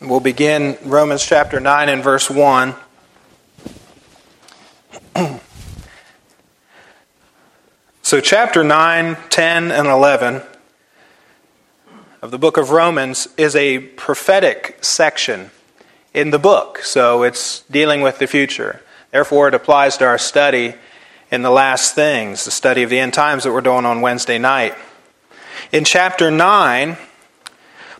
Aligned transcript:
We'll 0.00 0.20
begin 0.20 0.78
Romans 0.84 1.26
chapter 1.26 1.58
9 1.58 1.88
and 1.88 2.04
verse 2.04 2.30
1. 2.30 2.72
so, 8.02 8.20
chapter 8.20 8.62
9, 8.62 9.16
10, 9.28 9.72
and 9.72 9.88
11 9.88 10.42
of 12.22 12.30
the 12.30 12.38
book 12.38 12.56
of 12.56 12.70
Romans 12.70 13.26
is 13.36 13.56
a 13.56 13.80
prophetic 13.80 14.78
section 14.84 15.50
in 16.14 16.30
the 16.30 16.38
book. 16.38 16.78
So, 16.78 17.24
it's 17.24 17.62
dealing 17.62 18.00
with 18.00 18.20
the 18.20 18.28
future. 18.28 18.80
Therefore, 19.10 19.48
it 19.48 19.54
applies 19.54 19.96
to 19.96 20.04
our 20.06 20.18
study 20.18 20.74
in 21.32 21.42
the 21.42 21.50
last 21.50 21.96
things, 21.96 22.44
the 22.44 22.52
study 22.52 22.84
of 22.84 22.90
the 22.90 23.00
end 23.00 23.14
times 23.14 23.42
that 23.42 23.52
we're 23.52 23.62
doing 23.62 23.84
on 23.84 24.00
Wednesday 24.00 24.38
night. 24.38 24.76
In 25.72 25.84
chapter 25.84 26.30
9, 26.30 26.96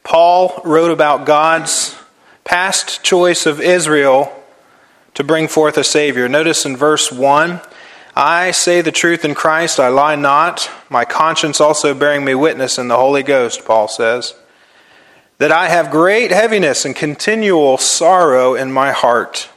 Paul 0.03 0.61
wrote 0.65 0.91
about 0.91 1.27
God's 1.27 1.97
past 2.45 3.03
choice 3.03 3.47
of 3.47 3.61
Israel 3.61 4.33
to 5.15 5.25
bring 5.25 5.49
forth 5.49 5.77
a 5.77 5.85
Savior. 5.85 6.29
Notice 6.29 6.65
in 6.65 6.77
verse 6.77 7.13
1 7.13 7.61
I 8.17 8.51
say 8.51 8.81
the 8.81 8.91
truth 8.91 9.25
in 9.25 9.37
Christ, 9.37 9.79
I 9.79 9.89
lie 9.89 10.17
not, 10.17 10.69
my 10.91 11.05
conscience 11.05 11.61
also 11.61 11.95
bearing 11.95 12.25
me 12.25 12.35
witness 12.35 12.77
in 12.77 12.89
the 12.89 12.97
Holy 12.97 13.23
Ghost, 13.23 13.65
Paul 13.65 13.87
says, 13.87 14.35
that 15.39 15.53
I 15.53 15.69
have 15.69 15.93
great 15.93 16.33
heaviness 16.33 16.85
and 16.85 16.97
continual 16.97 17.79
sorrow 17.79 18.57
in 18.57 18.73
my 18.73 18.91
heart. 18.91 19.49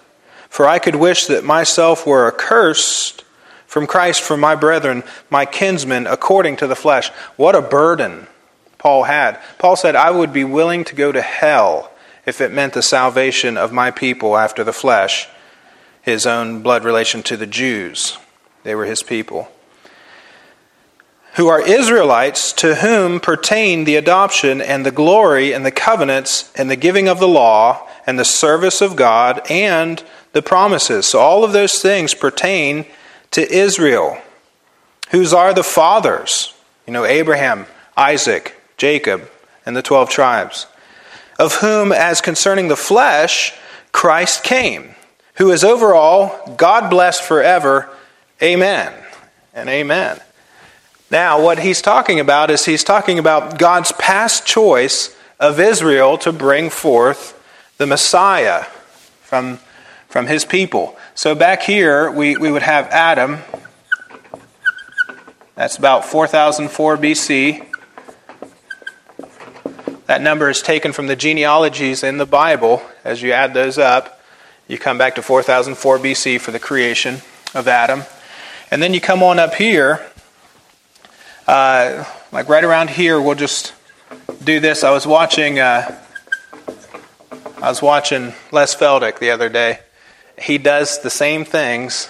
For 0.47 0.67
I 0.67 0.77
could 0.77 0.95
wish 0.95 1.25
that 1.25 1.43
myself 1.43 2.05
were 2.05 2.27
accursed 2.27 3.23
from 3.65 3.87
Christ 3.87 4.21
for 4.21 4.37
my 4.37 4.53
brethren, 4.53 5.01
my 5.29 5.45
kinsmen, 5.45 6.05
according 6.05 6.57
to 6.57 6.67
the 6.67 6.75
flesh. 6.75 7.09
What 7.37 7.55
a 7.55 7.61
burden 7.61 8.27
Paul 8.81 9.03
had. 9.03 9.39
Paul 9.59 9.75
said, 9.75 9.95
I 9.95 10.09
would 10.09 10.33
be 10.33 10.43
willing 10.43 10.83
to 10.85 10.95
go 10.95 11.11
to 11.11 11.21
hell 11.21 11.91
if 12.25 12.41
it 12.41 12.51
meant 12.51 12.73
the 12.73 12.81
salvation 12.81 13.55
of 13.55 13.71
my 13.71 13.91
people 13.91 14.35
after 14.35 14.63
the 14.63 14.73
flesh, 14.73 15.29
his 16.01 16.25
own 16.25 16.63
blood 16.63 16.83
relation 16.83 17.21
to 17.23 17.37
the 17.37 17.45
Jews. 17.45 18.17
They 18.63 18.73
were 18.73 18.85
his 18.85 19.03
people. 19.03 19.51
Who 21.35 21.47
are 21.47 21.61
Israelites 21.61 22.51
to 22.53 22.73
whom 22.73 23.19
pertain 23.19 23.83
the 23.83 23.97
adoption 23.97 24.61
and 24.61 24.83
the 24.83 24.89
glory 24.89 25.53
and 25.53 25.63
the 25.63 25.69
covenants 25.69 26.51
and 26.55 26.67
the 26.67 26.75
giving 26.75 27.07
of 27.07 27.19
the 27.19 27.27
law 27.27 27.87
and 28.07 28.17
the 28.17 28.25
service 28.25 28.81
of 28.81 28.95
God 28.95 29.41
and 29.47 30.03
the 30.33 30.41
promises. 30.41 31.05
So 31.05 31.19
all 31.19 31.43
of 31.43 31.53
those 31.53 31.79
things 31.79 32.15
pertain 32.15 32.87
to 33.29 33.47
Israel, 33.47 34.17
whose 35.11 35.33
are 35.33 35.53
the 35.53 35.63
fathers. 35.63 36.55
You 36.87 36.93
know, 36.93 37.05
Abraham, 37.05 37.67
Isaac, 37.95 38.55
Jacob, 38.81 39.29
and 39.63 39.77
the 39.77 39.83
twelve 39.83 40.09
tribes, 40.09 40.65
of 41.37 41.57
whom, 41.57 41.91
as 41.91 42.19
concerning 42.19 42.67
the 42.67 42.75
flesh, 42.75 43.53
Christ 43.91 44.43
came, 44.43 44.95
who 45.35 45.51
is 45.51 45.63
over 45.63 45.93
all, 45.93 46.55
God 46.57 46.89
blessed 46.89 47.21
forever. 47.21 47.87
Amen 48.41 48.91
and 49.53 49.69
amen. 49.69 50.19
Now, 51.11 51.39
what 51.39 51.59
he's 51.59 51.79
talking 51.79 52.19
about 52.19 52.49
is 52.49 52.65
he's 52.65 52.83
talking 52.83 53.19
about 53.19 53.59
God's 53.59 53.91
past 53.99 54.47
choice 54.47 55.15
of 55.39 55.59
Israel 55.59 56.17
to 56.17 56.33
bring 56.33 56.71
forth 56.71 57.39
the 57.77 57.85
Messiah 57.85 58.63
from, 59.21 59.59
from 60.07 60.25
his 60.25 60.43
people. 60.43 60.97
So 61.13 61.35
back 61.35 61.61
here, 61.61 62.09
we, 62.09 62.35
we 62.35 62.51
would 62.51 62.63
have 62.63 62.87
Adam. 62.87 63.41
That's 65.53 65.77
about 65.77 66.03
4004 66.03 66.97
BC. 66.97 67.70
That 70.11 70.21
number 70.21 70.49
is 70.49 70.61
taken 70.61 70.91
from 70.91 71.07
the 71.07 71.15
genealogies 71.15 72.03
in 72.03 72.17
the 72.17 72.25
Bible. 72.25 72.81
As 73.05 73.21
you 73.21 73.31
add 73.31 73.53
those 73.53 73.77
up, 73.77 74.19
you 74.67 74.77
come 74.77 74.97
back 74.97 75.15
to 75.15 75.21
4004 75.21 75.99
BC 75.99 76.37
for 76.41 76.51
the 76.51 76.59
creation 76.59 77.21
of 77.55 77.65
Adam. 77.65 78.03
And 78.71 78.83
then 78.83 78.93
you 78.93 78.99
come 78.99 79.23
on 79.23 79.39
up 79.39 79.53
here, 79.53 80.05
uh, 81.47 82.03
like 82.33 82.49
right 82.49 82.65
around 82.65 82.89
here, 82.89 83.21
we'll 83.21 83.35
just 83.35 83.73
do 84.43 84.59
this. 84.59 84.83
I 84.83 84.91
was 84.91 85.07
watching, 85.07 85.59
uh, 85.59 85.97
I 87.61 87.69
was 87.69 87.81
watching 87.81 88.33
Les 88.51 88.75
Feldick 88.75 89.17
the 89.19 89.31
other 89.31 89.47
day. 89.47 89.79
He 90.37 90.57
does 90.57 90.99
the 90.99 91.09
same 91.09 91.45
things 91.45 92.09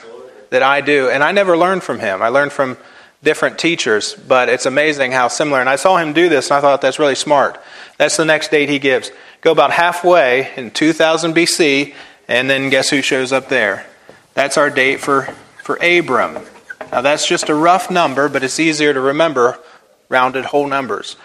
that 0.49 0.63
I 0.63 0.81
do, 0.81 1.07
and 1.07 1.23
I 1.23 1.33
never 1.33 1.55
learned 1.55 1.83
from 1.83 1.99
him. 1.99 2.23
I 2.23 2.29
learned 2.29 2.51
from 2.51 2.77
different 3.23 3.59
teachers, 3.59 4.15
but 4.15 4.49
it's 4.49 4.65
amazing 4.65 5.11
how 5.11 5.27
similar. 5.27 5.59
And 5.59 5.69
I 5.69 5.75
saw 5.75 5.97
him 5.97 6.13
do 6.13 6.29
this, 6.29 6.49
and 6.49 6.57
I 6.57 6.61
thought 6.61 6.81
that's 6.81 6.97
really 6.97 7.13
smart. 7.13 7.61
That's 8.01 8.17
the 8.17 8.25
next 8.25 8.49
date 8.49 8.67
he 8.67 8.79
gives. 8.79 9.11
Go 9.41 9.51
about 9.51 9.69
halfway 9.69 10.49
in 10.57 10.71
2000 10.71 11.35
BC, 11.35 11.93
and 12.27 12.49
then 12.49 12.71
guess 12.71 12.89
who 12.89 13.03
shows 13.03 13.31
up 13.31 13.47
there? 13.47 13.85
That's 14.33 14.57
our 14.57 14.71
date 14.71 15.01
for, 15.01 15.25
for 15.61 15.75
Abram. 15.75 16.43
Now, 16.91 17.01
that's 17.01 17.27
just 17.27 17.47
a 17.47 17.53
rough 17.53 17.91
number, 17.91 18.27
but 18.27 18.43
it's 18.43 18.59
easier 18.59 18.91
to 18.91 18.99
remember 18.99 19.59
rounded 20.09 20.45
whole 20.45 20.65
numbers. 20.65 21.15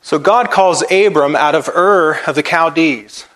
So, 0.00 0.20
God 0.20 0.52
calls 0.52 0.84
Abram 0.88 1.34
out 1.34 1.56
of 1.56 1.68
Ur 1.68 2.20
of 2.28 2.36
the 2.36 2.44
Chaldees. 2.44 3.26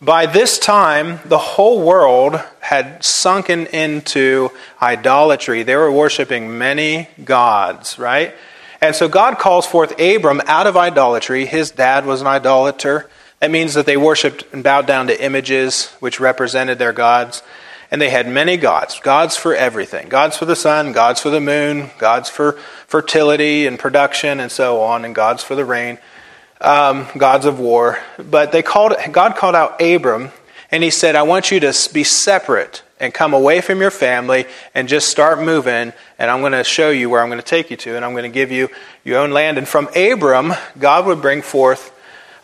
By 0.00 0.26
this 0.26 0.56
time, 0.56 1.18
the 1.24 1.38
whole 1.38 1.82
world 1.82 2.40
had 2.60 3.02
sunken 3.02 3.66
into 3.66 4.50
idolatry. 4.80 5.64
They 5.64 5.74
were 5.74 5.90
worshiping 5.90 6.58
many 6.58 7.08
gods, 7.24 7.98
right? 7.98 8.36
And 8.80 8.94
so 8.94 9.08
God 9.08 9.38
calls 9.38 9.66
forth 9.66 9.98
Abram 10.00 10.40
out 10.46 10.66
of 10.66 10.76
idolatry. 10.76 11.46
His 11.46 11.70
dad 11.70 12.06
was 12.06 12.20
an 12.20 12.26
idolater. 12.26 13.08
That 13.40 13.50
means 13.50 13.74
that 13.74 13.86
they 13.86 13.96
worshiped 13.96 14.44
and 14.52 14.62
bowed 14.62 14.86
down 14.86 15.08
to 15.08 15.22
images 15.24 15.88
which 16.00 16.20
represented 16.20 16.78
their 16.78 16.92
gods. 16.92 17.42
And 17.90 18.00
they 18.00 18.10
had 18.10 18.28
many 18.28 18.56
gods 18.56 19.00
gods 19.00 19.36
for 19.36 19.54
everything 19.54 20.08
gods 20.08 20.36
for 20.36 20.44
the 20.44 20.56
sun, 20.56 20.92
gods 20.92 21.22
for 21.22 21.30
the 21.30 21.40
moon, 21.40 21.90
gods 21.98 22.28
for 22.28 22.52
fertility 22.86 23.66
and 23.66 23.78
production, 23.78 24.40
and 24.40 24.52
so 24.52 24.82
on, 24.82 25.04
and 25.06 25.14
gods 25.14 25.42
for 25.42 25.54
the 25.54 25.64
rain 25.64 25.98
um, 26.60 27.06
gods 27.16 27.46
of 27.46 27.58
war. 27.58 27.98
But 28.18 28.52
they 28.52 28.62
called 28.62 28.94
God 29.10 29.36
called 29.36 29.54
out 29.54 29.80
Abram, 29.80 30.32
and 30.70 30.82
he 30.82 30.90
said, 30.90 31.16
"I 31.16 31.22
want 31.22 31.50
you 31.50 31.60
to 31.60 31.74
be 31.92 32.04
separate 32.04 32.82
and 33.00 33.14
come 33.14 33.34
away 33.34 33.60
from 33.60 33.80
your 33.80 33.90
family 33.90 34.46
and 34.74 34.88
just 34.88 35.08
start 35.08 35.40
moving. 35.40 35.92
And 36.18 36.30
I'm 36.30 36.40
going 36.40 36.52
to 36.52 36.64
show 36.64 36.90
you 36.90 37.10
where 37.10 37.22
I'm 37.22 37.28
going 37.28 37.40
to 37.40 37.46
take 37.46 37.70
you 37.70 37.76
to, 37.78 37.96
and 37.96 38.04
I'm 38.04 38.12
going 38.12 38.24
to 38.24 38.28
give 38.28 38.50
you 38.50 38.68
your 39.04 39.18
own 39.18 39.30
land." 39.30 39.58
And 39.58 39.68
from 39.68 39.88
Abram, 39.96 40.54
God 40.78 41.06
would 41.06 41.22
bring 41.22 41.42
forth 41.42 41.92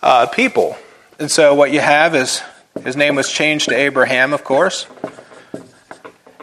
uh, 0.02 0.26
people. 0.26 0.76
And 1.18 1.30
so 1.30 1.54
what 1.54 1.72
you 1.72 1.80
have 1.80 2.14
is 2.14 2.42
his 2.82 2.96
name 2.96 3.14
was 3.14 3.30
changed 3.30 3.68
to 3.68 3.76
Abraham, 3.76 4.32
of 4.32 4.44
course. 4.44 4.86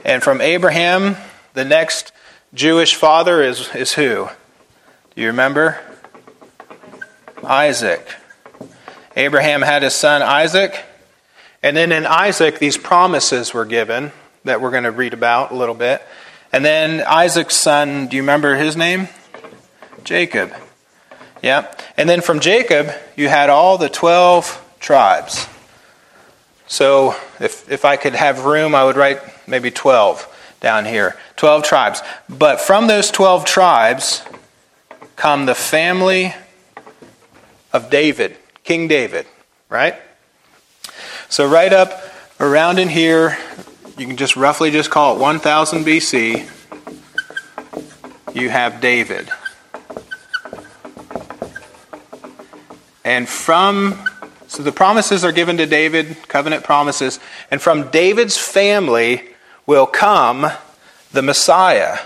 And 0.03 0.23
from 0.23 0.41
Abraham, 0.41 1.17
the 1.53 1.66
next 1.66 2.11
Jewish 2.53 2.95
father 2.95 3.41
is, 3.41 3.73
is 3.75 3.94
who? 3.94 4.29
Do 5.16 5.21
you 5.21 5.27
remember? 5.27 5.79
Isaac. 7.44 8.07
Abraham 9.16 9.61
had 9.61 9.83
his 9.83 9.94
son 9.94 10.21
Isaac, 10.21 10.83
and 11.63 11.77
then 11.77 11.91
in 11.91 12.05
Isaac, 12.05 12.59
these 12.59 12.77
promises 12.77 13.53
were 13.53 13.66
given 13.66 14.11
that 14.44 14.61
we're 14.61 14.72
going 14.72 14.83
to 14.83 14.91
read 14.91 15.13
about 15.13 15.51
a 15.51 15.55
little 15.55 15.75
bit. 15.75 16.01
And 16.51 16.66
then 16.66 17.01
Isaac's 17.01 17.55
son, 17.55 18.07
do 18.07 18.16
you 18.16 18.23
remember 18.23 18.55
his 18.55 18.75
name? 18.75 19.07
Jacob. 20.03 20.51
Yeah. 21.41 21.73
And 21.97 22.09
then 22.09 22.21
from 22.21 22.39
Jacob, 22.39 22.91
you 23.16 23.29
had 23.29 23.50
all 23.50 23.77
the 23.77 23.89
12 23.89 24.75
tribes. 24.79 25.47
So 26.67 27.16
if, 27.39 27.69
if 27.69 27.85
I 27.85 27.97
could 27.97 28.16
have 28.16 28.45
room, 28.45 28.73
I 28.75 28.83
would 28.83 28.95
write 28.95 29.19
maybe 29.47 29.71
12 29.71 30.27
down 30.61 30.85
here. 30.85 31.17
12 31.35 31.63
tribes. 31.63 32.01
But 32.27 32.59
from 32.59 32.88
those 32.88 33.11
12 33.11 33.45
tribes 33.45 34.23
come 35.16 35.45
the 35.45 35.55
family 35.55 36.33
of 37.73 37.89
David, 37.89 38.38
King 38.63 38.88
David, 38.88 39.25
right? 39.69 39.95
So, 41.31 41.48
right 41.48 41.72
up 41.72 41.94
around 42.42 42.78
in 42.78 42.89
here, 42.89 43.38
you 43.98 44.06
can 44.06 44.18
just 44.18 44.36
roughly 44.36 44.69
just 44.69 44.89
call 44.89 45.16
it 45.16 45.22
1000 45.22 45.86
BC, 45.86 46.45
you 48.36 48.50
have 48.50 48.81
David. 48.81 49.30
And 53.06 53.30
from, 53.30 53.98
so 54.48 54.62
the 54.62 54.74
promises 54.74 55.24
are 55.24 55.31
given 55.31 55.56
to 55.56 55.66
David, 55.66 56.18
covenant 56.28 56.66
promises, 56.66 57.18
and 57.50 57.62
from 57.62 57.89
David's 57.92 58.38
family 58.38 59.24
will 59.66 59.88
come 59.88 60.51
the 61.13 61.22
Messiah. 61.22 62.00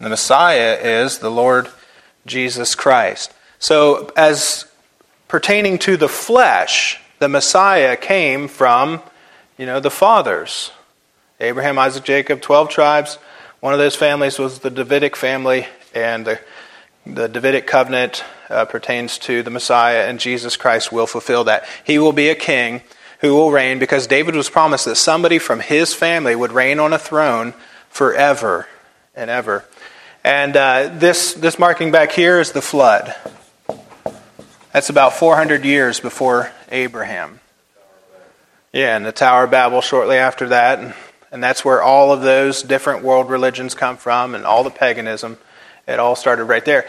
The 0.00 0.08
Messiah 0.08 0.76
is 0.82 1.18
the 1.18 1.30
Lord 1.30 1.68
Jesus 2.26 2.74
Christ. 2.74 3.34
So, 3.60 4.10
as 4.16 4.64
pertaining 5.28 5.78
to 5.80 5.96
the 5.96 6.08
flesh, 6.08 6.98
the 7.20 7.28
Messiah 7.28 7.96
came 7.96 8.48
from, 8.48 9.02
you 9.56 9.66
know, 9.66 9.78
the 9.78 9.90
fathers 9.90 10.72
Abraham, 11.38 11.78
Isaac, 11.78 12.04
Jacob, 12.04 12.40
12 12.40 12.68
tribes. 12.68 13.18
One 13.60 13.72
of 13.72 13.78
those 13.78 13.96
families 13.96 14.38
was 14.38 14.58
the 14.58 14.70
Davidic 14.70 15.14
family, 15.14 15.66
and 15.94 16.26
the 16.26 16.40
The 17.06 17.28
Davidic 17.28 17.66
covenant 17.66 18.24
uh, 18.48 18.66
pertains 18.66 19.18
to 19.18 19.42
the 19.42 19.50
Messiah, 19.50 20.06
and 20.06 20.20
Jesus 20.20 20.56
Christ 20.56 20.92
will 20.92 21.06
fulfill 21.06 21.44
that. 21.44 21.64
He 21.84 21.98
will 21.98 22.12
be 22.12 22.28
a 22.28 22.34
king 22.34 22.82
who 23.20 23.34
will 23.34 23.50
reign 23.50 23.78
because 23.78 24.06
David 24.06 24.34
was 24.34 24.50
promised 24.50 24.84
that 24.84 24.96
somebody 24.96 25.38
from 25.38 25.60
his 25.60 25.94
family 25.94 26.34
would 26.34 26.52
reign 26.52 26.78
on 26.78 26.92
a 26.92 26.98
throne 26.98 27.54
forever 27.88 28.66
and 29.14 29.30
ever. 29.30 29.64
And 30.24 30.56
uh, 30.56 30.90
this, 30.92 31.34
this 31.34 31.58
marking 31.58 31.90
back 31.90 32.12
here 32.12 32.40
is 32.40 32.52
the 32.52 32.62
flood. 32.62 33.14
That's 34.72 34.88
about 34.88 35.14
400 35.14 35.64
years 35.64 35.98
before 35.98 36.52
Abraham. 36.70 37.40
Yeah, 38.72 38.96
and 38.96 39.04
the 39.04 39.10
Tower 39.10 39.44
of 39.44 39.50
Babel 39.50 39.80
shortly 39.80 40.16
after 40.16 40.48
that. 40.50 40.78
And, 40.78 40.94
and 41.32 41.42
that's 41.42 41.64
where 41.64 41.82
all 41.82 42.12
of 42.12 42.22
those 42.22 42.62
different 42.62 43.02
world 43.02 43.28
religions 43.30 43.74
come 43.74 43.96
from 43.96 44.36
and 44.36 44.44
all 44.46 44.62
the 44.62 44.70
paganism. 44.70 45.38
It 45.88 45.98
all 45.98 46.14
started 46.14 46.44
right 46.44 46.64
there. 46.64 46.86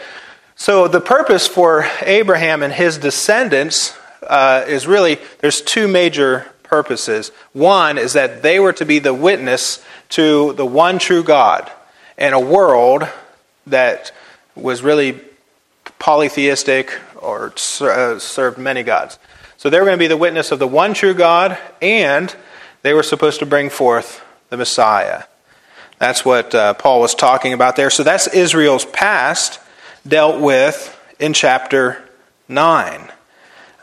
So 0.54 0.86
the 0.86 1.00
purpose 1.00 1.48
for 1.48 1.84
Abraham 2.02 2.62
and 2.62 2.72
his 2.72 2.98
descendants 2.98 3.98
uh, 4.22 4.64
is 4.68 4.86
really 4.86 5.18
there's 5.40 5.60
two 5.60 5.88
major 5.88 6.46
purposes. 6.62 7.32
One 7.52 7.98
is 7.98 8.12
that 8.12 8.42
they 8.42 8.60
were 8.60 8.72
to 8.74 8.84
be 8.84 9.00
the 9.00 9.12
witness 9.12 9.84
to 10.10 10.52
the 10.52 10.66
one 10.66 11.00
true 11.00 11.24
God 11.24 11.68
in 12.16 12.32
a 12.32 12.38
world 12.38 13.08
that 13.66 14.12
was 14.54 14.82
really 14.82 15.20
polytheistic 16.02 16.98
or 17.14 17.54
uh, 17.80 18.18
served 18.18 18.58
many 18.58 18.82
gods. 18.82 19.20
So 19.56 19.70
they 19.70 19.78
were 19.78 19.84
going 19.84 19.96
to 19.96 20.02
be 20.02 20.08
the 20.08 20.16
witness 20.16 20.50
of 20.50 20.58
the 20.58 20.66
one 20.66 20.94
true 20.94 21.14
God, 21.14 21.56
and 21.80 22.34
they 22.82 22.92
were 22.92 23.04
supposed 23.04 23.38
to 23.38 23.46
bring 23.46 23.70
forth 23.70 24.20
the 24.50 24.56
Messiah. 24.56 25.22
That's 25.98 26.24
what 26.24 26.56
uh, 26.56 26.74
Paul 26.74 27.00
was 27.00 27.14
talking 27.14 27.52
about 27.52 27.76
there. 27.76 27.88
So 27.88 28.02
that's 28.02 28.26
Israel's 28.26 28.84
past 28.84 29.60
dealt 30.04 30.40
with 30.40 30.98
in 31.20 31.34
chapter 31.34 32.02
9. 32.48 33.12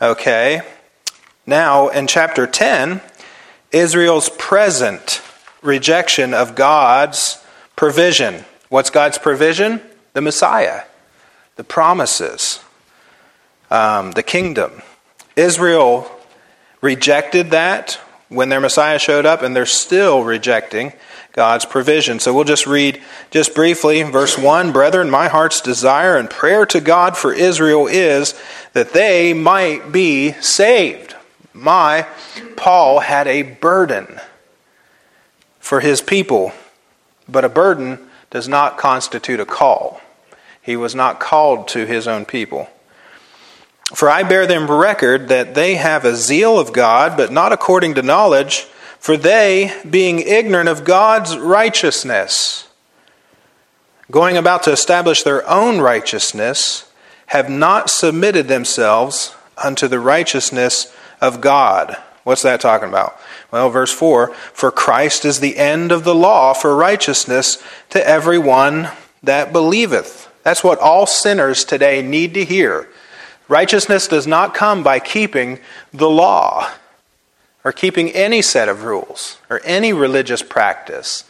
Okay? 0.02 0.60
Now, 1.46 1.88
in 1.88 2.06
chapter 2.06 2.46
10, 2.46 3.00
Israel's 3.72 4.28
present 4.28 5.22
rejection 5.62 6.34
of 6.34 6.54
God's 6.54 7.42
provision. 7.76 8.44
What's 8.68 8.90
God's 8.90 9.16
provision? 9.16 9.80
The 10.12 10.20
Messiah, 10.20 10.82
the 11.60 11.64
promises, 11.64 12.64
um, 13.70 14.12
the 14.12 14.22
kingdom. 14.22 14.80
Israel 15.36 16.10
rejected 16.80 17.50
that 17.50 18.00
when 18.30 18.48
their 18.48 18.62
Messiah 18.62 18.98
showed 18.98 19.26
up, 19.26 19.42
and 19.42 19.54
they're 19.54 19.66
still 19.66 20.24
rejecting 20.24 20.94
God's 21.32 21.66
provision. 21.66 22.18
So 22.18 22.32
we'll 22.32 22.44
just 22.44 22.66
read 22.66 23.02
just 23.30 23.54
briefly 23.54 24.02
verse 24.04 24.38
1 24.38 24.72
Brethren, 24.72 25.10
my 25.10 25.28
heart's 25.28 25.60
desire 25.60 26.16
and 26.16 26.30
prayer 26.30 26.64
to 26.64 26.80
God 26.80 27.14
for 27.14 27.30
Israel 27.30 27.86
is 27.86 28.32
that 28.72 28.94
they 28.94 29.34
might 29.34 29.92
be 29.92 30.32
saved. 30.40 31.14
My, 31.52 32.06
Paul 32.56 33.00
had 33.00 33.26
a 33.26 33.42
burden 33.42 34.18
for 35.58 35.80
his 35.80 36.00
people, 36.00 36.52
but 37.28 37.44
a 37.44 37.50
burden 37.50 37.98
does 38.30 38.48
not 38.48 38.78
constitute 38.78 39.40
a 39.40 39.44
call. 39.44 40.00
He 40.62 40.76
was 40.76 40.94
not 40.94 41.20
called 41.20 41.68
to 41.68 41.86
his 41.86 42.06
own 42.06 42.24
people. 42.24 42.68
For 43.94 44.08
I 44.08 44.22
bear 44.22 44.46
them 44.46 44.70
record 44.70 45.28
that 45.28 45.54
they 45.54 45.74
have 45.74 46.04
a 46.04 46.14
zeal 46.14 46.58
of 46.58 46.72
God, 46.72 47.16
but 47.16 47.32
not 47.32 47.52
according 47.52 47.94
to 47.94 48.02
knowledge. 48.02 48.60
For 49.00 49.16
they, 49.16 49.80
being 49.88 50.20
ignorant 50.20 50.68
of 50.68 50.84
God's 50.84 51.36
righteousness, 51.36 52.68
going 54.10 54.36
about 54.36 54.62
to 54.64 54.72
establish 54.72 55.22
their 55.22 55.48
own 55.48 55.80
righteousness, 55.80 56.90
have 57.26 57.48
not 57.48 57.90
submitted 57.90 58.48
themselves 58.48 59.34
unto 59.56 59.88
the 59.88 60.00
righteousness 60.00 60.94
of 61.20 61.40
God. 61.40 61.96
What's 62.24 62.42
that 62.42 62.60
talking 62.60 62.88
about? 62.88 63.18
Well, 63.50 63.70
verse 63.70 63.92
4 63.92 64.32
For 64.52 64.70
Christ 64.70 65.24
is 65.24 65.40
the 65.40 65.56
end 65.56 65.90
of 65.90 66.04
the 66.04 66.14
law 66.14 66.52
for 66.52 66.76
righteousness 66.76 67.62
to 67.90 68.06
everyone 68.06 68.90
that 69.22 69.52
believeth. 69.52 70.29
That's 70.42 70.64
what 70.64 70.78
all 70.78 71.06
sinners 71.06 71.64
today 71.64 72.02
need 72.02 72.34
to 72.34 72.44
hear. 72.44 72.88
Righteousness 73.48 74.06
does 74.06 74.26
not 74.26 74.54
come 74.54 74.82
by 74.82 75.00
keeping 75.00 75.58
the 75.92 76.08
law 76.08 76.70
or 77.64 77.72
keeping 77.72 78.10
any 78.10 78.42
set 78.42 78.68
of 78.68 78.84
rules 78.84 79.38
or 79.50 79.60
any 79.64 79.92
religious 79.92 80.42
practice. 80.42 81.24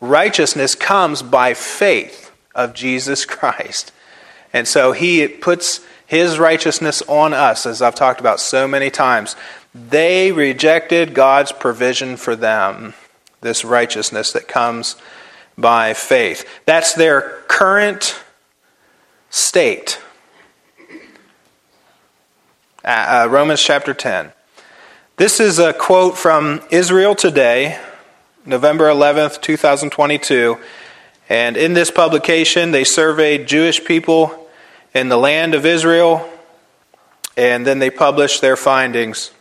Righteousness 0.00 0.74
comes 0.74 1.22
by 1.22 1.54
faith 1.54 2.32
of 2.54 2.74
Jesus 2.74 3.24
Christ. 3.24 3.92
And 4.52 4.66
so 4.66 4.92
he 4.92 5.28
puts 5.28 5.80
his 6.06 6.38
righteousness 6.38 7.02
on 7.02 7.34
us, 7.34 7.66
as 7.66 7.82
I've 7.82 7.94
talked 7.94 8.20
about 8.20 8.40
so 8.40 8.66
many 8.66 8.90
times. 8.90 9.36
They 9.74 10.32
rejected 10.32 11.14
God's 11.14 11.52
provision 11.52 12.16
for 12.16 12.36
them, 12.36 12.94
this 13.42 13.64
righteousness 13.64 14.32
that 14.32 14.48
comes 14.48 14.96
by 15.58 15.94
faith. 15.94 16.48
That's 16.64 16.94
their 16.94 17.42
current 17.48 18.22
state. 19.36 20.00
Uh, 22.82 23.24
uh 23.24 23.28
Romans 23.30 23.62
chapter 23.62 23.92
10. 23.92 24.32
This 25.18 25.40
is 25.40 25.58
a 25.58 25.74
quote 25.74 26.16
from 26.16 26.62
Israel 26.70 27.14
Today, 27.14 27.78
November 28.46 28.86
11th, 28.86 29.42
2022. 29.42 30.56
And 31.28 31.58
in 31.58 31.74
this 31.74 31.90
publication, 31.90 32.70
they 32.70 32.84
surveyed 32.84 33.46
Jewish 33.46 33.84
people 33.84 34.48
in 34.94 35.10
the 35.10 35.18
land 35.18 35.54
of 35.54 35.66
Israel, 35.66 36.26
and 37.36 37.66
then 37.66 37.78
they 37.78 37.90
published 37.90 38.40
their 38.40 38.56
findings. 38.56 39.32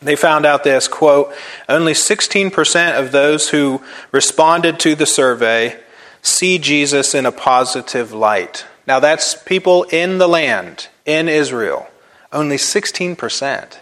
They 0.00 0.16
found 0.16 0.44
out 0.44 0.64
this 0.64 0.86
quote, 0.86 1.32
only 1.66 1.94
16% 1.94 2.98
of 2.98 3.10
those 3.10 3.48
who 3.48 3.80
responded 4.10 4.78
to 4.80 4.94
the 4.94 5.06
survey 5.06 5.80
see 6.20 6.58
Jesus 6.58 7.14
in 7.14 7.24
a 7.24 7.32
positive 7.32 8.12
light. 8.12 8.66
Now, 8.86 9.00
that's 9.00 9.34
people 9.34 9.84
in 9.84 10.18
the 10.18 10.28
land, 10.28 10.88
in 11.04 11.28
Israel. 11.28 11.88
Only 12.32 12.56
16%. 12.56 13.78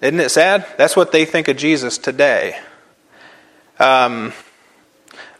Isn't 0.00 0.20
it 0.20 0.30
sad? 0.30 0.66
That's 0.78 0.96
what 0.96 1.12
they 1.12 1.24
think 1.24 1.48
of 1.48 1.56
Jesus 1.56 1.98
today. 1.98 2.58
Um, 3.78 4.32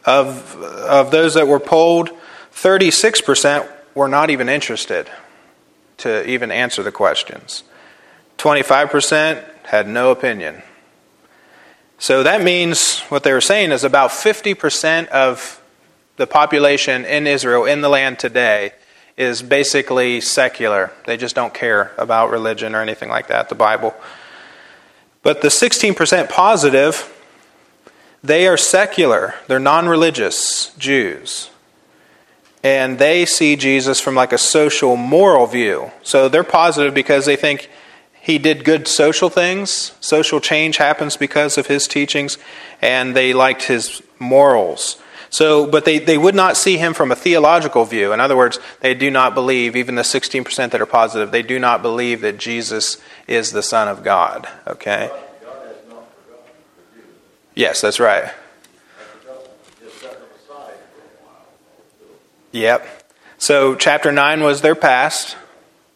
of, 0.05 0.55
of 0.61 1.11
those 1.11 1.33
that 1.33 1.47
were 1.47 1.59
polled, 1.59 2.09
36% 2.53 3.69
were 3.95 4.07
not 4.07 4.29
even 4.29 4.49
interested 4.49 5.09
to 5.97 6.27
even 6.29 6.51
answer 6.51 6.83
the 6.83 6.91
questions. 6.91 7.63
25% 8.37 9.43
had 9.65 9.87
no 9.87 10.11
opinion. 10.11 10.61
So 11.97 12.23
that 12.23 12.43
means 12.43 12.99
what 13.01 13.23
they 13.23 13.31
were 13.31 13.41
saying 13.41 13.71
is 13.71 13.83
about 13.83 14.11
50% 14.11 15.07
of 15.07 15.62
the 16.17 16.27
population 16.27 17.05
in 17.05 17.27
Israel, 17.27 17.65
in 17.65 17.81
the 17.81 17.89
land 17.89 18.19
today, 18.19 18.73
is 19.17 19.41
basically 19.41 20.21
secular. 20.21 20.91
They 21.05 21.17
just 21.17 21.35
don't 21.35 21.53
care 21.53 21.91
about 21.97 22.31
religion 22.31 22.75
or 22.75 22.81
anything 22.81 23.09
like 23.09 23.27
that, 23.27 23.49
the 23.49 23.55
Bible. 23.55 23.93
But 25.21 25.41
the 25.41 25.47
16% 25.47 26.29
positive, 26.29 27.11
they 28.23 28.47
are 28.47 28.57
secular, 28.57 29.35
they're 29.47 29.59
non 29.59 29.87
religious 29.87 30.73
Jews. 30.77 31.49
And 32.63 32.97
they 32.97 33.25
see 33.25 33.57
Jesus 33.57 33.99
from 33.99 34.15
like 34.15 34.31
a 34.31 34.37
social, 34.37 34.95
moral 34.95 35.47
view. 35.47 35.91
So 36.01 36.29
they're 36.29 36.45
positive 36.45 36.93
because 36.93 37.25
they 37.25 37.35
think 37.35 37.69
he 38.21 38.37
did 38.37 38.63
good 38.63 38.87
social 38.87 39.29
things. 39.29 39.91
Social 39.99 40.39
change 40.39 40.77
happens 40.77 41.17
because 41.17 41.57
of 41.57 41.67
his 41.67 41.89
teachings, 41.89 42.37
and 42.81 43.13
they 43.13 43.33
liked 43.33 43.63
his 43.63 44.01
morals. 44.17 45.02
So, 45.33 45.65
but 45.65 45.83
they, 45.83 45.97
they 45.97 46.19
would 46.19 46.35
not 46.35 46.57
see 46.57 46.77
him 46.77 46.93
from 46.93 47.11
a 47.11 47.15
theological 47.15 47.85
view. 47.85 48.13
In 48.13 48.19
other 48.19 48.37
words, 48.37 48.59
they 48.81 48.93
do 48.93 49.09
not 49.09 49.33
believe, 49.33 49.75
even 49.75 49.95
the 49.95 50.03
16% 50.03 50.69
that 50.69 50.79
are 50.79 50.85
positive, 50.85 51.31
they 51.31 51.41
do 51.41 51.57
not 51.57 51.81
believe 51.81 52.21
that 52.21 52.37
Jesus 52.37 53.01
is 53.25 53.51
the 53.51 53.63
Son 53.63 53.87
of 53.87 54.03
God. 54.03 54.47
Okay? 54.67 55.09
Yes, 57.55 57.81
that's 57.81 57.99
right. 57.99 58.31
Yep. 62.51 62.87
So, 63.39 63.73
chapter 63.73 64.11
9 64.11 64.43
was 64.43 64.61
their 64.61 64.75
past. 64.75 65.35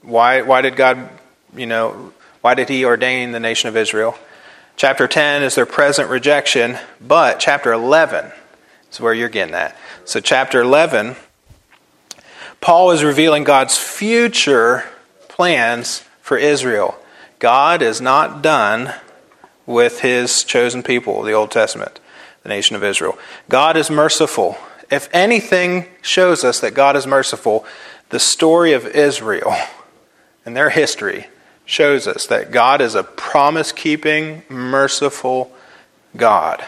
Why, 0.01 0.41
why 0.41 0.61
did 0.61 0.75
God, 0.75 1.11
you 1.55 1.67
know, 1.67 2.11
why 2.41 2.55
did 2.55 2.69
He 2.69 2.85
ordain 2.85 3.33
the 3.33 3.39
nation 3.39 3.69
of 3.69 3.77
Israel? 3.77 4.17
Chapter 4.77 5.07
10 5.07 5.43
is 5.43 5.53
their 5.53 5.67
present 5.67 6.09
rejection, 6.09 6.79
but 6.99 7.39
chapter 7.39 7.71
11 7.71 8.31
is 8.91 8.99
where 8.99 9.13
you're 9.13 9.29
getting 9.29 9.55
at. 9.55 9.75
So, 10.05 10.19
chapter 10.19 10.61
11, 10.61 11.15
Paul 12.61 12.91
is 12.91 13.03
revealing 13.03 13.43
God's 13.43 13.77
future 13.77 14.85
plans 15.27 16.03
for 16.21 16.37
Israel. 16.37 16.97
God 17.39 17.81
is 17.81 18.01
not 18.01 18.41
done 18.41 18.93
with 19.65 19.99
his 20.01 20.43
chosen 20.43 20.81
people, 20.81 21.21
the 21.21 21.33
Old 21.33 21.51
Testament, 21.51 21.99
the 22.43 22.49
nation 22.49 22.75
of 22.75 22.83
Israel. 22.83 23.17
God 23.49 23.77
is 23.77 23.89
merciful 23.89 24.57
If 24.89 25.09
anything 25.13 25.85
shows 26.01 26.43
us 26.43 26.59
that 26.61 26.73
God 26.73 26.95
is 26.95 27.05
merciful, 27.05 27.65
the 28.09 28.19
story 28.19 28.73
of 28.73 28.85
Israel 28.85 29.53
and 30.45 30.55
their 30.55 30.69
history 30.69 31.27
shows 31.65 32.07
us 32.07 32.25
that 32.27 32.51
God 32.51 32.79
is 32.79 32.95
a 32.95 33.03
promise 33.03 33.73
keeping, 33.73 34.43
merciful 34.47 35.51
God. 36.15 36.63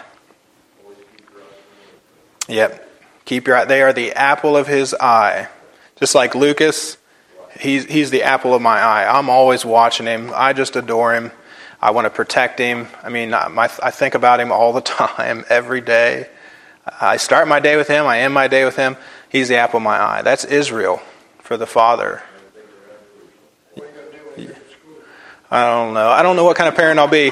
Yep. 2.50 2.88
Keep 3.26 3.48
your 3.48 3.58
eye. 3.58 3.66
They 3.66 3.82
are 3.82 3.94
the 3.94 4.14
apple 4.14 4.58
of 4.58 4.68
his 4.68 4.96
eye. 4.96 5.48
Just 5.98 6.16
like 6.16 6.34
Lucas, 6.34 6.98
he's, 7.60 7.86
he's 7.86 8.10
the 8.10 8.24
apple 8.24 8.54
of 8.54 8.62
my 8.62 8.80
eye. 8.80 9.06
I'm 9.08 9.30
always 9.30 9.64
watching 9.64 10.08
him. 10.08 10.32
I 10.34 10.54
just 10.54 10.76
adore 10.76 11.14
him. 11.14 11.32
I 11.82 11.92
want 11.92 12.06
to 12.06 12.10
protect 12.10 12.60
him. 12.60 12.88
I 13.04 13.10
mean, 13.10 13.34
I 13.34 13.68
think 13.92 14.16
about 14.16 14.40
him 14.40 14.52
all 14.52 14.74
the 14.74 14.82
time, 14.82 15.46
every 15.48 15.82
day. 15.82 16.28
I 17.00 17.18
start 17.18 17.48
my 17.48 17.60
day 17.60 17.76
with 17.78 17.88
him. 17.88 18.06
I 18.08 18.22
end 18.22 18.34
my 18.34 18.48
day 18.48 18.66
with 18.66 18.76
him. 18.76 18.98
He's 19.30 19.48
the 19.48 19.58
apple 19.58 19.78
of 19.78 19.84
my 19.84 19.98
eye. 20.02 20.22
That's 20.24 20.44
Israel 20.44 21.02
for 21.40 21.56
the 21.56 21.68
Father. 21.68 22.24
I 25.52 25.66
don't 25.66 25.94
know. 25.94 26.10
I 26.10 26.22
don't 26.24 26.36
know 26.36 26.44
what 26.44 26.58
kind 26.58 26.68
of 26.68 26.76
parent 26.76 27.00
I'll 27.00 27.08
be. 27.08 27.32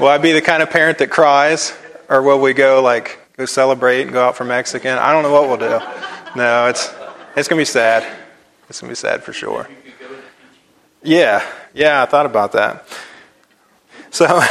Will 0.00 0.08
I 0.08 0.18
be 0.18 0.32
the 0.32 0.40
kind 0.42 0.62
of 0.62 0.70
parent 0.70 0.98
that 0.98 1.10
cries? 1.10 1.76
Or 2.08 2.22
will 2.22 2.40
we 2.40 2.54
go 2.54 2.82
like 2.82 3.17
go 3.38 3.46
celebrate 3.46 4.02
and 4.02 4.12
go 4.12 4.26
out 4.26 4.36
for 4.36 4.44
Mexican? 4.44 4.98
I 4.98 5.12
don't 5.12 5.22
know 5.22 5.32
what 5.32 5.48
we'll 5.48 5.56
do. 5.56 5.84
No, 6.36 6.66
it's 6.66 6.92
it's 7.36 7.48
gonna 7.48 7.60
be 7.60 7.64
sad. 7.64 8.04
It's 8.68 8.80
gonna 8.80 8.90
be 8.90 8.96
sad 8.96 9.22
for 9.22 9.32
sure. 9.32 9.68
Yeah, 11.02 11.46
yeah, 11.72 12.02
I 12.02 12.06
thought 12.06 12.26
about 12.26 12.52
that. 12.52 12.84
So 14.10 14.42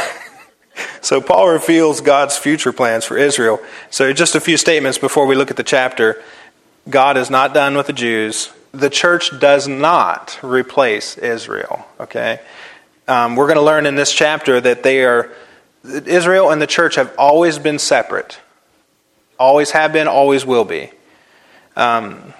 so 1.02 1.20
Paul 1.20 1.50
reveals 1.50 2.00
God's 2.00 2.36
future 2.38 2.72
plans 2.72 3.04
for 3.04 3.18
Israel. 3.18 3.60
So 3.90 4.12
just 4.12 4.34
a 4.34 4.40
few 4.40 4.56
statements 4.56 4.98
before 4.98 5.26
we 5.26 5.36
look 5.36 5.50
at 5.50 5.56
the 5.56 5.62
chapter. 5.62 6.22
God 6.88 7.18
is 7.18 7.28
not 7.28 7.52
done 7.52 7.76
with 7.76 7.86
the 7.86 7.92
Jews. 7.92 8.50
The 8.72 8.88
church 8.88 9.38
does 9.38 9.68
not 9.68 10.38
replace 10.42 11.18
Israel. 11.18 11.86
Okay? 12.00 12.40
Um, 13.06 13.36
we're 13.36 13.46
going 13.46 13.58
to 13.58 13.62
learn 13.62 13.84
in 13.84 13.94
this 13.94 14.12
chapter 14.12 14.58
that 14.58 14.82
they 14.82 15.04
are 15.04 15.30
Israel 15.84 16.50
and 16.50 16.62
the 16.62 16.66
church 16.66 16.94
have 16.94 17.14
always 17.18 17.58
been 17.58 17.78
separate, 17.78 18.38
always 19.38 19.70
have 19.72 19.92
been, 19.92 20.08
always 20.08 20.44
will 20.44 20.64
be. 20.64 20.90
Um, 21.76 22.34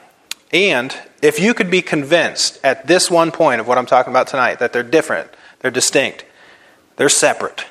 and 0.52 0.96
if 1.22 1.38
you 1.38 1.54
could 1.54 1.70
be 1.70 1.82
convinced 1.82 2.58
at 2.64 2.86
this 2.86 3.10
one 3.10 3.30
point 3.30 3.60
of 3.60 3.68
what 3.68 3.78
I'm 3.78 3.86
talking 3.86 4.12
about 4.12 4.26
tonight 4.26 4.58
that 4.58 4.72
they're 4.72 4.82
different, 4.82 5.30
they're 5.60 5.70
distinct, 5.70 6.24
they're 6.96 7.08
separate, 7.08 7.66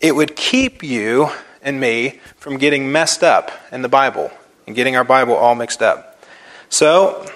it 0.00 0.14
would 0.16 0.36
keep 0.36 0.82
you 0.82 1.30
and 1.62 1.80
me 1.80 2.20
from 2.36 2.58
getting 2.58 2.90
messed 2.90 3.22
up 3.22 3.50
in 3.72 3.82
the 3.82 3.88
Bible 3.88 4.30
and 4.66 4.76
getting 4.76 4.96
our 4.96 5.04
Bible 5.04 5.34
all 5.34 5.54
mixed 5.54 5.82
up. 5.82 6.22
So, 6.68 7.26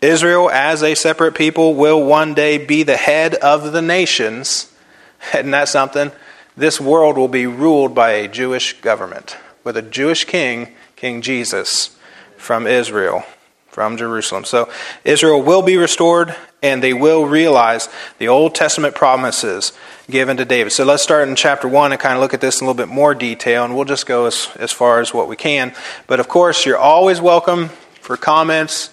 Israel, 0.00 0.50
as 0.50 0.82
a 0.82 0.94
separate 0.94 1.34
people, 1.34 1.74
will 1.74 2.02
one 2.04 2.34
day 2.34 2.58
be 2.58 2.82
the 2.82 2.96
head 2.96 3.34
of 3.36 3.72
the 3.72 3.82
nations. 3.82 4.72
Isn't 5.34 5.50
that 5.50 5.68
something? 5.68 6.12
This 6.56 6.80
world 6.80 7.16
will 7.16 7.28
be 7.28 7.46
ruled 7.46 7.94
by 7.94 8.12
a 8.12 8.28
Jewish 8.28 8.80
government 8.80 9.36
with 9.64 9.76
a 9.76 9.82
Jewish 9.82 10.24
king, 10.24 10.72
King 10.96 11.20
Jesus, 11.20 11.94
from 12.38 12.66
Israel, 12.66 13.24
from 13.68 13.98
Jerusalem. 13.98 14.44
So 14.44 14.70
Israel 15.04 15.42
will 15.42 15.60
be 15.60 15.76
restored 15.76 16.34
and 16.62 16.82
they 16.82 16.94
will 16.94 17.26
realize 17.26 17.90
the 18.18 18.28
Old 18.28 18.54
Testament 18.54 18.94
promises 18.94 19.72
given 20.10 20.38
to 20.38 20.44
David. 20.46 20.72
So 20.72 20.84
let's 20.84 21.02
start 21.02 21.28
in 21.28 21.36
chapter 21.36 21.68
1 21.68 21.92
and 21.92 22.00
kind 22.00 22.14
of 22.14 22.20
look 22.20 22.32
at 22.32 22.40
this 22.40 22.60
in 22.60 22.64
a 22.64 22.70
little 22.70 22.86
bit 22.86 22.92
more 22.92 23.14
detail, 23.14 23.64
and 23.64 23.76
we'll 23.76 23.84
just 23.84 24.06
go 24.06 24.24
as, 24.24 24.48
as 24.56 24.72
far 24.72 25.00
as 25.00 25.12
what 25.12 25.28
we 25.28 25.36
can. 25.36 25.74
But 26.06 26.18
of 26.18 26.28
course, 26.28 26.64
you're 26.64 26.78
always 26.78 27.20
welcome 27.20 27.68
for 28.00 28.16
comments 28.16 28.90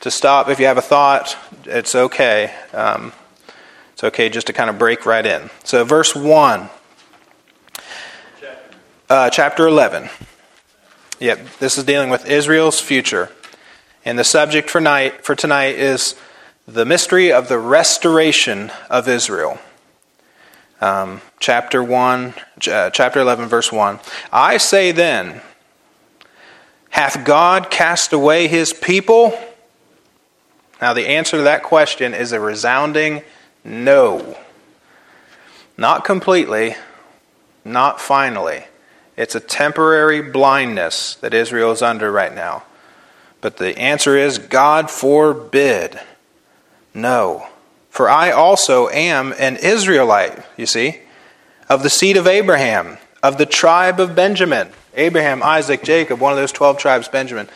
to 0.00 0.10
stop 0.10 0.48
if 0.50 0.60
you 0.60 0.66
have 0.66 0.76
a 0.76 0.82
thought. 0.82 1.36
It's 1.64 1.94
okay. 1.94 2.54
Um, 2.74 3.12
it's 3.94 4.04
okay 4.04 4.28
just 4.28 4.48
to 4.48 4.52
kind 4.52 4.68
of 4.68 4.78
break 4.78 5.06
right 5.06 5.24
in. 5.24 5.48
So, 5.64 5.84
verse 5.84 6.14
1, 6.14 6.68
uh, 9.08 9.30
chapter 9.30 9.66
11. 9.66 10.10
Yep, 11.18 11.58
this 11.60 11.78
is 11.78 11.84
dealing 11.84 12.10
with 12.10 12.28
Israel's 12.28 12.78
future. 12.78 13.30
And 14.04 14.18
the 14.18 14.24
subject 14.24 14.68
for, 14.68 14.82
night, 14.82 15.24
for 15.24 15.34
tonight 15.34 15.76
is 15.76 16.14
the 16.68 16.84
mystery 16.84 17.32
of 17.32 17.48
the 17.48 17.58
restoration 17.58 18.70
of 18.90 19.08
Israel. 19.08 19.58
Um, 20.78 21.22
chapter 21.38 21.82
1, 21.82 22.34
uh, 22.70 22.90
chapter 22.90 23.20
11, 23.20 23.48
verse 23.48 23.72
1. 23.72 23.98
I 24.30 24.58
say 24.58 24.92
then, 24.92 25.40
hath 26.90 27.24
God 27.24 27.70
cast 27.70 28.12
away 28.12 28.46
his 28.46 28.74
people? 28.74 29.38
Now, 30.82 30.92
the 30.92 31.08
answer 31.08 31.38
to 31.38 31.44
that 31.44 31.62
question 31.62 32.12
is 32.12 32.32
a 32.32 32.40
resounding 32.40 33.22
no. 33.64 34.36
Not 35.78 36.04
completely, 36.04 36.76
not 37.64 38.02
finally. 38.02 38.66
It's 39.16 39.34
a 39.34 39.40
temporary 39.40 40.20
blindness 40.20 41.14
that 41.16 41.32
Israel 41.32 41.72
is 41.72 41.82
under 41.82 42.12
right 42.12 42.34
now. 42.34 42.64
But 43.40 43.56
the 43.56 43.78
answer 43.78 44.16
is 44.16 44.38
God 44.38 44.90
forbid. 44.90 45.98
No. 46.92 47.46
For 47.90 48.10
I 48.10 48.30
also 48.30 48.88
am 48.88 49.32
an 49.38 49.56
Israelite, 49.56 50.38
you 50.56 50.66
see, 50.66 51.00
of 51.68 51.82
the 51.82 51.90
seed 51.90 52.16
of 52.16 52.26
Abraham, 52.26 52.98
of 53.22 53.38
the 53.38 53.46
tribe 53.46 54.00
of 54.00 54.14
Benjamin. 54.14 54.68
Abraham, 54.94 55.42
Isaac, 55.42 55.82
Jacob, 55.82 56.20
one 56.20 56.32
of 56.32 56.38
those 56.38 56.52
12 56.52 56.78
tribes, 56.78 57.08
Benjamin. 57.08 57.48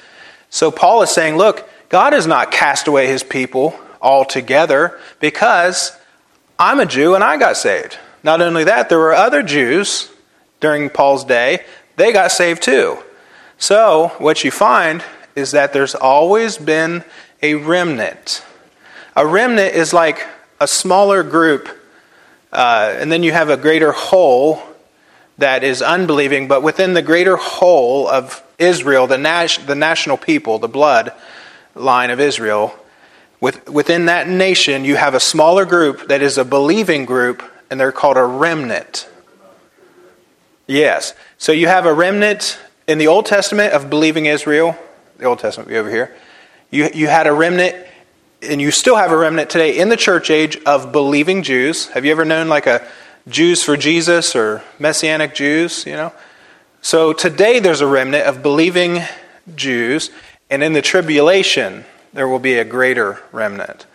So 0.48 0.70
Paul 0.70 1.02
is 1.02 1.10
saying, 1.10 1.36
look, 1.36 1.68
God 1.88 2.12
has 2.12 2.26
not 2.26 2.50
cast 2.50 2.88
away 2.88 3.06
his 3.06 3.22
people 3.22 3.78
altogether 4.00 4.98
because 5.18 5.92
I'm 6.58 6.80
a 6.80 6.86
Jew 6.86 7.14
and 7.14 7.24
I 7.24 7.36
got 7.36 7.56
saved. 7.56 7.98
Not 8.22 8.40
only 8.40 8.64
that, 8.64 8.88
there 8.88 8.98
were 8.98 9.14
other 9.14 9.42
Jews 9.42 10.10
during 10.60 10.90
Paul's 10.90 11.24
day, 11.24 11.64
they 11.96 12.12
got 12.12 12.30
saved 12.30 12.62
too. 12.62 12.98
So, 13.58 14.08
what 14.18 14.44
you 14.44 14.50
find 14.50 15.02
is 15.34 15.50
that 15.52 15.72
there's 15.72 15.94
always 15.94 16.56
been 16.56 17.04
a 17.42 17.54
remnant. 17.54 18.44
A 19.16 19.26
remnant 19.26 19.74
is 19.74 19.92
like 19.92 20.26
a 20.60 20.66
smaller 20.66 21.22
group, 21.22 21.68
uh, 22.52 22.94
and 22.98 23.10
then 23.10 23.22
you 23.22 23.32
have 23.32 23.50
a 23.50 23.56
greater 23.56 23.92
whole 23.92 24.62
that 25.38 25.64
is 25.64 25.82
unbelieving, 25.82 26.48
but 26.48 26.62
within 26.62 26.92
the 26.94 27.02
greater 27.02 27.36
whole 27.36 28.06
of 28.08 28.42
Israel, 28.58 29.06
the, 29.06 29.18
nas- 29.18 29.58
the 29.58 29.74
national 29.74 30.16
people, 30.16 30.58
the 30.58 30.68
blood, 30.68 31.12
line 31.74 32.10
of 32.10 32.20
Israel, 32.20 32.74
with, 33.40 33.68
within 33.68 34.06
that 34.06 34.28
nation, 34.28 34.84
you 34.84 34.96
have 34.96 35.14
a 35.14 35.20
smaller 35.20 35.64
group 35.64 36.08
that 36.08 36.20
is 36.20 36.36
a 36.36 36.44
believing 36.44 37.06
group, 37.06 37.42
and 37.70 37.80
they're 37.80 37.92
called 37.92 38.18
a 38.18 38.24
remnant. 38.24 39.08
Yes. 40.70 41.14
So 41.36 41.50
you 41.50 41.66
have 41.66 41.84
a 41.84 41.92
remnant 41.92 42.56
in 42.86 42.98
the 42.98 43.08
Old 43.08 43.26
Testament 43.26 43.72
of 43.72 43.90
believing 43.90 44.26
Israel. 44.26 44.78
The 45.18 45.24
Old 45.24 45.40
Testament 45.40 45.68
be 45.68 45.76
over 45.76 45.90
here. 45.90 46.14
You, 46.70 46.88
you 46.94 47.08
had 47.08 47.26
a 47.26 47.32
remnant, 47.32 47.74
and 48.40 48.60
you 48.60 48.70
still 48.70 48.94
have 48.94 49.10
a 49.10 49.16
remnant 49.16 49.50
today 49.50 49.76
in 49.76 49.88
the 49.88 49.96
church 49.96 50.30
age 50.30 50.56
of 50.66 50.92
believing 50.92 51.42
Jews. 51.42 51.88
Have 51.88 52.04
you 52.04 52.12
ever 52.12 52.24
known 52.24 52.48
like 52.48 52.68
a 52.68 52.86
Jews 53.26 53.64
for 53.64 53.76
Jesus 53.76 54.36
or 54.36 54.62
Messianic 54.78 55.34
Jews? 55.34 55.84
You 55.86 55.94
know? 55.94 56.12
So 56.82 57.12
today 57.12 57.58
there's 57.58 57.80
a 57.80 57.88
remnant 57.88 58.26
of 58.26 58.40
believing 58.40 59.02
Jews, 59.56 60.10
and 60.50 60.62
in 60.62 60.72
the 60.72 60.82
tribulation, 60.82 61.84
there 62.12 62.28
will 62.28 62.38
be 62.38 62.54
a 62.54 62.64
greater 62.64 63.18
remnant 63.32 63.86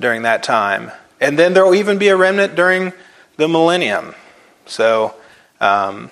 during 0.00 0.22
that 0.22 0.42
time. 0.42 0.90
And 1.20 1.38
then 1.38 1.52
there 1.52 1.66
will 1.66 1.74
even 1.74 1.98
be 1.98 2.08
a 2.08 2.16
remnant 2.16 2.54
during 2.54 2.94
the 3.36 3.46
millennium. 3.46 4.14
So 4.64 5.14
um, 5.60 6.10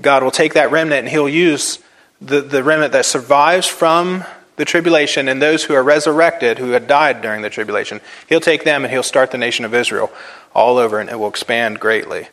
God 0.00 0.22
will 0.22 0.30
take 0.30 0.54
that 0.54 0.70
remnant 0.70 1.00
and 1.00 1.08
He'll 1.08 1.28
use 1.28 1.78
the, 2.20 2.40
the 2.40 2.62
remnant 2.62 2.92
that 2.92 3.06
survives 3.06 3.66
from 3.66 4.24
the 4.56 4.64
tribulation 4.64 5.28
and 5.28 5.40
those 5.40 5.64
who 5.64 5.74
are 5.74 5.82
resurrected, 5.82 6.58
who 6.58 6.70
had 6.70 6.86
died 6.86 7.20
during 7.20 7.42
the 7.42 7.50
tribulation. 7.50 8.00
He'll 8.28 8.40
take 8.40 8.64
them 8.64 8.84
and 8.84 8.92
He'll 8.92 9.02
start 9.02 9.30
the 9.30 9.38
nation 9.38 9.64
of 9.64 9.74
Israel 9.74 10.10
all 10.54 10.78
over 10.78 10.98
and 10.98 11.10
it 11.10 11.18
will 11.18 11.28
expand 11.28 11.80
greatly. 11.80 12.28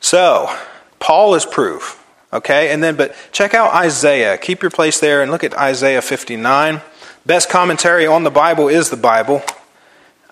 So, 0.00 0.54
Paul 0.98 1.34
is 1.34 1.46
proof 1.46 1.98
Okay, 2.30 2.70
and 2.72 2.82
then, 2.82 2.96
but 2.96 3.14
check 3.32 3.54
out 3.54 3.72
Isaiah. 3.72 4.36
Keep 4.36 4.60
your 4.60 4.70
place 4.70 5.00
there 5.00 5.22
and 5.22 5.30
look 5.30 5.44
at 5.44 5.54
Isaiah 5.54 6.02
59. 6.02 6.82
Best 7.24 7.48
commentary 7.48 8.06
on 8.06 8.22
the 8.22 8.30
Bible 8.30 8.68
is 8.68 8.90
the 8.90 8.98
Bible. 8.98 9.42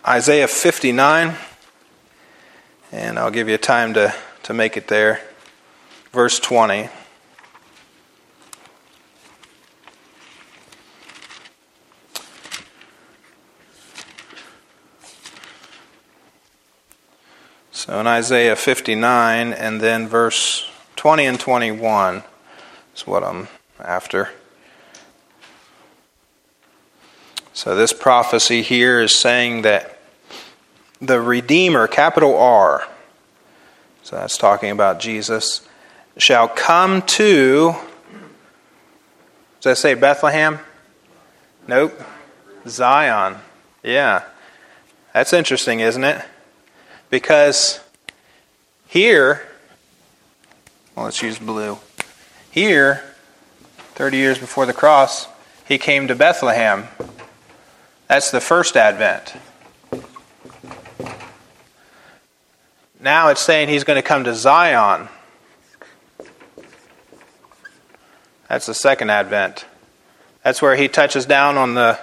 Isaiah 0.06 0.46
59. 0.46 1.34
And 2.92 3.18
I'll 3.18 3.30
give 3.30 3.48
you 3.48 3.56
time 3.56 3.94
to, 3.94 4.14
to 4.42 4.52
make 4.52 4.76
it 4.76 4.88
there. 4.88 5.22
Verse 6.16 6.40
20. 6.40 6.88
So 17.70 18.00
in 18.00 18.06
Isaiah 18.06 18.56
59 18.56 19.52
and 19.52 19.82
then 19.82 20.08
verse 20.08 20.66
20 20.96 21.26
and 21.26 21.38
21 21.38 22.22
is 22.94 23.06
what 23.06 23.22
I'm 23.22 23.48
after. 23.78 24.30
So, 27.52 27.76
this 27.76 27.92
prophecy 27.92 28.62
here 28.62 29.02
is 29.02 29.14
saying 29.14 29.60
that 29.62 29.98
the 30.98 31.20
Redeemer, 31.20 31.86
capital 31.86 32.38
R, 32.38 32.88
so 34.02 34.16
that's 34.16 34.38
talking 34.38 34.70
about 34.70 34.98
Jesus, 34.98 35.68
shall 36.16 36.48
come 36.48 37.02
to, 37.02 37.74
does 39.60 39.64
that 39.64 39.76
say 39.76 39.94
Bethlehem? 39.94 40.58
Nope. 41.66 42.00
Zion. 42.66 43.36
Yeah. 43.82 44.24
That's 45.12 45.32
interesting, 45.32 45.80
isn't 45.80 46.04
it? 46.04 46.24
Because 47.10 47.80
here, 48.88 49.46
well, 50.94 51.06
let's 51.06 51.22
use 51.22 51.38
blue. 51.38 51.78
Here, 52.50 53.02
30 53.94 54.16
years 54.16 54.38
before 54.38 54.66
the 54.66 54.72
cross, 54.72 55.28
he 55.66 55.78
came 55.78 56.08
to 56.08 56.14
Bethlehem. 56.14 56.88
That's 58.08 58.30
the 58.30 58.40
first 58.40 58.76
advent. 58.76 59.34
Now 63.00 63.28
it's 63.28 63.40
saying 63.42 63.68
he's 63.68 63.84
going 63.84 63.96
to 63.96 64.06
come 64.06 64.24
to 64.24 64.34
Zion. 64.34 65.08
That's 68.48 68.66
the 68.66 68.74
second 68.74 69.10
advent. 69.10 69.66
That's 70.42 70.62
where 70.62 70.76
he 70.76 70.88
touches 70.88 71.26
down 71.26 71.56
on 71.56 71.74
the 71.74 71.98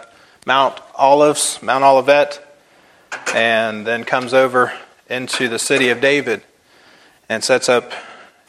Mount 0.45 0.79
Olives, 0.95 1.61
Mount 1.61 1.83
Olivet, 1.83 2.45
and 3.33 3.87
then 3.87 4.03
comes 4.03 4.33
over 4.33 4.73
into 5.09 5.47
the 5.47 5.59
city 5.59 5.89
of 5.89 6.01
David 6.01 6.43
and 7.29 7.43
sets 7.43 7.69
up 7.69 7.93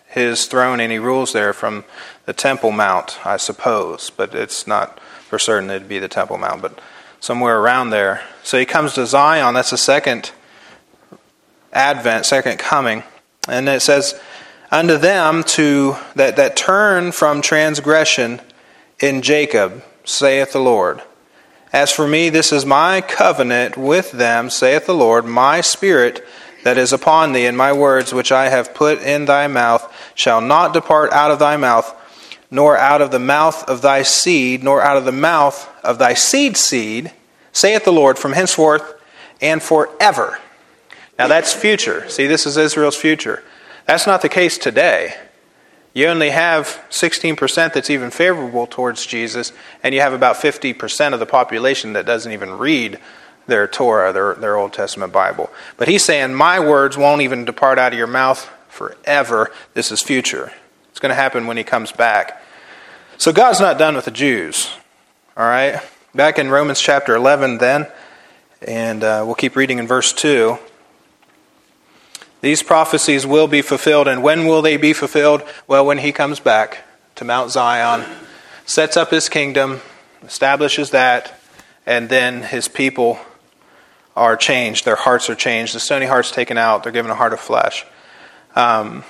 his 0.08 0.46
throne 0.46 0.80
and 0.80 0.90
he 0.90 0.98
rules 0.98 1.32
there 1.32 1.52
from 1.52 1.84
the 2.26 2.32
Temple 2.32 2.72
Mount, 2.72 3.24
I 3.24 3.36
suppose, 3.36 4.10
but 4.10 4.34
it's 4.34 4.66
not 4.66 4.98
for 5.00 5.38
certain 5.38 5.70
it'd 5.70 5.88
be 5.88 5.98
the 5.98 6.08
Temple 6.08 6.38
Mount, 6.38 6.62
but 6.62 6.80
somewhere 7.20 7.58
around 7.58 7.90
there. 7.90 8.22
So 8.42 8.58
he 8.58 8.64
comes 8.64 8.94
to 8.94 9.06
Zion, 9.06 9.54
that's 9.54 9.70
the 9.70 9.78
second 9.78 10.32
advent, 11.72 12.26
second 12.26 12.58
coming. 12.58 13.02
And 13.48 13.68
it 13.68 13.82
says, 13.82 14.18
Unto 14.74 14.98
them 14.98 15.44
to 15.44 15.94
that, 16.16 16.34
that 16.34 16.56
turn 16.56 17.12
from 17.12 17.40
transgression 17.40 18.40
in 18.98 19.22
Jacob, 19.22 19.84
saith 20.02 20.50
the 20.50 20.58
Lord. 20.58 21.00
As 21.72 21.92
for 21.92 22.08
me, 22.08 22.28
this 22.28 22.52
is 22.52 22.66
my 22.66 23.00
covenant 23.00 23.76
with 23.76 24.10
them, 24.10 24.50
saith 24.50 24.86
the 24.86 24.92
Lord, 24.92 25.26
my 25.26 25.60
spirit 25.60 26.26
that 26.64 26.76
is 26.76 26.92
upon 26.92 27.32
thee, 27.32 27.46
and 27.46 27.56
my 27.56 27.72
words 27.72 28.12
which 28.12 28.32
I 28.32 28.48
have 28.48 28.74
put 28.74 29.00
in 29.00 29.26
thy 29.26 29.46
mouth 29.46 29.92
shall 30.16 30.40
not 30.40 30.72
depart 30.72 31.12
out 31.12 31.30
of 31.30 31.38
thy 31.38 31.56
mouth, 31.56 31.94
nor 32.50 32.76
out 32.76 33.00
of 33.00 33.12
the 33.12 33.20
mouth 33.20 33.62
of 33.68 33.80
thy 33.80 34.02
seed, 34.02 34.64
nor 34.64 34.82
out 34.82 34.96
of 34.96 35.04
the 35.04 35.12
mouth 35.12 35.70
of 35.84 36.00
thy 36.00 36.14
seed 36.14 36.56
seed, 36.56 37.12
saith 37.52 37.84
the 37.84 37.92
Lord, 37.92 38.18
from 38.18 38.32
henceforth 38.32 39.00
and 39.40 39.62
forever. 39.62 40.40
Now 41.16 41.28
that's 41.28 41.52
future. 41.52 42.08
See, 42.08 42.26
this 42.26 42.44
is 42.44 42.56
Israel's 42.56 42.96
future. 42.96 43.44
That's 43.86 44.06
not 44.06 44.22
the 44.22 44.28
case 44.28 44.58
today. 44.58 45.14
You 45.92 46.08
only 46.08 46.30
have 46.30 46.82
16% 46.90 47.72
that's 47.72 47.90
even 47.90 48.10
favorable 48.10 48.66
towards 48.66 49.06
Jesus, 49.06 49.52
and 49.82 49.94
you 49.94 50.00
have 50.00 50.12
about 50.12 50.36
50% 50.36 51.12
of 51.12 51.20
the 51.20 51.26
population 51.26 51.92
that 51.92 52.04
doesn't 52.04 52.32
even 52.32 52.58
read 52.58 52.98
their 53.46 53.68
Torah, 53.68 54.12
their, 54.12 54.34
their 54.34 54.56
Old 54.56 54.72
Testament 54.72 55.12
Bible. 55.12 55.50
But 55.76 55.86
he's 55.86 56.04
saying, 56.04 56.34
My 56.34 56.58
words 56.58 56.96
won't 56.96 57.22
even 57.22 57.44
depart 57.44 57.78
out 57.78 57.92
of 57.92 57.98
your 57.98 58.08
mouth 58.08 58.50
forever. 58.68 59.52
This 59.74 59.92
is 59.92 60.02
future. 60.02 60.52
It's 60.90 60.98
going 60.98 61.10
to 61.10 61.16
happen 61.16 61.46
when 61.46 61.56
he 61.56 61.64
comes 61.64 61.92
back. 61.92 62.42
So 63.18 63.32
God's 63.32 63.60
not 63.60 63.78
done 63.78 63.94
with 63.94 64.06
the 64.06 64.10
Jews. 64.10 64.70
All 65.36 65.46
right? 65.46 65.80
Back 66.14 66.38
in 66.38 66.50
Romans 66.50 66.80
chapter 66.80 67.14
11, 67.14 67.58
then, 67.58 67.86
and 68.62 69.04
uh, 69.04 69.22
we'll 69.26 69.34
keep 69.34 69.54
reading 69.56 69.78
in 69.78 69.86
verse 69.86 70.12
2. 70.12 70.58
These 72.44 72.62
prophecies 72.62 73.26
will 73.26 73.48
be 73.48 73.62
fulfilled. 73.62 74.06
And 74.06 74.22
when 74.22 74.46
will 74.46 74.60
they 74.60 74.76
be 74.76 74.92
fulfilled? 74.92 75.42
Well, 75.66 75.86
when 75.86 75.96
he 75.96 76.12
comes 76.12 76.40
back 76.40 76.84
to 77.14 77.24
Mount 77.24 77.50
Zion, 77.50 78.04
sets 78.66 78.98
up 78.98 79.10
his 79.10 79.30
kingdom, 79.30 79.80
establishes 80.22 80.90
that, 80.90 81.40
and 81.86 82.10
then 82.10 82.42
his 82.42 82.68
people 82.68 83.18
are 84.14 84.36
changed. 84.36 84.84
Their 84.84 84.94
hearts 84.94 85.30
are 85.30 85.34
changed. 85.34 85.74
The 85.74 85.80
stony 85.80 86.04
heart's 86.04 86.30
taken 86.30 86.58
out. 86.58 86.82
They're 86.82 86.92
given 86.92 87.10
a 87.10 87.14
heart 87.14 87.32
of 87.32 87.40
flesh. 87.40 87.86
Um, 88.54 89.04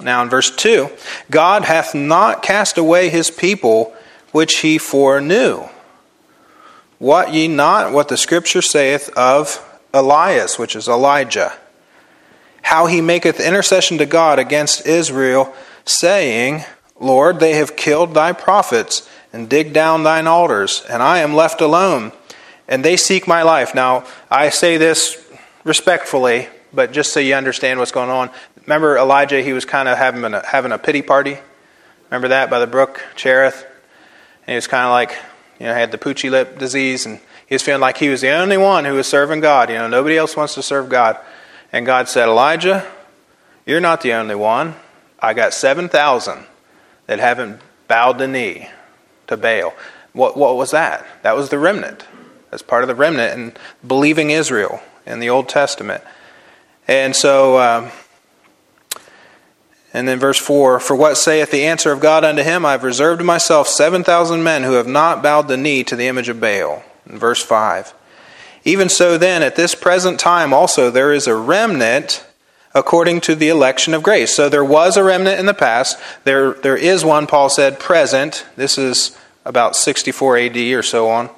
now, 0.00 0.24
in 0.24 0.28
verse 0.28 0.50
2, 0.50 0.90
God 1.30 1.62
hath 1.62 1.94
not 1.94 2.42
cast 2.42 2.76
away 2.76 3.08
his 3.08 3.30
people 3.30 3.94
which 4.32 4.58
he 4.62 4.78
foreknew. 4.78 5.68
What 6.98 7.32
ye 7.32 7.46
not 7.46 7.92
what 7.92 8.08
the 8.08 8.16
scripture 8.16 8.62
saith 8.62 9.10
of 9.16 9.64
Elias, 9.92 10.58
which 10.58 10.74
is 10.74 10.88
Elijah 10.88 11.52
how 12.64 12.86
he 12.86 13.02
maketh 13.02 13.40
intercession 13.40 13.98
to 13.98 14.06
God 14.06 14.38
against 14.38 14.86
Israel, 14.86 15.54
saying, 15.84 16.64
Lord, 16.98 17.38
they 17.38 17.56
have 17.56 17.76
killed 17.76 18.14
thy 18.14 18.32
prophets 18.32 19.06
and 19.34 19.50
dig 19.50 19.74
down 19.74 20.02
thine 20.02 20.26
altars, 20.26 20.82
and 20.88 21.02
I 21.02 21.18
am 21.18 21.34
left 21.34 21.60
alone, 21.60 22.12
and 22.66 22.82
they 22.82 22.96
seek 22.96 23.28
my 23.28 23.42
life. 23.42 23.74
Now, 23.74 24.06
I 24.30 24.48
say 24.48 24.78
this 24.78 25.22
respectfully, 25.62 26.48
but 26.72 26.90
just 26.90 27.12
so 27.12 27.20
you 27.20 27.34
understand 27.34 27.80
what's 27.80 27.92
going 27.92 28.08
on. 28.08 28.30
Remember 28.62 28.96
Elijah, 28.96 29.42
he 29.42 29.52
was 29.52 29.66
kind 29.66 29.86
of 29.86 29.98
having 29.98 30.24
a, 30.24 30.44
having 30.46 30.72
a 30.72 30.78
pity 30.78 31.02
party? 31.02 31.36
Remember 32.10 32.28
that 32.28 32.48
by 32.48 32.60
the 32.60 32.66
brook 32.66 33.04
Cherith? 33.14 33.66
And 34.46 34.52
he 34.52 34.54
was 34.54 34.66
kind 34.66 34.86
of 34.86 34.90
like, 34.90 35.14
you 35.60 35.66
know, 35.66 35.74
had 35.74 35.92
the 35.92 35.98
poochy 35.98 36.30
lip 36.30 36.58
disease, 36.58 37.04
and 37.04 37.20
he 37.46 37.54
was 37.54 37.62
feeling 37.62 37.82
like 37.82 37.98
he 37.98 38.08
was 38.08 38.22
the 38.22 38.30
only 38.30 38.56
one 38.56 38.86
who 38.86 38.94
was 38.94 39.06
serving 39.06 39.40
God. 39.40 39.68
You 39.68 39.76
know, 39.76 39.88
nobody 39.88 40.16
else 40.16 40.34
wants 40.34 40.54
to 40.54 40.62
serve 40.62 40.88
God. 40.88 41.18
And 41.74 41.84
God 41.84 42.08
said, 42.08 42.28
Elijah, 42.28 42.86
you're 43.66 43.80
not 43.80 44.00
the 44.00 44.12
only 44.12 44.36
one. 44.36 44.76
I 45.18 45.34
got 45.34 45.52
7,000 45.52 46.46
that 47.06 47.18
haven't 47.18 47.60
bowed 47.88 48.18
the 48.18 48.28
knee 48.28 48.68
to 49.26 49.36
Baal. 49.36 49.74
What, 50.12 50.36
what 50.36 50.54
was 50.54 50.70
that? 50.70 51.04
That 51.24 51.34
was 51.34 51.48
the 51.48 51.58
remnant. 51.58 52.06
That's 52.52 52.62
part 52.62 52.84
of 52.84 52.88
the 52.88 52.94
remnant 52.94 53.36
and 53.36 53.58
believing 53.84 54.30
Israel 54.30 54.82
in 55.04 55.18
the 55.18 55.30
Old 55.30 55.48
Testament. 55.48 56.04
And 56.86 57.16
so, 57.16 57.58
um, 57.58 57.90
and 59.92 60.06
then 60.06 60.20
verse 60.20 60.38
4 60.38 60.78
For 60.78 60.94
what 60.94 61.16
saith 61.16 61.50
the 61.50 61.66
answer 61.66 61.90
of 61.90 61.98
God 61.98 62.22
unto 62.22 62.44
him? 62.44 62.64
I 62.64 62.70
have 62.70 62.84
reserved 62.84 63.18
to 63.18 63.24
myself 63.24 63.66
7,000 63.66 64.44
men 64.44 64.62
who 64.62 64.74
have 64.74 64.86
not 64.86 65.24
bowed 65.24 65.48
the 65.48 65.56
knee 65.56 65.82
to 65.82 65.96
the 65.96 66.06
image 66.06 66.28
of 66.28 66.38
Baal. 66.38 66.84
In 67.10 67.18
verse 67.18 67.42
5. 67.42 67.92
Even 68.64 68.88
so, 68.88 69.18
then, 69.18 69.42
at 69.42 69.56
this 69.56 69.74
present 69.74 70.18
time 70.18 70.52
also, 70.52 70.90
there 70.90 71.12
is 71.12 71.26
a 71.26 71.34
remnant 71.34 72.24
according 72.74 73.20
to 73.20 73.34
the 73.34 73.48
election 73.48 73.94
of 73.94 74.02
grace. 74.02 74.34
So 74.34 74.48
there 74.48 74.64
was 74.64 74.96
a 74.96 75.04
remnant 75.04 75.38
in 75.38 75.46
the 75.46 75.54
past. 75.54 75.98
There, 76.24 76.54
there 76.54 76.76
is 76.76 77.04
one, 77.04 77.26
Paul 77.26 77.48
said, 77.48 77.78
present. 77.78 78.44
This 78.56 78.78
is 78.78 79.16
about 79.44 79.76
64 79.76 80.38
AD 80.38 80.56
or 80.56 80.82
so 80.82 81.08
on. 81.08 81.30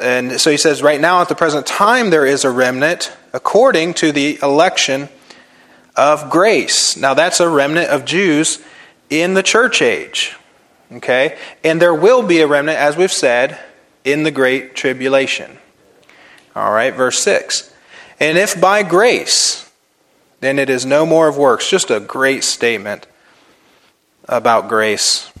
And 0.00 0.40
so 0.40 0.50
he 0.50 0.56
says, 0.56 0.82
right 0.82 1.00
now, 1.00 1.22
at 1.22 1.28
the 1.28 1.34
present 1.34 1.66
time, 1.66 2.10
there 2.10 2.26
is 2.26 2.44
a 2.44 2.50
remnant 2.50 3.12
according 3.32 3.94
to 3.94 4.12
the 4.12 4.38
election 4.42 5.08
of 5.96 6.30
grace. 6.30 6.96
Now, 6.96 7.14
that's 7.14 7.40
a 7.40 7.48
remnant 7.48 7.88
of 7.88 8.04
Jews 8.04 8.58
in 9.08 9.34
the 9.34 9.42
church 9.42 9.80
age. 9.80 10.36
Okay? 10.92 11.38
And 11.62 11.80
there 11.80 11.94
will 11.94 12.22
be 12.22 12.40
a 12.40 12.46
remnant, 12.46 12.78
as 12.78 12.96
we've 12.96 13.12
said, 13.12 13.58
in 14.04 14.22
the 14.22 14.30
Great 14.30 14.74
Tribulation. 14.74 15.58
All 16.60 16.72
right, 16.72 16.94
verse 16.94 17.18
6. 17.20 17.72
And 18.20 18.36
if 18.36 18.60
by 18.60 18.82
grace, 18.82 19.70
then 20.40 20.58
it 20.58 20.68
is 20.68 20.84
no 20.84 21.06
more 21.06 21.26
of 21.26 21.38
works. 21.38 21.70
Just 21.70 21.90
a 21.90 22.00
great 22.00 22.44
statement 22.44 23.06
about 24.28 24.68
grace. 24.68 25.32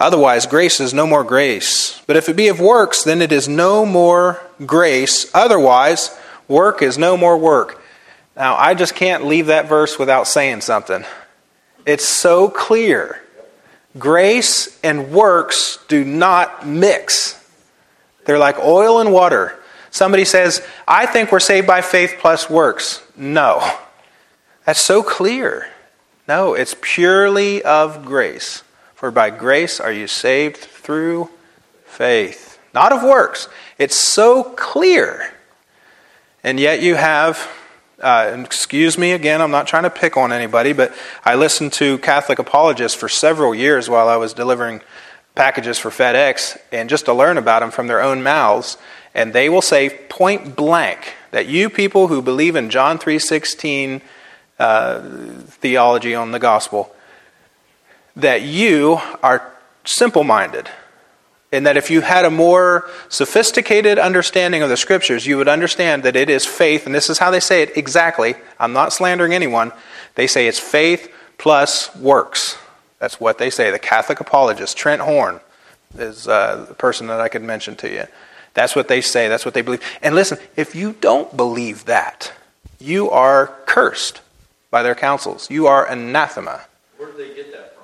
Otherwise, 0.00 0.46
grace 0.46 0.80
is 0.80 0.92
no 0.92 1.06
more 1.06 1.22
grace. 1.22 2.02
But 2.08 2.16
if 2.16 2.28
it 2.28 2.34
be 2.34 2.48
of 2.48 2.58
works, 2.58 3.04
then 3.04 3.22
it 3.22 3.30
is 3.30 3.46
no 3.46 3.86
more 3.86 4.42
grace. 4.66 5.30
Otherwise, 5.32 6.10
work 6.48 6.82
is 6.82 6.98
no 6.98 7.16
more 7.16 7.38
work. 7.38 7.80
Now, 8.36 8.56
I 8.56 8.74
just 8.74 8.96
can't 8.96 9.26
leave 9.26 9.46
that 9.46 9.68
verse 9.68 9.96
without 9.96 10.26
saying 10.26 10.62
something. 10.62 11.04
It's 11.86 12.04
so 12.04 12.50
clear. 12.50 13.22
Grace 13.96 14.76
and 14.82 15.12
works 15.12 15.78
do 15.86 16.04
not 16.04 16.66
mix, 16.66 17.40
they're 18.24 18.40
like 18.40 18.58
oil 18.58 18.98
and 18.98 19.12
water. 19.12 19.56
Somebody 19.90 20.24
says, 20.24 20.66
I 20.86 21.06
think 21.06 21.32
we're 21.32 21.40
saved 21.40 21.66
by 21.66 21.80
faith 21.80 22.16
plus 22.18 22.50
works. 22.50 23.02
No. 23.16 23.78
That's 24.64 24.80
so 24.80 25.02
clear. 25.02 25.68
No, 26.28 26.54
it's 26.54 26.74
purely 26.80 27.62
of 27.62 28.04
grace. 28.04 28.62
For 28.94 29.10
by 29.10 29.30
grace 29.30 29.78
are 29.78 29.92
you 29.92 30.06
saved 30.06 30.56
through 30.56 31.30
faith, 31.84 32.58
not 32.74 32.92
of 32.92 33.02
works. 33.02 33.48
It's 33.78 33.94
so 33.96 34.42
clear. 34.42 35.32
And 36.42 36.58
yet 36.58 36.82
you 36.82 36.94
have, 36.94 37.48
uh, 38.00 38.36
excuse 38.44 38.98
me 38.98 39.12
again, 39.12 39.40
I'm 39.40 39.50
not 39.50 39.66
trying 39.66 39.84
to 39.84 39.90
pick 39.90 40.16
on 40.16 40.32
anybody, 40.32 40.72
but 40.72 40.94
I 41.24 41.34
listened 41.34 41.72
to 41.74 41.98
Catholic 41.98 42.38
apologists 42.38 42.98
for 42.98 43.08
several 43.08 43.54
years 43.54 43.88
while 43.88 44.08
I 44.08 44.16
was 44.16 44.32
delivering 44.32 44.80
packages 45.34 45.78
for 45.78 45.90
FedEx 45.90 46.58
and 46.72 46.88
just 46.88 47.04
to 47.04 47.12
learn 47.12 47.38
about 47.38 47.60
them 47.60 47.70
from 47.70 47.86
their 47.86 48.00
own 48.00 48.22
mouths. 48.22 48.78
And 49.16 49.32
they 49.32 49.48
will 49.48 49.62
say 49.62 49.88
point 49.88 50.54
blank 50.54 51.14
that 51.30 51.46
you 51.46 51.70
people 51.70 52.08
who 52.08 52.20
believe 52.20 52.54
in 52.54 52.68
John 52.68 52.98
3.16 52.98 54.02
uh, 54.58 55.00
theology 55.46 56.14
on 56.14 56.32
the 56.32 56.38
gospel, 56.38 56.94
that 58.14 58.42
you 58.42 59.00
are 59.22 59.50
simple 59.84 60.22
minded. 60.22 60.68
And 61.50 61.64
that 61.64 61.78
if 61.78 61.90
you 61.90 62.02
had 62.02 62.26
a 62.26 62.30
more 62.30 62.90
sophisticated 63.08 63.98
understanding 63.98 64.62
of 64.62 64.68
the 64.68 64.76
scriptures, 64.76 65.26
you 65.26 65.38
would 65.38 65.48
understand 65.48 66.02
that 66.02 66.14
it 66.14 66.28
is 66.28 66.44
faith, 66.44 66.84
and 66.84 66.94
this 66.94 67.08
is 67.08 67.16
how 67.16 67.30
they 67.30 67.40
say 67.40 67.62
it 67.62 67.74
exactly. 67.74 68.34
I'm 68.60 68.74
not 68.74 68.92
slandering 68.92 69.32
anyone. 69.32 69.72
They 70.14 70.26
say 70.26 70.46
it's 70.46 70.60
faith 70.60 71.10
plus 71.38 71.94
works. 71.96 72.58
That's 72.98 73.18
what 73.18 73.38
they 73.38 73.48
say. 73.48 73.70
The 73.70 73.78
Catholic 73.78 74.20
apologist, 74.20 74.76
Trent 74.76 75.00
Horn, 75.00 75.40
is 75.96 76.28
uh, 76.28 76.66
the 76.68 76.74
person 76.74 77.06
that 77.06 77.20
I 77.20 77.28
could 77.28 77.42
mention 77.42 77.76
to 77.76 77.90
you. 77.90 78.04
That's 78.56 78.74
what 78.74 78.88
they 78.88 79.02
say. 79.02 79.28
That's 79.28 79.44
what 79.44 79.52
they 79.52 79.60
believe. 79.60 79.82
And 80.00 80.14
listen, 80.14 80.38
if 80.56 80.74
you 80.74 80.94
don't 80.94 81.36
believe 81.36 81.84
that, 81.84 82.32
you 82.80 83.10
are 83.10 83.54
cursed 83.66 84.22
by 84.70 84.82
their 84.82 84.94
counsels. 84.94 85.50
You 85.50 85.66
are 85.66 85.86
anathema. 85.86 86.62
Where 86.96 87.10
do 87.10 87.18
they 87.18 87.34
get 87.34 87.52
that 87.52 87.76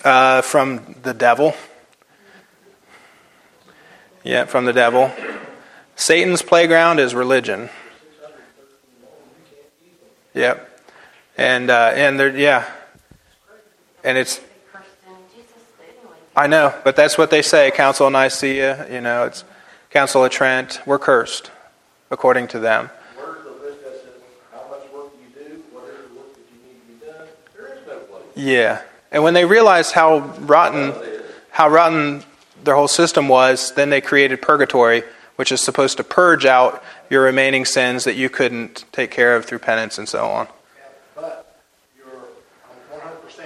from? 0.00 0.10
Uh, 0.10 0.40
from 0.40 0.96
the 1.02 1.12
devil. 1.12 1.54
Yeah, 4.24 4.46
from 4.46 4.64
the 4.64 4.72
devil. 4.72 5.12
Satan's 5.96 6.40
playground 6.40 6.98
is 6.98 7.14
religion. 7.14 7.68
Yep. 10.32 10.80
And 11.36 11.68
uh, 11.68 11.92
and 11.94 12.18
there, 12.18 12.34
yeah. 12.34 12.64
And 14.02 14.16
it's. 14.16 14.40
I 16.36 16.46
know, 16.46 16.74
but 16.84 16.96
that's 16.96 17.16
what 17.16 17.30
they 17.30 17.40
say. 17.40 17.70
Council 17.70 18.06
of 18.06 18.12
Nicaea, 18.12 18.92
you 18.92 19.00
know, 19.00 19.24
it's 19.24 19.42
Council 19.90 20.22
of 20.22 20.30
Trent. 20.30 20.80
We're 20.84 20.98
cursed, 20.98 21.50
according 22.10 22.48
to 22.48 22.58
them. 22.58 22.90
Where's 23.16 23.42
the 23.42 23.50
list 23.52 23.82
that 23.82 23.94
says 23.94 24.20
how 24.52 24.68
much 24.68 24.82
work 24.92 25.12
you 25.18 25.28
do, 25.42 25.62
what 25.72 25.84
is 25.88 26.08
the 26.08 26.14
work 26.14 26.34
that 26.34 26.42
you 26.52 26.58
need 26.68 26.80
to 26.80 26.86
be 26.92 27.06
done? 27.06 27.26
There 27.56 27.74
is 27.74 27.86
no 27.86 27.98
place. 28.00 28.24
Yeah, 28.34 28.82
and 29.10 29.22
when 29.24 29.32
they 29.32 29.46
realized 29.46 29.92
how 29.92 30.18
rotten, 30.40 30.92
how 31.50 31.70
rotten 31.70 32.22
their 32.64 32.74
whole 32.74 32.88
system 32.88 33.28
was, 33.28 33.72
then 33.72 33.88
they 33.88 34.02
created 34.02 34.42
purgatory, 34.42 35.04
which 35.36 35.50
is 35.52 35.62
supposed 35.62 35.96
to 35.96 36.04
purge 36.04 36.44
out 36.44 36.82
your 37.08 37.22
remaining 37.22 37.64
sins 37.64 38.04
that 38.04 38.16
you 38.16 38.28
couldn't 38.28 38.84
take 38.92 39.10
care 39.10 39.36
of 39.36 39.46
through 39.46 39.60
penance 39.60 39.96
and 39.96 40.08
so 40.08 40.26
on. 40.26 40.48
But 41.14 41.56
you're 41.96 42.06
100% 42.92 43.44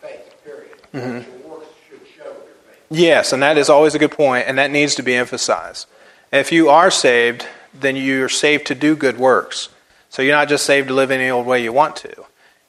faith, 0.00 0.34
period. 0.44 0.78
Mm-hmm. 0.94 1.40
Your 1.40 1.50
works 1.50 1.66
should 1.88 2.06
show 2.16 2.24
your 2.24 2.54
faith. 2.66 2.81
Yes, 2.92 3.32
and 3.32 3.42
that 3.42 3.56
is 3.56 3.70
always 3.70 3.94
a 3.94 3.98
good 3.98 4.10
point, 4.10 4.46
and 4.46 4.58
that 4.58 4.70
needs 4.70 4.94
to 4.96 5.02
be 5.02 5.14
emphasized. 5.14 5.86
If 6.30 6.52
you 6.52 6.68
are 6.68 6.90
saved, 6.90 7.46
then 7.72 7.96
you're 7.96 8.28
saved 8.28 8.66
to 8.66 8.74
do 8.74 8.94
good 8.94 9.18
works. 9.18 9.70
So 10.10 10.20
you're 10.20 10.36
not 10.36 10.50
just 10.50 10.66
saved 10.66 10.88
to 10.88 10.94
live 10.94 11.10
any 11.10 11.30
old 11.30 11.46
way 11.46 11.62
you 11.62 11.72
want 11.72 11.96
to. 11.96 12.24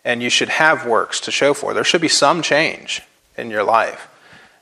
And 0.05 0.23
you 0.23 0.29
should 0.29 0.47
have 0.47 0.85
works 0.85 1.19
to 1.21 1.31
show 1.31 1.53
for. 1.53 1.73
There 1.73 1.83
should 1.83 2.01
be 2.01 2.07
some 2.07 2.41
change 2.41 3.01
in 3.37 3.49
your 3.49 3.63
life 3.63 4.07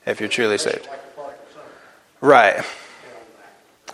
if 0.04 0.18
you're 0.18 0.28
truly 0.28 0.58
saved. 0.58 0.88
Like 0.88 1.04
the 1.04 1.10
prodigal 1.14 1.44
son. 1.54 1.62
Right. 2.20 2.64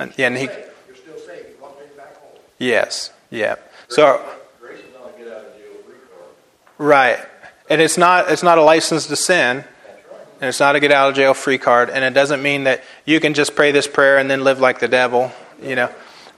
And, 0.01 0.15
yeah, 0.17 0.27
and 0.29 0.37
he, 0.39 0.47
saved. 0.47 0.59
You're 0.87 0.97
still 0.97 1.19
saved. 1.19 1.49
You 1.51 1.63
want 1.63 1.79
me 1.79 1.87
back 1.97 2.17
home. 2.17 2.41
yes, 2.59 3.13
yeah. 3.31 3.57
So, 3.89 4.25
Grace 4.59 4.79
is 4.79 4.85
not 4.95 5.03
a 5.03 5.37
out 5.37 5.45
of 5.45 5.57
jail 5.59 5.83
free 5.85 5.97
card. 6.09 6.31
right. 6.79 7.19
And 7.69 7.83
it's 7.83 7.99
not, 7.99 8.31
it's 8.31 8.43
not 8.43 8.57
a 8.57 8.63
license 8.63 9.07
to 9.09 9.17
sin. 9.17 9.65
And 10.41 10.49
it's 10.49 10.61
not 10.61 10.77
a 10.77 10.81
get 10.81 10.93
out 10.93 11.11
of 11.11 11.17
jail 11.17 11.35
free 11.35 11.59
card. 11.59 11.91
And 11.91 12.05
it 12.05 12.15
doesn't 12.15 12.43
mean 12.43 12.65
that 12.65 12.85
you 13.05 13.21
can 13.21 13.35
just 13.35 13.57
pray 13.57 13.73
this 13.73 13.87
prayer 13.87 14.19
and 14.19 14.31
then 14.31 14.45
live 14.45 14.61
like 14.61 14.79
the 14.79 14.89
devil, 14.89 15.33
you 15.63 15.75
know. 15.75 15.91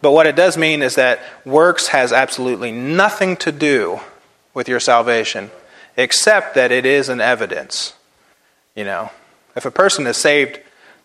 But 0.03 0.13
what 0.13 0.27
it 0.27 0.37
does 0.37 0.57
mean 0.57 0.83
is 0.83 0.95
that 0.95 1.21
works 1.45 1.89
has 1.89 2.13
absolutely 2.13 2.73
nothing 2.73 3.37
to 3.39 3.53
do 3.53 4.01
with 4.55 4.69
your 4.69 4.81
salvation, 4.81 5.51
except 5.97 6.55
that 6.55 6.73
it 6.73 6.87
is 6.87 7.09
an 7.09 7.21
evidence. 7.21 7.95
You 8.75 8.85
know, 8.85 9.11
if 9.55 9.67
a 9.67 9.71
person 9.71 10.07
is 10.07 10.17
saved, 10.17 10.59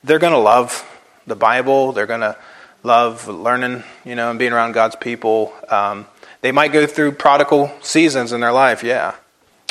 they're 0.03 0.19
going 0.19 0.33
to 0.33 0.39
love 0.39 0.89
the 1.27 1.35
Bible. 1.35 1.91
They're 1.91 2.05
going 2.05 2.21
to 2.21 2.37
love 2.83 3.27
learning, 3.27 3.83
you 4.05 4.15
know, 4.15 4.29
and 4.29 4.39
being 4.39 4.53
around 4.53 4.73
God's 4.73 4.95
people. 4.95 5.53
Um, 5.69 6.05
they 6.41 6.51
might 6.51 6.71
go 6.71 6.85
through 6.85 7.13
prodigal 7.13 7.71
seasons 7.81 8.31
in 8.31 8.39
their 8.39 8.51
life, 8.51 8.83
yeah. 8.83 9.15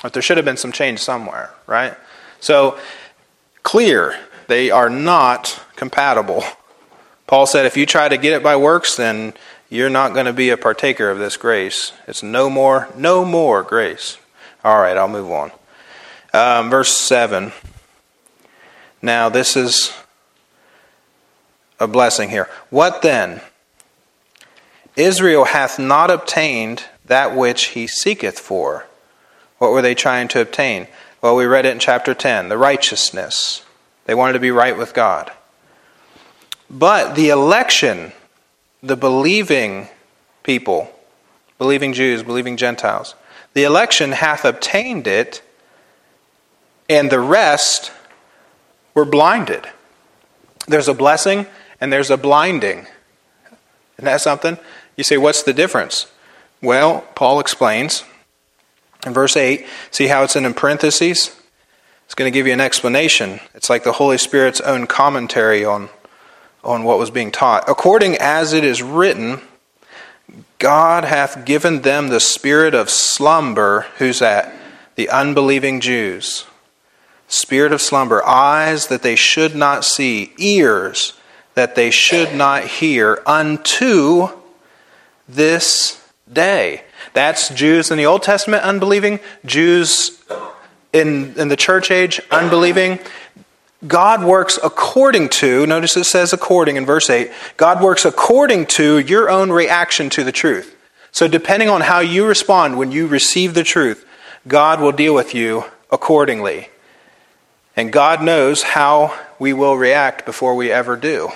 But 0.03 0.13
there 0.13 0.23
should 0.23 0.37
have 0.37 0.45
been 0.45 0.57
some 0.57 0.73
change 0.73 0.99
somewhere, 0.99 1.51
right? 1.67 1.97
So, 2.41 2.79
clear, 3.65 4.17
they 4.47 4.71
are 4.71 4.89
not 4.89 5.61
compatible. 5.75 6.45
Paul 7.27 7.47
said, 7.47 7.67
if 7.67 7.77
you 7.77 7.87
try 7.87 8.09
to 8.09 8.17
get 8.17 8.35
it 8.35 8.43
by 8.45 8.55
works, 8.55 8.95
then 8.95 9.35
you're 9.69 9.91
not 9.91 10.13
going 10.13 10.27
to 10.27 10.33
be 10.33 10.51
a 10.51 10.57
partaker 10.57 11.11
of 11.11 11.19
this 11.19 11.37
grace. 11.37 11.93
It's 12.07 12.23
no 12.23 12.49
more, 12.49 12.89
no 12.97 13.25
more 13.25 13.65
grace. 13.65 14.19
All 14.63 14.81
right, 14.81 14.97
I'll 14.97 15.09
move 15.09 15.31
on. 15.33 15.51
Um, 16.33 16.71
verse 16.71 16.93
7. 16.93 17.53
Now, 19.03 19.29
this 19.29 19.57
is 19.57 19.93
a 21.81 21.89
blessing 21.89 22.31
here. 22.31 22.49
What 22.71 23.03
then? 23.03 23.41
Israel 24.97 25.45
hath 25.45 25.79
not 25.79 26.11
obtained 26.11 26.85
that 27.05 27.37
which 27.37 27.65
he 27.69 27.87
seeketh 27.87 28.39
for. 28.39 28.87
What 29.59 29.73
were 29.73 29.83
they 29.83 29.95
trying 29.95 30.29
to 30.29 30.41
obtain? 30.41 30.87
Well, 31.25 31.37
we 31.37 31.47
read 31.47 31.65
it 31.65 31.73
in 31.73 31.79
chapter 31.79 32.13
10 32.13 32.51
the 32.51 32.59
righteousness. 32.59 33.65
They 34.05 34.15
wanted 34.15 34.35
to 34.35 34.41
be 34.41 34.51
right 34.51 34.77
with 34.77 34.93
God. 34.93 35.33
But 36.69 37.15
the 37.15 37.31
election, 37.31 38.13
the 38.83 38.95
believing 38.95 39.89
people, 40.43 40.93
believing 41.57 41.95
Jews, 41.95 42.23
believing 42.23 42.59
Gentiles, 42.59 43.15
the 43.55 43.65
election 43.65 44.13
hath 44.13 44.45
obtained 44.45 45.07
it, 45.07 45.41
and 46.91 47.09
the 47.09 47.21
rest 47.21 47.91
were 48.93 49.07
blinded. 49.07 49.67
There's 50.69 50.89
a 50.89 50.95
blessing 50.95 51.47
and 51.81 51.91
there's 51.91 52.11
a 52.11 52.19
blinding. 52.19 52.81
Isn't 53.97 54.05
that 54.05 54.21
something? 54.21 54.59
You 54.95 55.05
say, 55.05 55.17
what's 55.17 55.43
the 55.43 55.55
difference? 55.55 56.07
Well, 56.61 57.01
Paul 57.15 57.41
explains 57.41 58.05
in 59.07 59.13
verse 59.13 59.37
8. 59.37 59.67
See 59.91 60.07
how 60.07 60.23
it's 60.23 60.37
in 60.37 60.53
parentheses? 60.55 61.35
It's 62.05 62.15
going 62.15 62.31
to 62.31 62.37
give 62.37 62.47
you 62.47 62.53
an 62.53 62.61
explanation. 62.61 63.41
It's 63.55 63.71
like 63.71 63.85
the 63.85 63.93
Holy 63.93 64.19
Spirit's 64.19 64.61
own 64.61 64.87
commentary 64.87 65.65
on, 65.65 65.89
on 66.63 66.85
what 66.85 66.99
was 66.99 67.11
being 67.11 67.31
taught. 67.31 67.69
According 67.69 68.17
as 68.17 68.53
it 68.53 68.65
is 68.65 68.83
written, 68.83 69.41
God 70.59 71.05
hath 71.05 71.45
given 71.45 71.83
them 71.83 72.09
the 72.09 72.21
spirit 72.21 72.75
of 72.75 72.91
slumber. 72.91 73.87
Who's 73.99 74.19
that? 74.19 74.55
The 74.95 75.09
unbelieving 75.09 75.81
Jews. 75.81 76.45
Spirit 77.27 77.73
of 77.73 77.81
slumber. 77.81 78.25
Eyes 78.27 78.87
that 78.89 79.03
they 79.03 79.17
should 79.17 79.55
not 79.55 79.85
see. 79.85 80.33
Ears 80.39 81.15
that 81.55 81.75
they 81.75 81.91
should 81.91 82.35
not 82.35 82.65
hear 82.65 83.23
unto 83.27 84.29
this 85.29 86.04
day. 86.33 86.83
That's 87.13 87.49
Jews 87.51 87.91
in 87.91 87.99
the 87.99 88.07
Old 88.07 88.23
Testament 88.23 88.63
unbelieving, 88.63 89.21
Jews 89.45 90.23
in, 90.93 91.35
in 91.39 91.49
the 91.49 91.57
church 91.57 91.91
age 91.91 92.21
unbelieving. 92.31 92.99
God 93.87 94.25
works 94.25 94.59
according 94.63 95.29
to, 95.31 95.67
notice 95.67 95.97
it 95.97 96.05
says 96.05 96.33
according 96.33 96.77
in 96.77 96.87
verse 96.87 97.11
8, 97.11 97.31
God 97.57 97.83
works 97.83 98.05
according 98.05 98.67
to 98.67 98.99
your 98.99 99.29
own 99.29 99.51
reaction 99.51 100.09
to 100.11 100.25
the 100.25 100.33
truth. 100.33 100.75
So, 101.13 101.29
depending 101.29 101.69
on 101.69 101.83
how 101.83 102.01
you 102.01 102.27
respond 102.27 102.79
when 102.79 102.91
you 102.91 103.07
receive 103.07 103.55
the 103.55 103.63
truth, 103.63 104.05
God 104.49 104.81
will 104.81 104.91
deal 104.91 105.15
with 105.15 105.35
you 105.35 105.65
accordingly. 105.93 106.71
And 107.77 107.93
God 107.93 108.23
knows 108.23 108.63
how 108.63 109.17
we 109.39 109.53
will 109.53 109.77
react 109.77 110.25
before 110.25 110.55
we 110.55 110.73
ever 110.73 110.97
do 110.97 111.31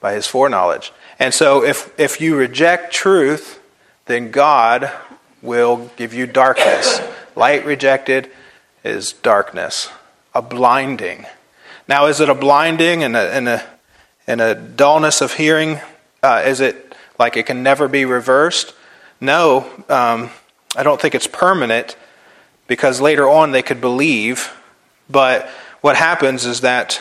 by 0.00 0.14
his 0.14 0.26
foreknowledge. 0.26 0.92
And 1.18 1.34
so 1.34 1.64
if, 1.64 1.92
if 1.98 2.20
you 2.20 2.36
reject 2.36 2.92
truth, 2.92 3.60
then 4.06 4.30
God 4.30 4.90
will 5.42 5.90
give 5.96 6.14
you 6.14 6.26
darkness. 6.26 7.00
Light 7.34 7.64
rejected 7.64 8.30
is 8.84 9.12
darkness, 9.12 9.88
a 10.34 10.42
blinding. 10.42 11.26
Now, 11.88 12.06
is 12.06 12.20
it 12.20 12.28
a 12.28 12.34
blinding 12.34 13.02
and 13.02 13.16
a, 13.16 13.32
and 13.32 13.48
a, 13.48 13.64
and 14.26 14.40
a 14.40 14.54
dullness 14.54 15.20
of 15.20 15.34
hearing? 15.34 15.80
Uh, 16.22 16.42
is 16.46 16.60
it 16.60 16.94
like 17.18 17.36
it 17.36 17.46
can 17.46 17.62
never 17.62 17.88
be 17.88 18.04
reversed? 18.04 18.74
No, 19.20 19.70
um, 19.88 20.30
I 20.76 20.82
don't 20.82 21.00
think 21.00 21.14
it's 21.14 21.26
permanent 21.26 21.96
because 22.66 23.00
later 23.00 23.28
on 23.28 23.50
they 23.50 23.62
could 23.62 23.80
believe. 23.80 24.52
But 25.10 25.48
what 25.80 25.96
happens 25.96 26.44
is 26.44 26.60
that 26.60 27.00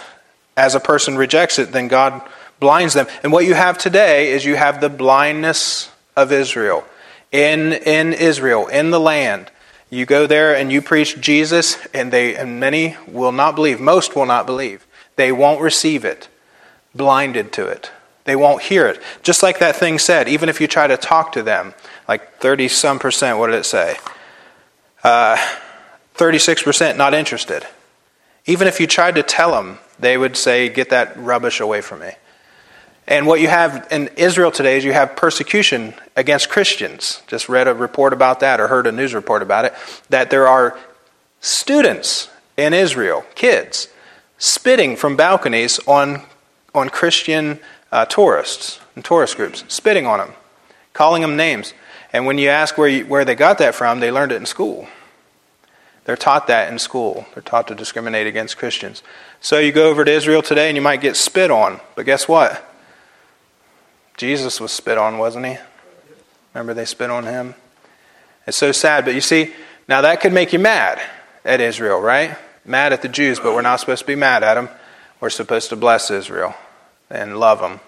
as 0.55 0.73
a 0.73 0.79
person 0.79 1.17
rejects 1.17 1.59
it, 1.59 1.71
then 1.71 1.87
God 1.87 2.27
blinds 2.59 2.93
them. 2.93 3.07
And 3.23 3.31
what 3.31 3.45
you 3.45 3.53
have 3.53 3.77
today 3.77 4.31
is 4.31 4.45
you 4.45 4.55
have 4.55 4.81
the 4.81 4.89
blindness 4.89 5.91
of 6.15 6.31
Israel. 6.31 6.83
In, 7.31 7.73
in 7.73 8.13
Israel, 8.13 8.67
in 8.67 8.91
the 8.91 8.99
land, 8.99 9.51
You 9.89 10.05
go 10.05 10.27
there 10.27 10.53
and 10.53 10.71
you 10.71 10.81
preach 10.81 11.19
Jesus, 11.21 11.77
and 11.93 12.11
they 12.11 12.35
and 12.35 12.59
many 12.59 12.97
will 13.07 13.31
not 13.31 13.55
believe. 13.55 13.79
Most 13.79 14.15
will 14.15 14.25
not 14.25 14.45
believe. 14.45 14.85
They 15.15 15.31
won't 15.31 15.61
receive 15.61 16.03
it, 16.03 16.27
blinded 16.93 17.53
to 17.53 17.67
it. 17.67 17.91
They 18.25 18.35
won't 18.35 18.63
hear 18.63 18.85
it. 18.87 19.01
Just 19.23 19.41
like 19.41 19.59
that 19.59 19.77
thing 19.77 19.97
said, 19.97 20.27
even 20.27 20.49
if 20.49 20.59
you 20.59 20.67
try 20.67 20.87
to 20.87 20.97
talk 20.97 21.31
to 21.31 21.43
them, 21.43 21.73
like 22.07 22.39
30 22.39 22.67
some 22.67 22.99
percent, 22.99 23.39
what 23.39 23.47
did 23.47 23.55
it 23.55 23.65
say? 23.65 23.97
Uh, 25.03 25.37
36% 26.17 26.97
not 26.97 27.13
interested. 27.13 27.65
Even 28.45 28.67
if 28.67 28.81
you 28.81 28.87
tried 28.87 29.15
to 29.15 29.23
tell 29.23 29.51
them, 29.51 29.79
they 29.97 30.17
would 30.17 30.35
say, 30.35 30.67
Get 30.67 30.89
that 30.89 31.15
rubbish 31.17 31.61
away 31.61 31.79
from 31.79 32.01
me. 32.01 32.11
And 33.07 33.25
what 33.25 33.39
you 33.39 33.47
have 33.47 33.87
in 33.89 34.09
Israel 34.17 34.51
today 34.51 34.77
is 34.77 34.83
you 34.83 34.91
have 34.91 35.15
persecution 35.15 35.93
against 36.15 36.49
Christians. 36.49 37.21
Just 37.27 37.47
read 37.47 37.67
a 37.67 37.73
report 37.73 38.11
about 38.11 38.41
that 38.41 38.59
or 38.59 38.67
heard 38.67 38.85
a 38.85 38.91
news 38.91 39.13
report 39.13 39.41
about 39.41 39.65
it 39.65 39.73
that 40.09 40.29
there 40.29 40.47
are 40.47 40.77
students 41.39 42.29
in 42.57 42.73
Israel, 42.73 43.23
kids, 43.35 43.87
spitting 44.37 44.97
from 44.97 45.15
balconies 45.15 45.79
on, 45.87 46.23
on 46.75 46.89
Christian 46.89 47.59
uh, 47.91 48.05
tourists 48.05 48.79
and 48.95 49.05
tourist 49.05 49.37
groups, 49.37 49.63
spitting 49.69 50.05
on 50.05 50.19
them, 50.19 50.33
calling 50.93 51.21
them 51.21 51.37
names. 51.37 51.73
And 52.11 52.25
when 52.25 52.37
you 52.37 52.49
ask 52.49 52.77
where, 52.77 52.89
you, 52.89 53.05
where 53.05 53.23
they 53.23 53.35
got 53.35 53.57
that 53.59 53.73
from, 53.73 54.01
they 54.01 54.11
learned 54.11 54.33
it 54.33 54.35
in 54.35 54.45
school. 54.45 54.87
They're 56.03 56.17
taught 56.17 56.47
that 56.47 56.71
in 56.71 56.79
school. 56.79 57.25
They're 57.33 57.43
taught 57.43 57.67
to 57.67 57.75
discriminate 57.75 58.27
against 58.27 58.57
Christians. 58.57 59.03
So 59.39 59.59
you 59.59 59.71
go 59.71 59.89
over 59.89 60.03
to 60.03 60.11
Israel 60.11 60.41
today 60.41 60.67
and 60.69 60.75
you 60.75 60.81
might 60.81 61.01
get 61.01 61.15
spit 61.15 61.51
on. 61.51 61.79
But 61.95 62.05
guess 62.05 62.27
what? 62.27 62.63
Jesus 64.17 64.59
was 64.59 64.71
spit 64.71 64.97
on, 64.97 65.19
wasn't 65.19 65.45
he? 65.45 65.57
Remember 66.53 66.73
they 66.73 66.85
spit 66.85 67.11
on 67.11 67.25
him? 67.25 67.53
It's 68.47 68.57
so 68.57 68.71
sad. 68.71 69.05
But 69.05 69.13
you 69.13 69.21
see, 69.21 69.53
now 69.87 70.01
that 70.01 70.21
could 70.21 70.33
make 70.33 70.51
you 70.53 70.59
mad 70.59 70.99
at 71.45 71.61
Israel, 71.61 71.99
right? 71.99 72.35
Mad 72.65 72.93
at 72.93 73.03
the 73.03 73.07
Jews, 73.07 73.39
but 73.39 73.53
we're 73.53 73.61
not 73.61 73.79
supposed 73.79 74.01
to 74.01 74.07
be 74.07 74.15
mad 74.15 74.43
at 74.43 74.55
them. 74.55 74.69
We're 75.19 75.29
supposed 75.29 75.69
to 75.69 75.75
bless 75.75 76.09
Israel 76.09 76.55
and 77.09 77.39
love 77.39 77.59
them. 77.59 77.79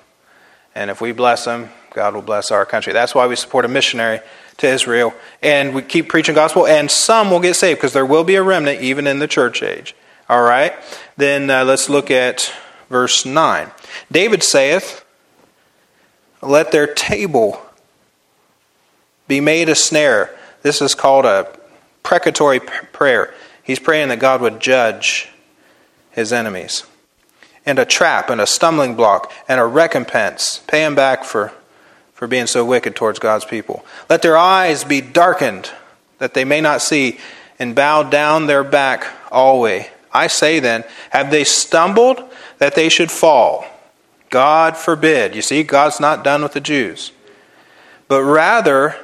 And 0.76 0.92
if 0.92 1.02
we 1.02 1.12
bless 1.12 1.46
them, 1.46 1.70
God 1.94 2.14
will 2.14 2.22
bless 2.22 2.52
our 2.52 2.66
country. 2.66 2.94
That's 2.94 3.16
why 3.16 3.26
we 3.28 3.36
support 3.36 3.66
a 3.66 3.68
missionary 3.68 4.20
to 4.58 4.68
Israel. 4.68 5.14
And 5.42 5.74
we 5.74 5.82
keep 5.82 6.10
preaching 6.10 6.36
gospel, 6.36 6.68
and 6.68 6.92
some 6.92 7.32
will 7.32 7.40
get 7.40 7.56
saved 7.56 7.80
because 7.80 7.94
there 7.94 8.06
will 8.06 8.24
be 8.24 8.36
a 8.36 8.44
remnant 8.44 8.82
even 8.82 9.08
in 9.08 9.20
the 9.20 9.28
church 9.28 9.64
age. 9.64 9.96
All 10.30 10.44
right? 10.44 10.74
Then 11.18 11.50
uh, 11.50 11.66
let's 11.66 11.90
look 11.90 12.12
at 12.12 12.54
verse 12.90 13.26
9. 13.26 13.72
David 14.12 14.44
saith, 14.44 15.04
let 16.42 16.72
their 16.72 16.88
table 16.88 17.62
be 19.28 19.40
made 19.40 19.70
a 19.70 19.76
snare. 19.76 20.36
This 20.62 20.82
is 20.82 20.96
called 20.96 21.26
a 21.26 21.52
precatory 22.04 22.60
prayer. 22.60 23.34
He's 23.64 23.80
praying 23.80 24.10
that 24.10 24.20
God 24.20 24.42
would 24.42 24.60
judge 24.60 25.30
his 26.12 26.34
enemies. 26.34 26.84
And 27.66 27.78
a 27.78 27.86
trap 27.86 28.30
and 28.30 28.42
a 28.42 28.48
stumbling 28.48 28.96
block 28.96 29.32
and 29.48 29.60
a 29.60 29.66
recompense. 29.66 30.64
Pay 30.68 30.84
him 30.84 30.96
back 30.96 31.24
for, 31.24 31.52
for 32.14 32.28
being 32.28 32.48
so 32.48 32.66
wicked 32.66 32.96
towards 32.96 33.20
God's 33.20 33.46
people. 33.46 33.86
Let 34.10 34.22
their 34.22 34.38
eyes 34.38 34.84
be 34.84 35.02
darkened 35.02 35.70
that 36.20 36.34
they 36.34 36.46
may 36.46 36.62
not 36.62 36.82
see, 36.82 37.18
and 37.58 37.74
bow 37.74 38.04
down 38.04 38.46
their 38.46 38.64
back 38.64 39.08
always. 39.32 39.86
I 40.12 40.28
say 40.28 40.60
then, 40.60 40.84
have 41.10 41.32
they 41.32 41.44
stumbled 41.44 42.22
that 42.58 42.76
they 42.76 42.90
should 42.90 43.12
fall? 43.12 43.66
God 44.30 44.78
forbid. 44.78 45.36
You 45.36 45.42
see, 45.42 45.64
God's 45.64 46.00
not 46.00 46.24
done 46.24 46.44
with 46.44 46.54
the 46.54 46.62
Jews. 46.62 47.12
But 48.08 48.24
rather, 48.24 48.96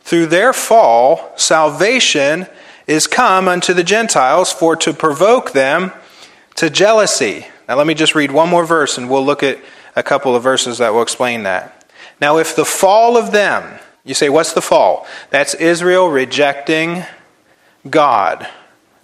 through 0.00 0.26
their 0.26 0.52
fall, 0.52 1.32
salvation 1.36 2.46
is 2.86 3.06
come 3.06 3.48
unto 3.48 3.72
the 3.72 3.84
Gentiles 3.84 4.52
for 4.52 4.76
to 4.76 4.92
provoke 4.92 5.52
them 5.52 5.92
to 6.56 6.70
jealousy. 6.70 7.46
Now, 7.68 7.76
let 7.76 7.86
me 7.86 7.94
just 7.94 8.14
read 8.14 8.30
one 8.30 8.48
more 8.48 8.66
verse 8.66 8.98
and 8.98 9.08
we'll 9.08 9.24
look 9.24 9.42
at 9.42 9.58
a 9.96 10.02
couple 10.02 10.36
of 10.36 10.42
verses 10.42 10.78
that 10.78 10.92
will 10.92 11.02
explain 11.02 11.44
that. 11.44 11.84
Now, 12.20 12.38
if 12.38 12.54
the 12.54 12.64
fall 12.64 13.16
of 13.16 13.32
them, 13.32 13.78
you 14.04 14.14
say, 14.14 14.28
what's 14.28 14.52
the 14.52 14.60
fall? 14.60 15.06
That's 15.30 15.54
Israel 15.54 16.08
rejecting 16.08 17.04
God, 17.88 18.46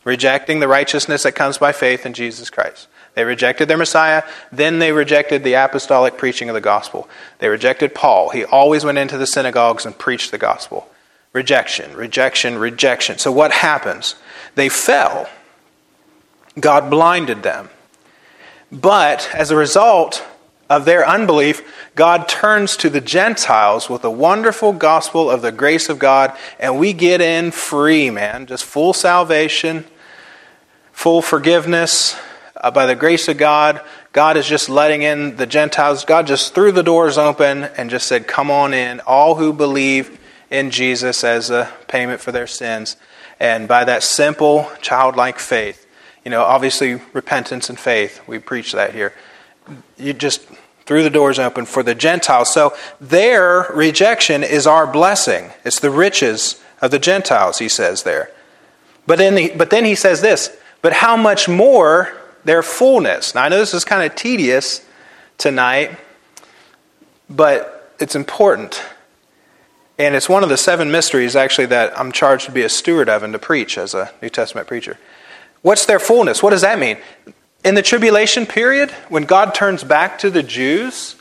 rejecting 0.04 0.60
the 0.60 0.68
righteousness 0.68 1.22
that 1.22 1.32
comes 1.32 1.58
by 1.58 1.72
faith 1.72 2.04
in 2.04 2.12
Jesus 2.12 2.50
Christ. 2.50 2.88
They 3.20 3.24
rejected 3.26 3.68
their 3.68 3.76
Messiah. 3.76 4.22
Then 4.50 4.78
they 4.78 4.92
rejected 4.92 5.44
the 5.44 5.52
apostolic 5.52 6.16
preaching 6.16 6.48
of 6.48 6.54
the 6.54 6.60
gospel. 6.62 7.06
They 7.38 7.48
rejected 7.48 7.94
Paul. 7.94 8.30
He 8.30 8.46
always 8.46 8.82
went 8.82 8.96
into 8.96 9.18
the 9.18 9.26
synagogues 9.26 9.84
and 9.84 9.98
preached 9.98 10.30
the 10.30 10.38
gospel. 10.38 10.90
Rejection, 11.34 11.94
rejection, 11.94 12.56
rejection. 12.56 13.18
So 13.18 13.30
what 13.30 13.52
happens? 13.52 14.14
They 14.54 14.70
fell. 14.70 15.28
God 16.58 16.88
blinded 16.88 17.42
them. 17.42 17.68
But 18.72 19.28
as 19.34 19.50
a 19.50 19.56
result 19.56 20.24
of 20.70 20.86
their 20.86 21.06
unbelief, 21.06 21.60
God 21.94 22.26
turns 22.26 22.74
to 22.78 22.88
the 22.88 23.02
Gentiles 23.02 23.90
with 23.90 24.02
a 24.02 24.10
wonderful 24.10 24.72
gospel 24.72 25.30
of 25.30 25.42
the 25.42 25.52
grace 25.52 25.90
of 25.90 25.98
God, 25.98 26.34
and 26.58 26.78
we 26.78 26.94
get 26.94 27.20
in 27.20 27.50
free, 27.50 28.08
man. 28.08 28.46
Just 28.46 28.64
full 28.64 28.94
salvation, 28.94 29.84
full 30.90 31.20
forgiveness, 31.20 32.16
uh, 32.60 32.70
by 32.70 32.86
the 32.86 32.94
grace 32.94 33.26
of 33.28 33.38
God, 33.38 33.80
God 34.12 34.36
is 34.36 34.46
just 34.46 34.68
letting 34.68 35.02
in 35.02 35.36
the 35.36 35.46
Gentiles. 35.46 36.04
God 36.04 36.26
just 36.26 36.54
threw 36.54 36.72
the 36.72 36.82
doors 36.82 37.16
open 37.16 37.64
and 37.64 37.90
just 37.90 38.06
said, 38.06 38.26
Come 38.26 38.50
on 38.50 38.74
in, 38.74 39.00
all 39.00 39.36
who 39.36 39.52
believe 39.52 40.18
in 40.50 40.70
Jesus 40.70 41.24
as 41.24 41.50
a 41.50 41.72
payment 41.88 42.20
for 42.20 42.32
their 42.32 42.46
sins. 42.46 42.96
And 43.38 43.66
by 43.66 43.84
that 43.84 44.02
simple, 44.02 44.70
childlike 44.82 45.38
faith, 45.38 45.86
you 46.24 46.30
know, 46.30 46.42
obviously 46.42 47.00
repentance 47.14 47.70
and 47.70 47.78
faith, 47.78 48.20
we 48.26 48.38
preach 48.38 48.72
that 48.72 48.92
here. 48.92 49.14
You 49.96 50.12
just 50.12 50.42
threw 50.84 51.02
the 51.02 51.10
doors 51.10 51.38
open 51.38 51.64
for 51.64 51.82
the 51.82 51.94
Gentiles. 51.94 52.52
So 52.52 52.74
their 53.00 53.70
rejection 53.72 54.42
is 54.42 54.66
our 54.66 54.86
blessing. 54.86 55.50
It's 55.64 55.80
the 55.80 55.90
riches 55.90 56.60
of 56.82 56.90
the 56.90 56.98
Gentiles, 56.98 57.58
he 57.58 57.68
says 57.68 58.02
there. 58.02 58.30
But 59.06 59.16
then, 59.16 59.34
the, 59.34 59.52
but 59.56 59.70
then 59.70 59.84
he 59.84 59.94
says 59.94 60.20
this, 60.20 60.54
but 60.82 60.92
how 60.92 61.16
much 61.16 61.48
more 61.48 62.19
their 62.44 62.62
fullness. 62.62 63.34
Now, 63.34 63.44
I 63.44 63.48
know 63.48 63.58
this 63.58 63.74
is 63.74 63.84
kind 63.84 64.08
of 64.08 64.16
tedious 64.16 64.84
tonight, 65.38 65.98
but 67.28 67.94
it's 67.98 68.14
important. 68.14 68.82
And 69.98 70.14
it's 70.14 70.28
one 70.28 70.42
of 70.42 70.48
the 70.48 70.56
seven 70.56 70.90
mysteries, 70.90 71.36
actually, 71.36 71.66
that 71.66 71.98
I'm 71.98 72.12
charged 72.12 72.46
to 72.46 72.52
be 72.52 72.62
a 72.62 72.68
steward 72.68 73.08
of 73.08 73.22
and 73.22 73.32
to 73.34 73.38
preach 73.38 73.76
as 73.76 73.94
a 73.94 74.10
New 74.22 74.30
Testament 74.30 74.66
preacher. 74.66 74.98
What's 75.62 75.84
their 75.84 75.98
fullness? 75.98 76.42
What 76.42 76.50
does 76.50 76.62
that 76.62 76.78
mean? 76.78 76.96
In 77.64 77.74
the 77.74 77.82
tribulation 77.82 78.46
period, 78.46 78.90
when 79.10 79.24
God 79.24 79.54
turns 79.54 79.84
back 79.84 80.18
to 80.20 80.30
the 80.30 80.42
Jews, 80.42 81.16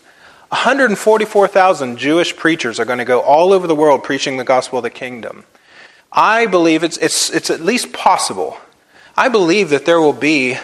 144,000 0.49 1.97
Jewish 1.97 2.35
preachers 2.35 2.79
are 2.79 2.85
going 2.85 2.99
to 2.99 3.05
go 3.05 3.19
all 3.19 3.51
over 3.51 3.67
the 3.67 3.75
world 3.75 4.03
preaching 4.03 4.37
the 4.37 4.45
gospel 4.45 4.79
of 4.79 4.83
the 4.83 4.89
kingdom. 4.89 5.43
I 6.11 6.45
believe 6.47 6.83
it's, 6.83 6.97
it's, 6.97 7.29
it's 7.29 7.49
at 7.49 7.59
least 7.59 7.91
possible. 7.91 8.57
I 9.17 9.27
believe 9.27 9.69
that 9.69 9.85
there 9.85 9.99
will 9.99 10.13
be 10.13 10.57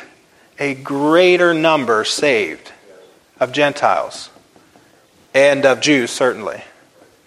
a 0.59 0.73
greater 0.75 1.53
number 1.53 2.03
saved 2.03 2.71
of 3.39 3.51
Gentiles 3.51 4.29
and 5.33 5.65
of 5.65 5.81
Jews, 5.81 6.11
certainly, 6.11 6.63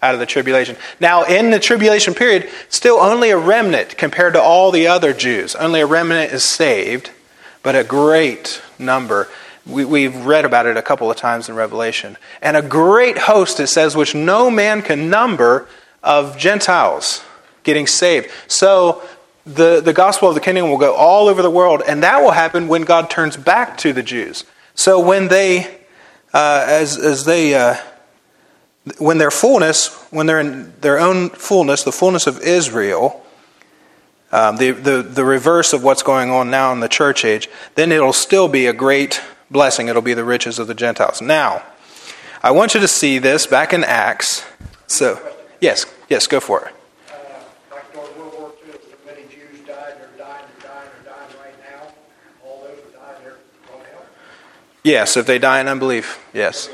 out 0.02 0.14
of 0.14 0.20
the 0.20 0.26
tribulation. 0.26 0.76
Now, 1.00 1.24
in 1.24 1.50
the 1.50 1.58
tribulation 1.58 2.14
period, 2.14 2.48
still 2.68 2.96
only 2.96 3.30
a 3.30 3.36
remnant 3.36 3.98
compared 3.98 4.32
to 4.34 4.40
all 4.40 4.70
the 4.70 4.86
other 4.86 5.12
Jews. 5.12 5.54
Only 5.54 5.80
a 5.80 5.86
remnant 5.86 6.32
is 6.32 6.44
saved, 6.44 7.10
but 7.62 7.76
a 7.76 7.84
great 7.84 8.62
number. 8.78 9.28
We, 9.66 10.04
have 10.04 10.24
read 10.24 10.46
about 10.46 10.64
it 10.64 10.78
a 10.78 10.82
couple 10.82 11.10
of 11.10 11.18
times 11.18 11.50
in 11.50 11.54
Revelation. 11.54 12.16
And 12.40 12.56
a 12.56 12.62
great 12.62 13.18
host, 13.18 13.60
it 13.60 13.66
says, 13.66 13.94
which 13.94 14.14
no 14.14 14.50
man 14.50 14.80
can 14.80 15.10
number 15.10 15.68
of 16.02 16.38
Gentiles 16.38 17.22
getting 17.64 17.86
saved. 17.86 18.30
So 18.46 19.02
the, 19.54 19.80
the 19.80 19.92
gospel 19.92 20.28
of 20.28 20.34
the 20.34 20.40
kingdom 20.40 20.68
will 20.70 20.78
go 20.78 20.94
all 20.94 21.28
over 21.28 21.42
the 21.42 21.50
world, 21.50 21.82
and 21.86 22.02
that 22.02 22.22
will 22.22 22.32
happen 22.32 22.68
when 22.68 22.82
God 22.82 23.08
turns 23.08 23.36
back 23.36 23.78
to 23.78 23.92
the 23.92 24.02
Jews. 24.02 24.44
So 24.74 25.00
when 25.00 25.28
they, 25.28 25.66
uh, 26.32 26.64
as, 26.68 26.96
as 26.96 27.24
they, 27.24 27.54
uh, 27.54 27.76
when 28.98 29.18
their 29.18 29.30
fullness, 29.30 29.88
when 30.10 30.26
they're 30.26 30.40
in 30.40 30.72
their 30.80 30.98
own 30.98 31.30
fullness, 31.30 31.82
the 31.82 31.92
fullness 31.92 32.26
of 32.26 32.40
Israel, 32.40 33.24
um, 34.30 34.58
the, 34.58 34.72
the, 34.72 35.02
the 35.02 35.24
reverse 35.24 35.72
of 35.72 35.82
what's 35.82 36.02
going 36.02 36.30
on 36.30 36.50
now 36.50 36.72
in 36.72 36.80
the 36.80 36.88
church 36.88 37.24
age, 37.24 37.48
then 37.74 37.90
it'll 37.90 38.12
still 38.12 38.48
be 38.48 38.66
a 38.66 38.72
great 38.72 39.22
blessing. 39.50 39.88
It'll 39.88 40.02
be 40.02 40.14
the 40.14 40.24
riches 40.24 40.58
of 40.58 40.66
the 40.66 40.74
Gentiles. 40.74 41.22
Now, 41.22 41.62
I 42.42 42.50
want 42.50 42.74
you 42.74 42.80
to 42.80 42.88
see 42.88 43.18
this 43.18 43.46
back 43.46 43.72
in 43.72 43.82
Acts. 43.84 44.44
So, 44.86 45.18
yes, 45.60 45.86
yes, 46.08 46.26
go 46.26 46.40
for 46.40 46.66
it. 46.66 46.74
Yes, 54.88 55.18
if 55.18 55.26
they 55.26 55.38
die 55.38 55.60
in 55.60 55.68
unbelief. 55.68 56.18
Yes. 56.32 56.70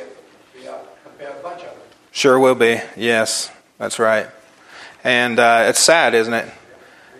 Sure 2.12 2.38
will 2.38 2.54
be. 2.54 2.80
Yes, 2.96 3.50
that's 3.76 3.98
right. 3.98 4.28
And 5.02 5.40
uh, 5.40 5.64
it's 5.66 5.80
sad, 5.80 6.14
isn't 6.14 6.32
it? 6.32 6.48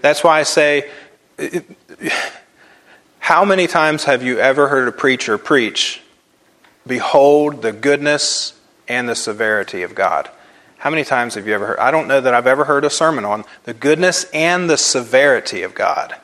That's 0.02 0.22
why 0.22 0.38
I 0.38 0.44
say, 0.44 0.88
it- 1.36 1.64
how 3.18 3.44
many 3.44 3.66
times 3.66 4.04
have 4.04 4.22
you 4.22 4.38
ever 4.38 4.68
heard 4.68 4.86
a 4.86 4.92
preacher 4.92 5.36
preach, 5.36 6.00
Behold 6.86 7.62
the 7.62 7.72
goodness 7.72 8.52
and 8.86 9.08
the 9.08 9.16
severity 9.16 9.82
of 9.82 9.96
God? 9.96 10.30
How 10.78 10.90
many 10.90 11.02
times 11.02 11.34
have 11.34 11.48
you 11.48 11.54
ever 11.54 11.66
heard? 11.66 11.78
I 11.80 11.90
don't 11.90 12.06
know 12.06 12.20
that 12.20 12.34
I've 12.34 12.46
ever 12.46 12.66
heard 12.66 12.84
a 12.84 12.90
sermon 12.90 13.24
on 13.24 13.44
the 13.64 13.74
goodness 13.74 14.26
and 14.32 14.70
the 14.70 14.76
severity 14.76 15.62
of 15.62 15.74
God. 15.74 16.14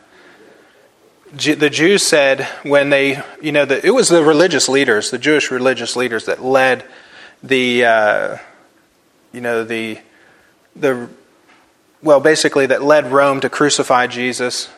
The 1.32 1.70
Jews 1.70 2.02
said 2.04 2.42
when 2.64 2.90
they, 2.90 3.22
you 3.40 3.52
know, 3.52 3.64
the, 3.64 3.86
it 3.86 3.90
was 3.90 4.08
the 4.08 4.24
religious 4.24 4.68
leaders, 4.68 5.12
the 5.12 5.18
Jewish 5.18 5.52
religious 5.52 5.94
leaders 5.94 6.24
that 6.26 6.42
led 6.42 6.84
the, 7.40 7.84
uh, 7.84 8.36
you 9.32 9.40
know, 9.40 9.62
the, 9.62 10.00
the, 10.74 11.08
well, 12.02 12.18
basically 12.18 12.66
that 12.66 12.82
led 12.82 13.12
Rome 13.12 13.40
to 13.40 13.48
crucify 13.48 14.08
Jesus, 14.08 14.70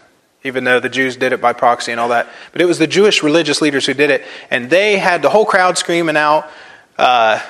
even 0.44 0.64
though 0.64 0.78
the 0.78 0.90
Jews 0.90 1.16
did 1.16 1.32
it 1.32 1.40
by 1.40 1.54
proxy 1.54 1.90
and 1.90 1.98
all 1.98 2.10
that. 2.10 2.28
But 2.52 2.60
it 2.60 2.66
was 2.66 2.78
the 2.78 2.86
Jewish 2.86 3.22
religious 3.22 3.62
leaders 3.62 3.86
who 3.86 3.94
did 3.94 4.10
it, 4.10 4.22
and 4.50 4.68
they 4.68 4.98
had 4.98 5.22
the 5.22 5.30
whole 5.30 5.46
crowd 5.46 5.78
screaming 5.78 6.18
out, 6.18 6.50
uh, 6.98 7.40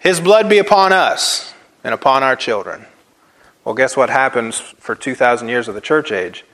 "His 0.00 0.20
blood 0.20 0.48
be 0.48 0.58
upon 0.58 0.92
us 0.92 1.54
and 1.84 1.94
upon 1.94 2.24
our 2.24 2.34
children." 2.34 2.86
Well, 3.64 3.76
guess 3.76 3.96
what 3.96 4.10
happens 4.10 4.58
for 4.58 4.96
two 4.96 5.14
thousand 5.14 5.50
years 5.50 5.68
of 5.68 5.76
the 5.76 5.80
church 5.80 6.10
age? 6.10 6.44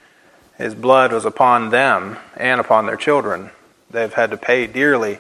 His 0.59 0.75
blood 0.75 1.13
was 1.13 1.25
upon 1.25 1.71
them 1.71 2.19
and 2.37 2.61
upon 2.61 2.87
their 2.87 2.97
children. 2.97 3.51
They've 3.91 4.13
had 4.13 4.31
to 4.31 4.37
pay 4.37 4.67
dearly 4.67 5.19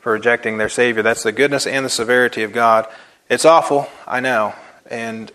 for 0.00 0.12
rejecting 0.12 0.58
their 0.58 0.68
Savior. 0.68 1.02
That's 1.02 1.22
the 1.22 1.32
goodness 1.32 1.66
and 1.66 1.84
the 1.84 1.90
severity 1.90 2.42
of 2.42 2.52
God. 2.52 2.86
It's 3.30 3.44
awful, 3.44 3.88
I 4.06 4.20
know. 4.20 4.54
And 4.90 5.32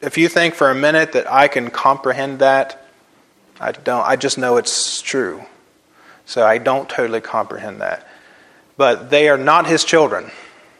if 0.00 0.16
you 0.16 0.28
think 0.28 0.54
for 0.54 0.70
a 0.70 0.74
minute 0.74 1.12
that 1.12 1.30
I 1.30 1.48
can 1.48 1.70
comprehend 1.70 2.38
that, 2.38 2.82
I 3.60 3.72
don't. 3.72 4.04
I 4.06 4.16
just 4.16 4.38
know 4.38 4.56
it's 4.56 5.00
true. 5.00 5.44
So 6.24 6.44
I 6.44 6.58
don't 6.58 6.88
totally 6.88 7.20
comprehend 7.20 7.80
that. 7.80 8.08
But 8.76 9.10
they 9.10 9.28
are 9.28 9.38
not 9.38 9.66
his 9.66 9.84
children. 9.84 10.30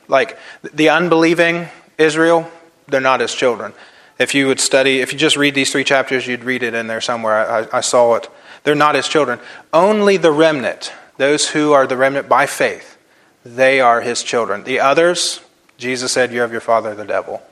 Like 0.09 0.39
the 0.63 0.91
unbelieving 0.91 1.69
Israel, 1.99 2.51
they're 2.89 3.01
not 3.01 3.21
his 3.21 3.35
children. 3.35 3.73
If 4.19 4.35
you 4.35 4.47
would 4.47 4.61
study, 4.61 5.01
if 5.01 5.13
you 5.13 5.19
just 5.19 5.37
read 5.37 5.55
these 5.55 5.71
three 5.71 5.85
chapters, 5.85 6.27
you'd 6.27 6.45
read 6.45 6.63
it 6.63 6.75
in 6.75 6.87
there 6.87 7.01
somewhere. 7.01 7.51
I, 7.51 7.79
I 7.79 7.81
saw 7.83 8.15
it. 8.15 8.29
They're 8.65 8.75
not 8.75 8.95
his 8.95 9.09
children. 9.09 9.41
Only 9.73 10.17
the 10.17 10.33
remnant, 10.33 10.93
those 11.19 11.49
who 11.49 11.73
are 11.73 11.87
the 11.87 11.97
remnant 11.97 12.29
by 12.29 12.47
faith, 12.47 12.97
they 13.45 13.81
are 13.81 14.01
his 14.01 14.23
children. 14.23 14.65
The 14.65 14.81
others, 14.81 15.41
Jesus 15.77 16.13
said, 16.13 16.33
You 16.33 16.41
have 16.41 16.53
your 16.53 16.61
father, 16.61 16.95
the 16.95 17.05
devil. 17.05 17.43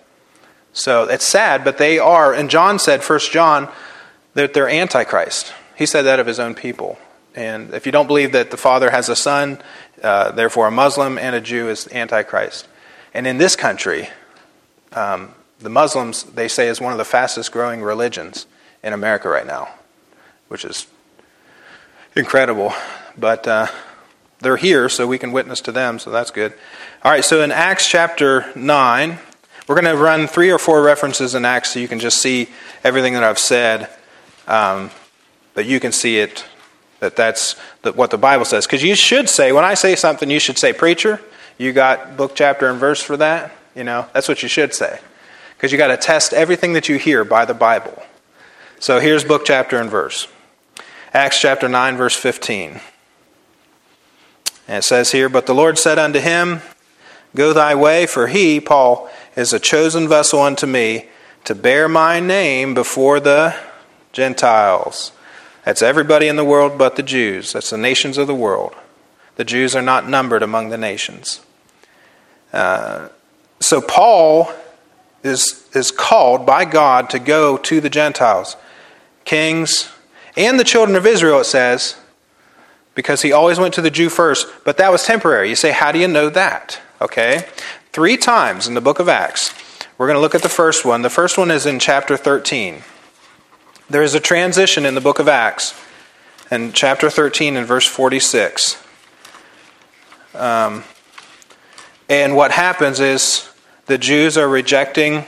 So 0.72 1.04
it's 1.04 1.28
sad, 1.28 1.62
but 1.64 1.78
they 1.78 1.98
are. 1.98 2.34
And 2.34 2.50
John 2.50 2.78
said, 2.78 3.04
First 3.04 3.30
John, 3.30 3.68
that 4.34 4.54
they're 4.54 4.68
antichrist. 4.68 5.52
He 5.76 5.86
said 5.86 6.02
that 6.02 6.18
of 6.18 6.26
his 6.26 6.40
own 6.40 6.54
people. 6.54 6.98
And 7.34 7.74
if 7.74 7.86
you 7.86 7.92
don't 7.92 8.06
believe 8.06 8.32
that 8.32 8.50
the 8.50 8.56
Father 8.56 8.90
has 8.90 9.08
a 9.08 9.16
son, 9.16 9.60
uh, 10.02 10.32
therefore 10.32 10.68
a 10.68 10.70
Muslim 10.70 11.18
and 11.18 11.36
a 11.36 11.40
Jew 11.40 11.68
is 11.68 11.88
antichrist. 11.92 12.68
And 13.12 13.26
in 13.26 13.38
this 13.38 13.54
country, 13.54 14.08
um, 14.92 15.34
the 15.60 15.70
Muslims, 15.70 16.24
they 16.24 16.48
say, 16.48 16.68
is 16.68 16.80
one 16.80 16.92
of 16.92 16.98
the 16.98 17.04
fastest 17.04 17.52
growing 17.52 17.82
religions 17.82 18.46
in 18.82 18.92
America 18.92 19.28
right 19.28 19.46
now, 19.46 19.68
which 20.48 20.64
is 20.64 20.86
incredible. 22.14 22.72
But 23.16 23.46
uh, 23.46 23.66
they're 24.40 24.56
here, 24.56 24.88
so 24.88 25.06
we 25.06 25.18
can 25.18 25.32
witness 25.32 25.60
to 25.62 25.72
them, 25.72 25.98
so 25.98 26.10
that's 26.10 26.30
good. 26.30 26.52
All 27.02 27.10
right, 27.10 27.24
so 27.24 27.42
in 27.42 27.50
Acts 27.50 27.88
chapter 27.88 28.46
9, 28.54 29.18
we're 29.66 29.80
going 29.80 29.96
to 29.96 30.00
run 30.00 30.26
three 30.26 30.50
or 30.50 30.58
four 30.58 30.82
references 30.82 31.34
in 31.34 31.44
Acts 31.44 31.72
so 31.72 31.80
you 31.80 31.88
can 31.88 31.98
just 31.98 32.18
see 32.18 32.48
everything 32.82 33.14
that 33.14 33.24
I've 33.24 33.38
said, 33.38 33.88
um, 34.46 34.90
but 35.54 35.66
you 35.66 35.80
can 35.80 35.92
see 35.92 36.18
it, 36.18 36.44
that 37.00 37.16
that's 37.16 37.54
what 37.94 38.10
the 38.10 38.18
Bible 38.18 38.44
says. 38.44 38.66
Because 38.66 38.82
you 38.82 38.94
should 38.94 39.28
say, 39.28 39.52
when 39.52 39.64
I 39.64 39.74
say 39.74 39.96
something, 39.96 40.30
you 40.30 40.40
should 40.40 40.58
say, 40.58 40.72
Preacher, 40.72 41.20
you 41.56 41.72
got 41.72 42.16
book, 42.16 42.34
chapter, 42.34 42.68
and 42.68 42.78
verse 42.78 43.02
for 43.02 43.16
that? 43.16 43.52
You 43.74 43.84
know, 43.84 44.06
that's 44.12 44.28
what 44.28 44.42
you 44.42 44.48
should 44.48 44.74
say. 44.74 44.98
Because 45.64 45.72
you 45.72 45.78
got 45.78 45.86
to 45.86 45.96
test 45.96 46.34
everything 46.34 46.74
that 46.74 46.90
you 46.90 46.98
hear 46.98 47.24
by 47.24 47.46
the 47.46 47.54
Bible. 47.54 48.02
So 48.80 49.00
here's 49.00 49.24
book, 49.24 49.46
chapter, 49.46 49.80
and 49.80 49.90
verse 49.90 50.28
Acts 51.14 51.40
chapter 51.40 51.70
9, 51.70 51.96
verse 51.96 52.14
15. 52.14 52.82
And 54.68 54.76
it 54.76 54.84
says 54.84 55.12
here, 55.12 55.30
But 55.30 55.46
the 55.46 55.54
Lord 55.54 55.78
said 55.78 55.98
unto 55.98 56.20
him, 56.20 56.60
Go 57.34 57.54
thy 57.54 57.74
way, 57.74 58.04
for 58.04 58.26
he, 58.26 58.60
Paul, 58.60 59.08
is 59.36 59.54
a 59.54 59.58
chosen 59.58 60.06
vessel 60.06 60.42
unto 60.42 60.66
me 60.66 61.08
to 61.44 61.54
bear 61.54 61.88
my 61.88 62.20
name 62.20 62.74
before 62.74 63.18
the 63.18 63.56
Gentiles. 64.12 65.12
That's 65.64 65.80
everybody 65.80 66.28
in 66.28 66.36
the 66.36 66.44
world 66.44 66.76
but 66.76 66.96
the 66.96 67.02
Jews. 67.02 67.54
That's 67.54 67.70
the 67.70 67.78
nations 67.78 68.18
of 68.18 68.26
the 68.26 68.34
world. 68.34 68.74
The 69.36 69.44
Jews 69.44 69.74
are 69.74 69.80
not 69.80 70.06
numbered 70.06 70.42
among 70.42 70.68
the 70.68 70.76
nations. 70.76 71.40
Uh, 72.52 73.08
so 73.60 73.80
Paul 73.80 74.52
is, 75.24 75.68
is 75.74 75.90
called 75.90 76.46
by 76.46 76.64
God 76.64 77.10
to 77.10 77.18
go 77.18 77.56
to 77.56 77.80
the 77.80 77.90
Gentiles, 77.90 78.56
kings, 79.24 79.90
and 80.36 80.60
the 80.60 80.64
children 80.64 80.96
of 80.96 81.06
Israel, 81.06 81.40
it 81.40 81.44
says, 81.44 81.96
because 82.94 83.22
he 83.22 83.32
always 83.32 83.58
went 83.58 83.74
to 83.74 83.80
the 83.80 83.90
Jew 83.90 84.08
first, 84.08 84.46
but 84.64 84.76
that 84.76 84.92
was 84.92 85.04
temporary. 85.04 85.48
You 85.48 85.56
say, 85.56 85.72
how 85.72 85.90
do 85.90 85.98
you 85.98 86.06
know 86.06 86.28
that? 86.28 86.80
Okay. 87.00 87.48
Three 87.92 88.16
times 88.16 88.68
in 88.68 88.74
the 88.74 88.80
book 88.80 89.00
of 89.00 89.08
Acts. 89.08 89.52
We're 89.96 90.06
going 90.06 90.16
to 90.16 90.20
look 90.20 90.34
at 90.34 90.42
the 90.42 90.48
first 90.48 90.84
one. 90.84 91.02
The 91.02 91.10
first 91.10 91.38
one 91.38 91.50
is 91.50 91.66
in 91.66 91.78
chapter 91.78 92.16
13. 92.16 92.82
There 93.88 94.02
is 94.02 94.14
a 94.14 94.20
transition 94.20 94.84
in 94.84 94.94
the 94.94 95.00
book 95.00 95.18
of 95.18 95.28
Acts, 95.28 95.74
in 96.50 96.72
chapter 96.72 97.08
13 97.08 97.56
and 97.56 97.66
verse 97.66 97.86
46. 97.86 98.82
Um, 100.34 100.84
and 102.08 102.34
what 102.36 102.50
happens 102.50 103.00
is 103.00 103.48
the 103.86 103.98
Jews 103.98 104.38
are 104.38 104.48
rejecting 104.48 105.24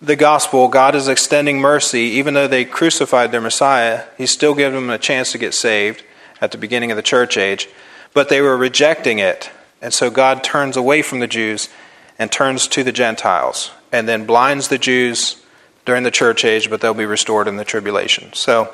the 0.00 0.16
gospel. 0.16 0.68
God 0.68 0.94
is 0.94 1.08
extending 1.08 1.60
mercy. 1.60 2.00
Even 2.00 2.34
though 2.34 2.48
they 2.48 2.64
crucified 2.64 3.32
their 3.32 3.40
Messiah, 3.40 4.04
He's 4.18 4.30
still 4.30 4.54
giving 4.54 4.80
them 4.80 4.90
a 4.90 4.98
chance 4.98 5.32
to 5.32 5.38
get 5.38 5.54
saved 5.54 6.02
at 6.40 6.52
the 6.52 6.58
beginning 6.58 6.90
of 6.90 6.96
the 6.96 7.02
church 7.02 7.36
age. 7.36 7.68
But 8.14 8.28
they 8.28 8.40
were 8.40 8.56
rejecting 8.56 9.18
it. 9.18 9.50
And 9.80 9.92
so 9.92 10.10
God 10.10 10.44
turns 10.44 10.76
away 10.76 11.02
from 11.02 11.20
the 11.20 11.26
Jews 11.26 11.68
and 12.18 12.30
turns 12.30 12.68
to 12.68 12.84
the 12.84 12.92
Gentiles 12.92 13.70
and 13.90 14.08
then 14.08 14.26
blinds 14.26 14.68
the 14.68 14.78
Jews 14.78 15.42
during 15.84 16.04
the 16.04 16.10
church 16.10 16.44
age, 16.44 16.70
but 16.70 16.80
they'll 16.80 16.94
be 16.94 17.06
restored 17.06 17.48
in 17.48 17.56
the 17.56 17.64
tribulation. 17.64 18.32
So, 18.32 18.72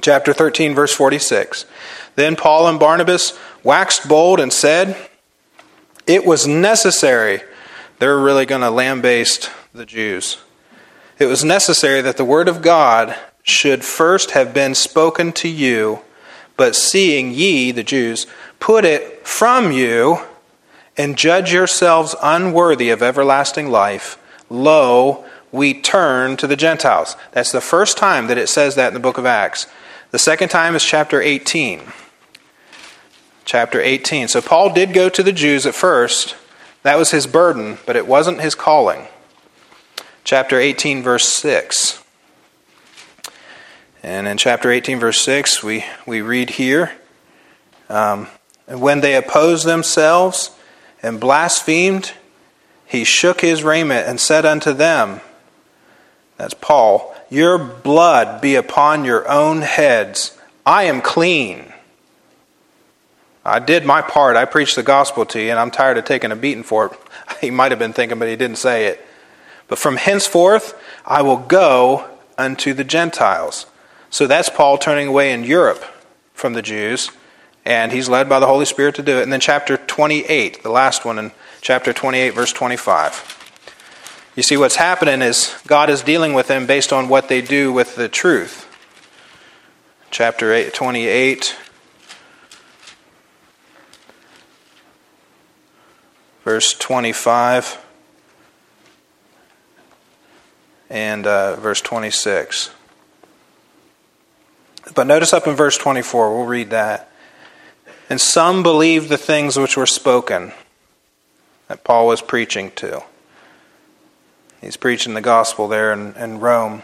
chapter 0.00 0.32
13, 0.32 0.74
verse 0.74 0.94
46. 0.94 1.66
Then 2.14 2.36
Paul 2.36 2.68
and 2.68 2.78
Barnabas 2.78 3.38
waxed 3.64 4.08
bold 4.08 4.40
and 4.40 4.52
said, 4.52 4.96
It 6.06 6.24
was 6.24 6.46
necessary. 6.46 7.42
They're 8.00 8.18
really 8.18 8.46
going 8.46 8.62
to 8.62 8.70
lambaste 8.70 9.50
the 9.74 9.84
Jews. 9.84 10.38
It 11.18 11.26
was 11.26 11.44
necessary 11.44 12.00
that 12.00 12.16
the 12.16 12.24
word 12.24 12.48
of 12.48 12.62
God 12.62 13.14
should 13.42 13.84
first 13.84 14.30
have 14.30 14.54
been 14.54 14.74
spoken 14.74 15.32
to 15.32 15.48
you, 15.48 16.00
but 16.56 16.74
seeing 16.74 17.30
ye, 17.30 17.72
the 17.72 17.82
Jews, 17.82 18.26
put 18.58 18.86
it 18.86 19.26
from 19.26 19.70
you, 19.70 20.20
and 20.96 21.18
judge 21.18 21.52
yourselves 21.52 22.16
unworthy 22.22 22.88
of 22.88 23.02
everlasting 23.02 23.70
life, 23.70 24.16
lo, 24.48 25.22
we 25.52 25.78
turn 25.78 26.38
to 26.38 26.46
the 26.46 26.56
Gentiles. 26.56 27.16
That's 27.32 27.52
the 27.52 27.60
first 27.60 27.98
time 27.98 28.28
that 28.28 28.38
it 28.38 28.48
says 28.48 28.76
that 28.76 28.88
in 28.88 28.94
the 28.94 29.00
book 29.00 29.18
of 29.18 29.26
Acts. 29.26 29.66
The 30.10 30.18
second 30.18 30.48
time 30.48 30.74
is 30.74 30.82
chapter 30.82 31.20
18. 31.20 31.82
Chapter 33.44 33.78
18. 33.78 34.28
So 34.28 34.40
Paul 34.40 34.72
did 34.72 34.94
go 34.94 35.10
to 35.10 35.22
the 35.22 35.32
Jews 35.32 35.66
at 35.66 35.74
first. 35.74 36.34
That 36.82 36.98
was 36.98 37.10
his 37.10 37.26
burden, 37.26 37.78
but 37.84 37.96
it 37.96 38.06
wasn't 38.06 38.40
his 38.40 38.54
calling. 38.54 39.06
Chapter 40.24 40.58
18, 40.58 41.02
verse 41.02 41.28
6. 41.28 42.02
And 44.02 44.26
in 44.26 44.38
chapter 44.38 44.70
18, 44.70 44.98
verse 44.98 45.20
6, 45.20 45.62
we, 45.62 45.84
we 46.06 46.22
read 46.22 46.50
here 46.50 46.92
um, 47.90 48.28
when 48.66 49.00
they 49.00 49.16
opposed 49.16 49.66
themselves 49.66 50.56
and 51.02 51.20
blasphemed, 51.20 52.12
he 52.86 53.04
shook 53.04 53.40
his 53.40 53.62
raiment 53.62 54.06
and 54.06 54.20
said 54.20 54.46
unto 54.46 54.72
them, 54.72 55.20
That's 56.36 56.54
Paul, 56.54 57.14
Your 57.28 57.58
blood 57.58 58.40
be 58.40 58.54
upon 58.54 59.04
your 59.04 59.28
own 59.28 59.62
heads. 59.62 60.38
I 60.64 60.84
am 60.84 61.02
clean. 61.02 61.69
I 63.50 63.58
did 63.58 63.84
my 63.84 64.00
part. 64.00 64.36
I 64.36 64.44
preached 64.44 64.76
the 64.76 64.82
gospel 64.82 65.26
to 65.26 65.40
you, 65.40 65.50
and 65.50 65.58
I'm 65.58 65.70
tired 65.70 65.98
of 65.98 66.04
taking 66.04 66.30
a 66.30 66.36
beating 66.36 66.62
for 66.62 66.86
it. 66.86 66.92
He 67.40 67.50
might 67.50 67.72
have 67.72 67.78
been 67.78 67.94
thinking, 67.94 68.18
but 68.18 68.28
he 68.28 68.36
didn't 68.36 68.58
say 68.58 68.86
it. 68.86 69.04
But 69.66 69.78
from 69.78 69.96
henceforth, 69.96 70.78
I 71.06 71.22
will 71.22 71.38
go 71.38 72.06
unto 72.36 72.74
the 72.74 72.84
Gentiles. 72.84 73.66
So 74.10 74.26
that's 74.26 74.50
Paul 74.50 74.76
turning 74.76 75.08
away 75.08 75.32
in 75.32 75.44
Europe 75.44 75.84
from 76.34 76.52
the 76.52 76.60
Jews, 76.60 77.10
and 77.64 77.92
he's 77.92 78.08
led 78.08 78.28
by 78.28 78.40
the 78.40 78.46
Holy 78.46 78.66
Spirit 78.66 78.94
to 78.96 79.02
do 79.02 79.18
it. 79.18 79.22
And 79.22 79.32
then 79.32 79.40
chapter 79.40 79.76
28, 79.76 80.62
the 80.62 80.70
last 80.70 81.04
one 81.04 81.18
in 81.18 81.32
chapter 81.60 81.92
28, 81.92 82.30
verse 82.30 82.52
25. 82.52 83.40
You 84.36 84.42
see, 84.42 84.56
what's 84.56 84.76
happening 84.76 85.22
is 85.22 85.54
God 85.66 85.88
is 85.88 86.02
dealing 86.02 86.34
with 86.34 86.48
them 86.48 86.66
based 86.66 86.92
on 86.92 87.08
what 87.08 87.28
they 87.28 87.40
do 87.40 87.72
with 87.72 87.96
the 87.96 88.08
truth. 88.08 88.66
chapter 90.10 90.52
8, 90.52 90.74
28, 90.74 91.56
verse 96.44 96.74
25, 96.74 97.84
and 100.88 101.26
uh, 101.26 101.56
verse 101.56 101.80
26. 101.80 102.70
But 104.94 105.06
notice 105.06 105.32
up 105.32 105.46
in 105.46 105.54
verse 105.54 105.78
24, 105.78 106.36
we'll 106.36 106.46
read 106.46 106.70
that. 106.70 107.10
And 108.08 108.20
some 108.20 108.62
believed 108.62 109.08
the 109.08 109.16
things 109.16 109.56
which 109.56 109.76
were 109.76 109.86
spoken 109.86 110.52
that 111.68 111.84
Paul 111.84 112.08
was 112.08 112.20
preaching 112.20 112.72
to. 112.72 113.04
He's 114.60 114.76
preaching 114.76 115.14
the 115.14 115.20
gospel 115.20 115.68
there 115.68 115.92
in, 115.92 116.14
in 116.16 116.40
Rome. 116.40 116.82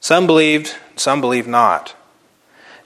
Some 0.00 0.26
believed, 0.26 0.74
some 0.96 1.20
believed 1.20 1.48
not. 1.48 1.94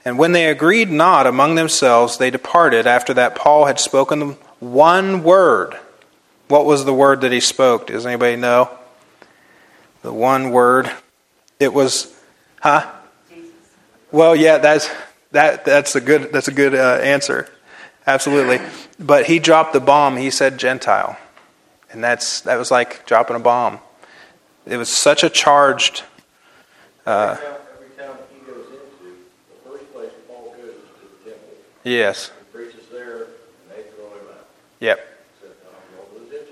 And 0.03 0.17
when 0.17 0.33
they 0.33 0.47
agreed 0.47 0.89
not 0.89 1.25
among 1.25 1.55
themselves, 1.55 2.17
they 2.17 2.29
departed 2.29 2.85
after 2.85 3.13
that 3.13 3.35
Paul 3.35 3.65
had 3.65 3.79
spoken 3.79 4.35
one 4.71 5.23
word. 5.23 5.77
What 6.47 6.65
was 6.65 6.85
the 6.85 6.93
word 6.93 7.21
that 7.21 7.31
he 7.31 7.39
spoke? 7.39 7.87
Does 7.87 8.05
anybody 8.05 8.35
know? 8.35 8.69
The 10.01 10.13
one 10.13 10.51
word. 10.51 10.91
It 11.59 11.73
was, 11.73 12.13
huh? 12.61 12.89
Well, 14.11 14.35
yeah, 14.35 14.59
that's 14.59 14.89
that 15.31 15.65
that's 15.65 15.95
a 15.95 16.01
good 16.01 16.31
that's 16.31 16.47
a 16.47 16.51
good 16.51 16.75
uh, 16.75 16.99
answer, 17.01 17.49
absolutely. 18.05 18.59
But 18.99 19.25
he 19.25 19.39
dropped 19.39 19.73
the 19.73 19.79
bomb. 19.79 20.17
He 20.17 20.29
said 20.29 20.57
Gentile, 20.57 21.17
and 21.91 22.03
that's 22.03 22.41
that 22.41 22.57
was 22.57 22.69
like 22.69 23.05
dropping 23.05 23.35
a 23.35 23.39
bomb. 23.39 23.79
It 24.65 24.77
was 24.77 24.89
such 24.89 25.23
a 25.23 25.29
charged. 25.29 26.03
Uh, 27.05 27.37
Every 31.83 32.33
Yep. 34.83 34.99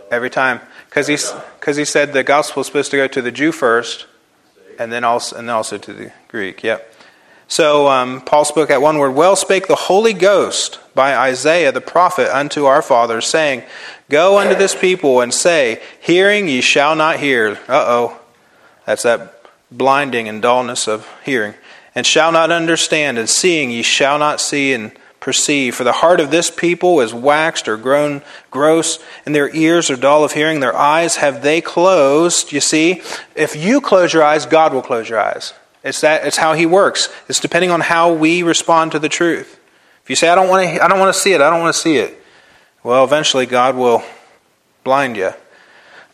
Every 0.09 0.29
time, 0.29 0.61
because 0.89 1.07
he 1.07 1.17
because 1.59 1.75
he 1.75 1.83
said 1.83 2.13
the 2.13 2.23
gospel 2.23 2.61
is 2.61 2.67
supposed 2.67 2.89
to 2.91 2.97
go 2.97 3.07
to 3.07 3.21
the 3.21 3.31
Jew 3.31 3.51
first, 3.51 4.05
and 4.79 4.89
then 4.89 5.03
also 5.03 5.35
and 5.35 5.49
also 5.49 5.77
to 5.77 5.91
the 5.91 6.13
Greek. 6.29 6.63
Yep. 6.63 6.95
So 7.49 7.89
um, 7.89 8.21
Paul 8.21 8.45
spoke 8.45 8.69
at 8.69 8.81
one 8.81 8.97
word. 8.99 9.11
Well 9.11 9.35
spake 9.35 9.67
the 9.67 9.75
Holy 9.75 10.13
Ghost 10.13 10.79
by 10.95 11.13
Isaiah 11.13 11.73
the 11.73 11.81
prophet 11.81 12.33
unto 12.33 12.63
our 12.63 12.81
fathers, 12.81 13.25
saying, 13.25 13.63
Go 14.09 14.39
unto 14.39 14.55
this 14.55 14.75
people 14.75 15.19
and 15.19 15.33
say, 15.33 15.81
Hearing 15.99 16.47
ye 16.47 16.61
shall 16.61 16.95
not 16.95 17.19
hear. 17.19 17.59
Uh 17.67 17.83
oh, 17.85 18.19
that's 18.85 19.03
that 19.03 19.43
blinding 19.69 20.29
and 20.29 20.41
dullness 20.41 20.87
of 20.87 21.05
hearing. 21.25 21.55
And 21.93 22.05
shall 22.05 22.31
not 22.31 22.49
understand, 22.49 23.17
and 23.17 23.29
seeing 23.29 23.71
ye 23.71 23.81
shall 23.81 24.17
not 24.17 24.39
see 24.39 24.71
and 24.71 24.93
perceive. 25.21 25.75
For 25.75 25.85
the 25.85 25.93
heart 25.93 26.19
of 26.19 26.31
this 26.31 26.51
people 26.51 26.99
is 26.99 27.13
waxed 27.13 27.69
or 27.69 27.77
grown 27.77 28.21
gross, 28.49 28.99
and 29.25 29.33
their 29.33 29.55
ears 29.55 29.89
are 29.89 29.95
dull 29.95 30.25
of 30.25 30.33
hearing. 30.33 30.59
Their 30.59 30.75
eyes 30.75 31.15
have 31.17 31.41
they 31.41 31.61
closed. 31.61 32.51
You 32.51 32.59
see, 32.59 33.01
if 33.35 33.55
you 33.55 33.79
close 33.79 34.13
your 34.13 34.23
eyes, 34.23 34.45
God 34.45 34.73
will 34.73 34.81
close 34.81 35.07
your 35.07 35.19
eyes. 35.19 35.53
It's 35.83 36.01
that. 36.01 36.25
It's 36.25 36.37
how 36.37 36.53
He 36.53 36.65
works. 36.65 37.07
It's 37.29 37.39
depending 37.39 37.71
on 37.71 37.79
how 37.81 38.11
we 38.11 38.43
respond 38.43 38.91
to 38.91 38.99
the 38.99 39.07
truth. 39.07 39.57
If 40.03 40.09
you 40.09 40.15
say, 40.17 40.27
"I 40.27 40.35
don't 40.35 40.49
want 40.49 40.67
to," 40.67 40.83
I 40.83 40.87
don't 40.89 40.99
want 40.99 41.13
to 41.13 41.19
see 41.19 41.31
it. 41.31 41.39
I 41.39 41.49
don't 41.49 41.61
want 41.61 41.73
to 41.73 41.81
see 41.81 41.97
it. 41.97 42.21
Well, 42.83 43.03
eventually, 43.03 43.45
God 43.45 43.75
will 43.75 44.03
blind 44.83 45.15
you, 45.15 45.33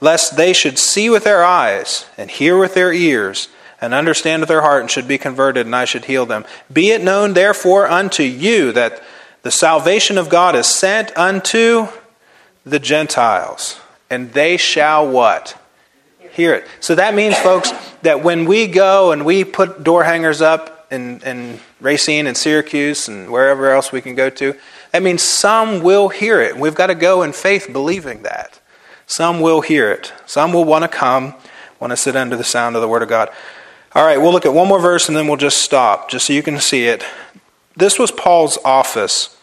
lest 0.01 0.35
they 0.35 0.53
should 0.53 0.77
see 0.77 1.09
with 1.09 1.23
their 1.23 1.43
eyes 1.43 2.05
and 2.17 2.29
hear 2.29 2.57
with 2.57 2.73
their 2.73 2.93
ears 2.93 3.47
and 3.79 3.93
understand 3.93 4.43
their 4.43 4.61
heart 4.61 4.81
and 4.81 4.89
should 4.89 5.07
be 5.07 5.17
converted, 5.17 5.65
and 5.65 5.75
I 5.75 5.85
should 5.85 6.05
heal 6.05 6.25
them. 6.25 6.45
Be 6.71 6.89
it 6.91 7.03
known, 7.03 7.33
therefore, 7.33 7.87
unto 7.87 8.23
you 8.23 8.71
that 8.71 9.01
the 9.43 9.51
salvation 9.51 10.17
of 10.17 10.29
God 10.29 10.55
is 10.55 10.67
sent 10.67 11.15
unto 11.17 11.87
the 12.65 12.79
Gentiles, 12.79 13.79
and 14.09 14.33
they 14.33 14.57
shall 14.57 15.09
what? 15.09 15.59
Hear 16.31 16.53
it. 16.53 16.67
So 16.79 16.95
that 16.95 17.15
means, 17.15 17.37
folks, 17.37 17.71
that 18.01 18.23
when 18.23 18.45
we 18.45 18.67
go 18.67 19.11
and 19.11 19.25
we 19.25 19.43
put 19.43 19.83
door 19.83 20.03
hangers 20.03 20.41
up 20.41 20.87
in, 20.91 21.21
in 21.21 21.59
Racine 21.79 22.27
and 22.27 22.37
Syracuse 22.37 23.07
and 23.07 23.31
wherever 23.31 23.71
else 23.71 23.91
we 23.91 24.01
can 24.01 24.15
go 24.15 24.29
to, 24.29 24.55
that 24.91 25.03
means 25.03 25.21
some 25.21 25.81
will 25.81 26.09
hear 26.09 26.41
it. 26.41 26.57
We've 26.57 26.75
got 26.75 26.87
to 26.87 26.95
go 26.95 27.23
in 27.23 27.33
faith 27.33 27.69
believing 27.71 28.23
that. 28.23 28.59
Some 29.05 29.39
will 29.39 29.61
hear 29.61 29.91
it. 29.91 30.13
Some 30.25 30.53
will 30.53 30.65
want 30.65 30.83
to 30.83 30.89
come, 30.89 31.33
want 31.79 31.91
to 31.91 31.97
sit 31.97 32.15
under 32.15 32.35
the 32.35 32.43
sound 32.43 32.75
of 32.75 32.81
the 32.81 32.87
Word 32.87 33.03
of 33.03 33.09
God. 33.09 33.29
All 33.97 34.05
right, 34.05 34.21
we'll 34.21 34.31
look 34.31 34.45
at 34.45 34.53
one 34.53 34.67
more 34.67 34.79
verse 34.79 35.07
and 35.07 35.17
then 35.17 35.27
we'll 35.27 35.37
just 35.37 35.59
stop, 35.59 36.07
just 36.07 36.27
so 36.27 36.33
you 36.33 36.43
can 36.43 36.59
see 36.59 36.85
it. 36.85 37.03
This 37.75 37.97
was 37.97 38.11
Paul's 38.11 38.59
office. 38.63 39.35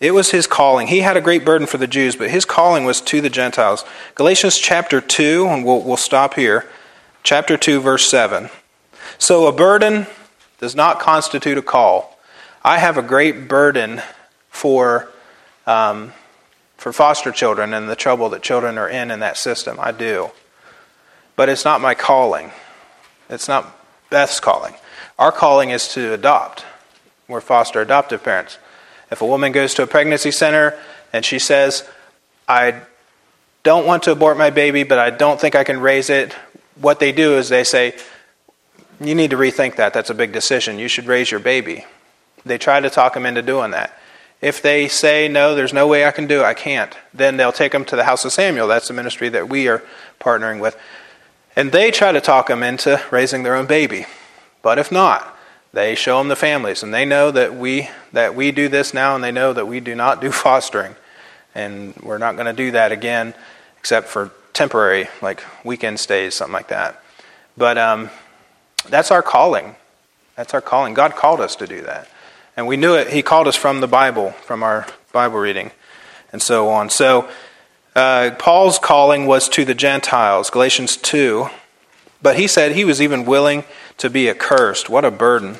It 0.00 0.10
was 0.10 0.32
his 0.32 0.46
calling. 0.46 0.88
He 0.88 0.98
had 0.98 1.16
a 1.16 1.22
great 1.22 1.46
burden 1.46 1.66
for 1.66 1.78
the 1.78 1.86
Jews, 1.86 2.14
but 2.14 2.28
his 2.28 2.44
calling 2.44 2.84
was 2.84 3.00
to 3.00 3.22
the 3.22 3.30
Gentiles. 3.30 3.86
Galatians 4.14 4.58
chapter 4.58 5.00
2, 5.00 5.46
and 5.48 5.64
we'll, 5.64 5.80
we'll 5.80 5.96
stop 5.96 6.34
here. 6.34 6.66
Chapter 7.22 7.56
2, 7.56 7.80
verse 7.80 8.06
7. 8.10 8.50
So 9.16 9.46
a 9.46 9.52
burden 9.52 10.06
does 10.58 10.76
not 10.76 11.00
constitute 11.00 11.56
a 11.56 11.62
call. 11.62 12.18
I 12.62 12.76
have 12.76 12.98
a 12.98 13.02
great 13.02 13.48
burden 13.48 14.02
for, 14.50 15.08
um, 15.66 16.12
for 16.76 16.92
foster 16.92 17.32
children 17.32 17.72
and 17.72 17.88
the 17.88 17.96
trouble 17.96 18.28
that 18.28 18.42
children 18.42 18.76
are 18.76 18.90
in 18.90 19.10
in 19.10 19.20
that 19.20 19.38
system. 19.38 19.78
I 19.80 19.92
do. 19.92 20.32
But 21.34 21.48
it's 21.48 21.64
not 21.64 21.80
my 21.80 21.94
calling. 21.94 22.50
It's 23.30 23.48
not 23.48 23.75
Beth's 24.10 24.40
calling. 24.40 24.74
Our 25.18 25.32
calling 25.32 25.70
is 25.70 25.88
to 25.88 26.12
adopt. 26.12 26.64
We're 27.28 27.40
foster 27.40 27.80
adoptive 27.80 28.22
parents. 28.22 28.58
If 29.10 29.20
a 29.20 29.26
woman 29.26 29.52
goes 29.52 29.74
to 29.74 29.82
a 29.82 29.86
pregnancy 29.86 30.30
center 30.30 30.78
and 31.12 31.24
she 31.24 31.38
says, 31.38 31.88
I 32.48 32.82
don't 33.62 33.86
want 33.86 34.04
to 34.04 34.12
abort 34.12 34.36
my 34.36 34.50
baby, 34.50 34.84
but 34.84 34.98
I 34.98 35.10
don't 35.10 35.40
think 35.40 35.54
I 35.54 35.64
can 35.64 35.80
raise 35.80 36.10
it, 36.10 36.34
what 36.80 37.00
they 37.00 37.12
do 37.12 37.36
is 37.36 37.48
they 37.48 37.64
say, 37.64 37.94
You 39.00 39.14
need 39.14 39.30
to 39.30 39.36
rethink 39.36 39.76
that. 39.76 39.92
That's 39.92 40.10
a 40.10 40.14
big 40.14 40.32
decision. 40.32 40.78
You 40.78 40.88
should 40.88 41.06
raise 41.06 41.30
your 41.30 41.40
baby. 41.40 41.84
They 42.44 42.58
try 42.58 42.80
to 42.80 42.90
talk 42.90 43.14
them 43.14 43.26
into 43.26 43.42
doing 43.42 43.72
that. 43.72 43.98
If 44.40 44.62
they 44.62 44.88
say, 44.88 45.28
No, 45.28 45.54
there's 45.54 45.72
no 45.72 45.88
way 45.88 46.04
I 46.04 46.10
can 46.10 46.26
do 46.26 46.40
it, 46.40 46.44
I 46.44 46.54
can't, 46.54 46.96
then 47.14 47.36
they'll 47.36 47.52
take 47.52 47.72
them 47.72 47.84
to 47.86 47.96
the 47.96 48.04
House 48.04 48.24
of 48.24 48.32
Samuel. 48.32 48.68
That's 48.68 48.88
the 48.88 48.94
ministry 48.94 49.28
that 49.30 49.48
we 49.48 49.68
are 49.68 49.82
partnering 50.20 50.60
with. 50.60 50.76
And 51.56 51.72
they 51.72 51.90
try 51.90 52.12
to 52.12 52.20
talk 52.20 52.48
them 52.48 52.62
into 52.62 53.02
raising 53.10 53.42
their 53.42 53.56
own 53.56 53.66
baby. 53.66 54.04
But 54.62 54.78
if 54.78 54.92
not, 54.92 55.34
they 55.72 55.94
show 55.94 56.18
them 56.18 56.28
the 56.28 56.36
families, 56.36 56.82
and 56.82 56.92
they 56.92 57.04
know 57.04 57.30
that 57.30 57.54
we 57.54 57.88
that 58.12 58.34
we 58.34 58.50
do 58.50 58.68
this 58.68 58.94
now, 58.94 59.14
and 59.14 59.24
they 59.24 59.32
know 59.32 59.52
that 59.52 59.66
we 59.66 59.80
do 59.80 59.94
not 59.94 60.20
do 60.20 60.30
fostering, 60.32 60.94
and 61.54 61.94
we're 61.96 62.18
not 62.18 62.34
going 62.34 62.46
to 62.46 62.52
do 62.52 62.70
that 62.72 62.92
again, 62.92 63.34
except 63.78 64.08
for 64.08 64.30
temporary, 64.52 65.08
like 65.20 65.42
weekend 65.64 66.00
stays, 66.00 66.34
something 66.34 66.52
like 66.52 66.68
that. 66.68 67.02
But 67.56 67.78
um, 67.78 68.10
that's 68.88 69.10
our 69.10 69.22
calling. 69.22 69.76
That's 70.34 70.54
our 70.54 70.60
calling. 70.60 70.94
God 70.94 71.14
called 71.14 71.40
us 71.40 71.56
to 71.56 71.66
do 71.66 71.82
that, 71.82 72.08
and 72.56 72.66
we 72.66 72.76
knew 72.76 72.94
it. 72.94 73.08
He 73.08 73.22
called 73.22 73.46
us 73.46 73.56
from 73.56 73.80
the 73.80 73.88
Bible, 73.88 74.30
from 74.32 74.62
our 74.62 74.86
Bible 75.12 75.38
reading, 75.38 75.70
and 76.32 76.40
so 76.40 76.68
on. 76.68 76.90
So 76.90 77.28
uh, 77.96 78.30
Paul's 78.38 78.78
calling 78.78 79.26
was 79.26 79.48
to 79.48 79.64
the 79.64 79.74
Gentiles, 79.74 80.50
Galatians 80.50 80.96
two. 80.96 81.48
But 82.22 82.36
he 82.36 82.46
said 82.46 82.72
he 82.72 82.84
was 82.84 83.00
even 83.00 83.24
willing 83.24 83.64
to 83.98 84.10
be 84.10 84.28
accursed. 84.28 84.88
What 84.88 85.04
a 85.04 85.10
burden. 85.10 85.56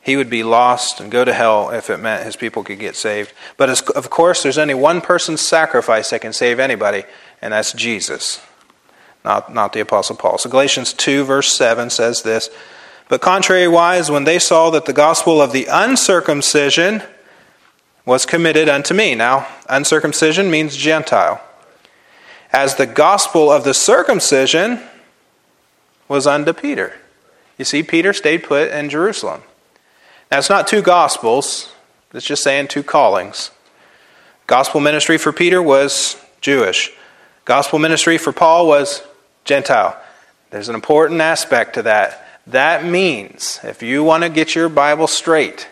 He 0.00 0.16
would 0.16 0.28
be 0.28 0.42
lost 0.42 1.00
and 1.00 1.10
go 1.10 1.24
to 1.24 1.32
hell 1.32 1.70
if 1.70 1.88
it 1.88 1.98
meant 1.98 2.24
his 2.24 2.36
people 2.36 2.62
could 2.62 2.78
get 2.78 2.94
saved. 2.94 3.32
But 3.56 3.70
as, 3.70 3.80
of 3.80 4.10
course, 4.10 4.42
there's 4.42 4.58
only 4.58 4.74
one 4.74 5.00
person's 5.00 5.40
sacrifice 5.40 6.10
that 6.10 6.20
can 6.20 6.32
save 6.32 6.60
anybody, 6.60 7.04
and 7.40 7.54
that's 7.54 7.72
Jesus, 7.72 8.40
not, 9.24 9.52
not 9.52 9.72
the 9.72 9.80
Apostle 9.80 10.16
Paul. 10.16 10.36
So 10.36 10.50
Galatians 10.50 10.92
2, 10.92 11.24
verse 11.24 11.54
7 11.54 11.88
says 11.88 12.22
this 12.22 12.50
But 13.08 13.22
contrariwise, 13.22 14.10
when 14.10 14.24
they 14.24 14.38
saw 14.38 14.68
that 14.70 14.84
the 14.84 14.92
gospel 14.92 15.40
of 15.40 15.52
the 15.52 15.66
uncircumcision 15.70 17.02
was 18.04 18.26
committed 18.26 18.68
unto 18.68 18.92
me. 18.92 19.14
Now, 19.14 19.48
uncircumcision 19.68 20.50
means 20.50 20.76
Gentile. 20.76 21.40
As 22.54 22.76
the 22.76 22.86
gospel 22.86 23.50
of 23.50 23.64
the 23.64 23.74
circumcision 23.74 24.78
was 26.06 26.24
unto 26.24 26.52
Peter. 26.52 26.94
You 27.58 27.64
see, 27.64 27.82
Peter 27.82 28.12
stayed 28.12 28.44
put 28.44 28.70
in 28.70 28.88
Jerusalem. 28.88 29.42
Now, 30.30 30.38
it's 30.38 30.48
not 30.48 30.68
two 30.68 30.80
gospels, 30.80 31.72
it's 32.12 32.24
just 32.24 32.44
saying 32.44 32.68
two 32.68 32.84
callings. 32.84 33.50
Gospel 34.46 34.80
ministry 34.80 35.18
for 35.18 35.32
Peter 35.32 35.60
was 35.60 36.16
Jewish, 36.40 36.92
gospel 37.44 37.80
ministry 37.80 38.18
for 38.18 38.32
Paul 38.32 38.68
was 38.68 39.02
Gentile. 39.44 40.00
There's 40.50 40.68
an 40.68 40.76
important 40.76 41.20
aspect 41.20 41.74
to 41.74 41.82
that. 41.82 42.24
That 42.46 42.84
means 42.84 43.58
if 43.64 43.82
you 43.82 44.04
want 44.04 44.22
to 44.22 44.28
get 44.28 44.54
your 44.54 44.68
Bible 44.68 45.08
straight, 45.08 45.66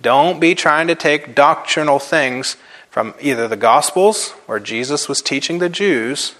don't 0.00 0.40
be 0.40 0.54
trying 0.54 0.86
to 0.88 0.94
take 0.94 1.34
doctrinal 1.34 1.98
things 1.98 2.56
from 2.90 3.14
either 3.20 3.48
the 3.48 3.56
Gospels, 3.56 4.30
where 4.46 4.60
Jesus 4.60 5.08
was 5.08 5.20
teaching 5.20 5.58
the 5.58 5.68
Jews. 5.68 6.34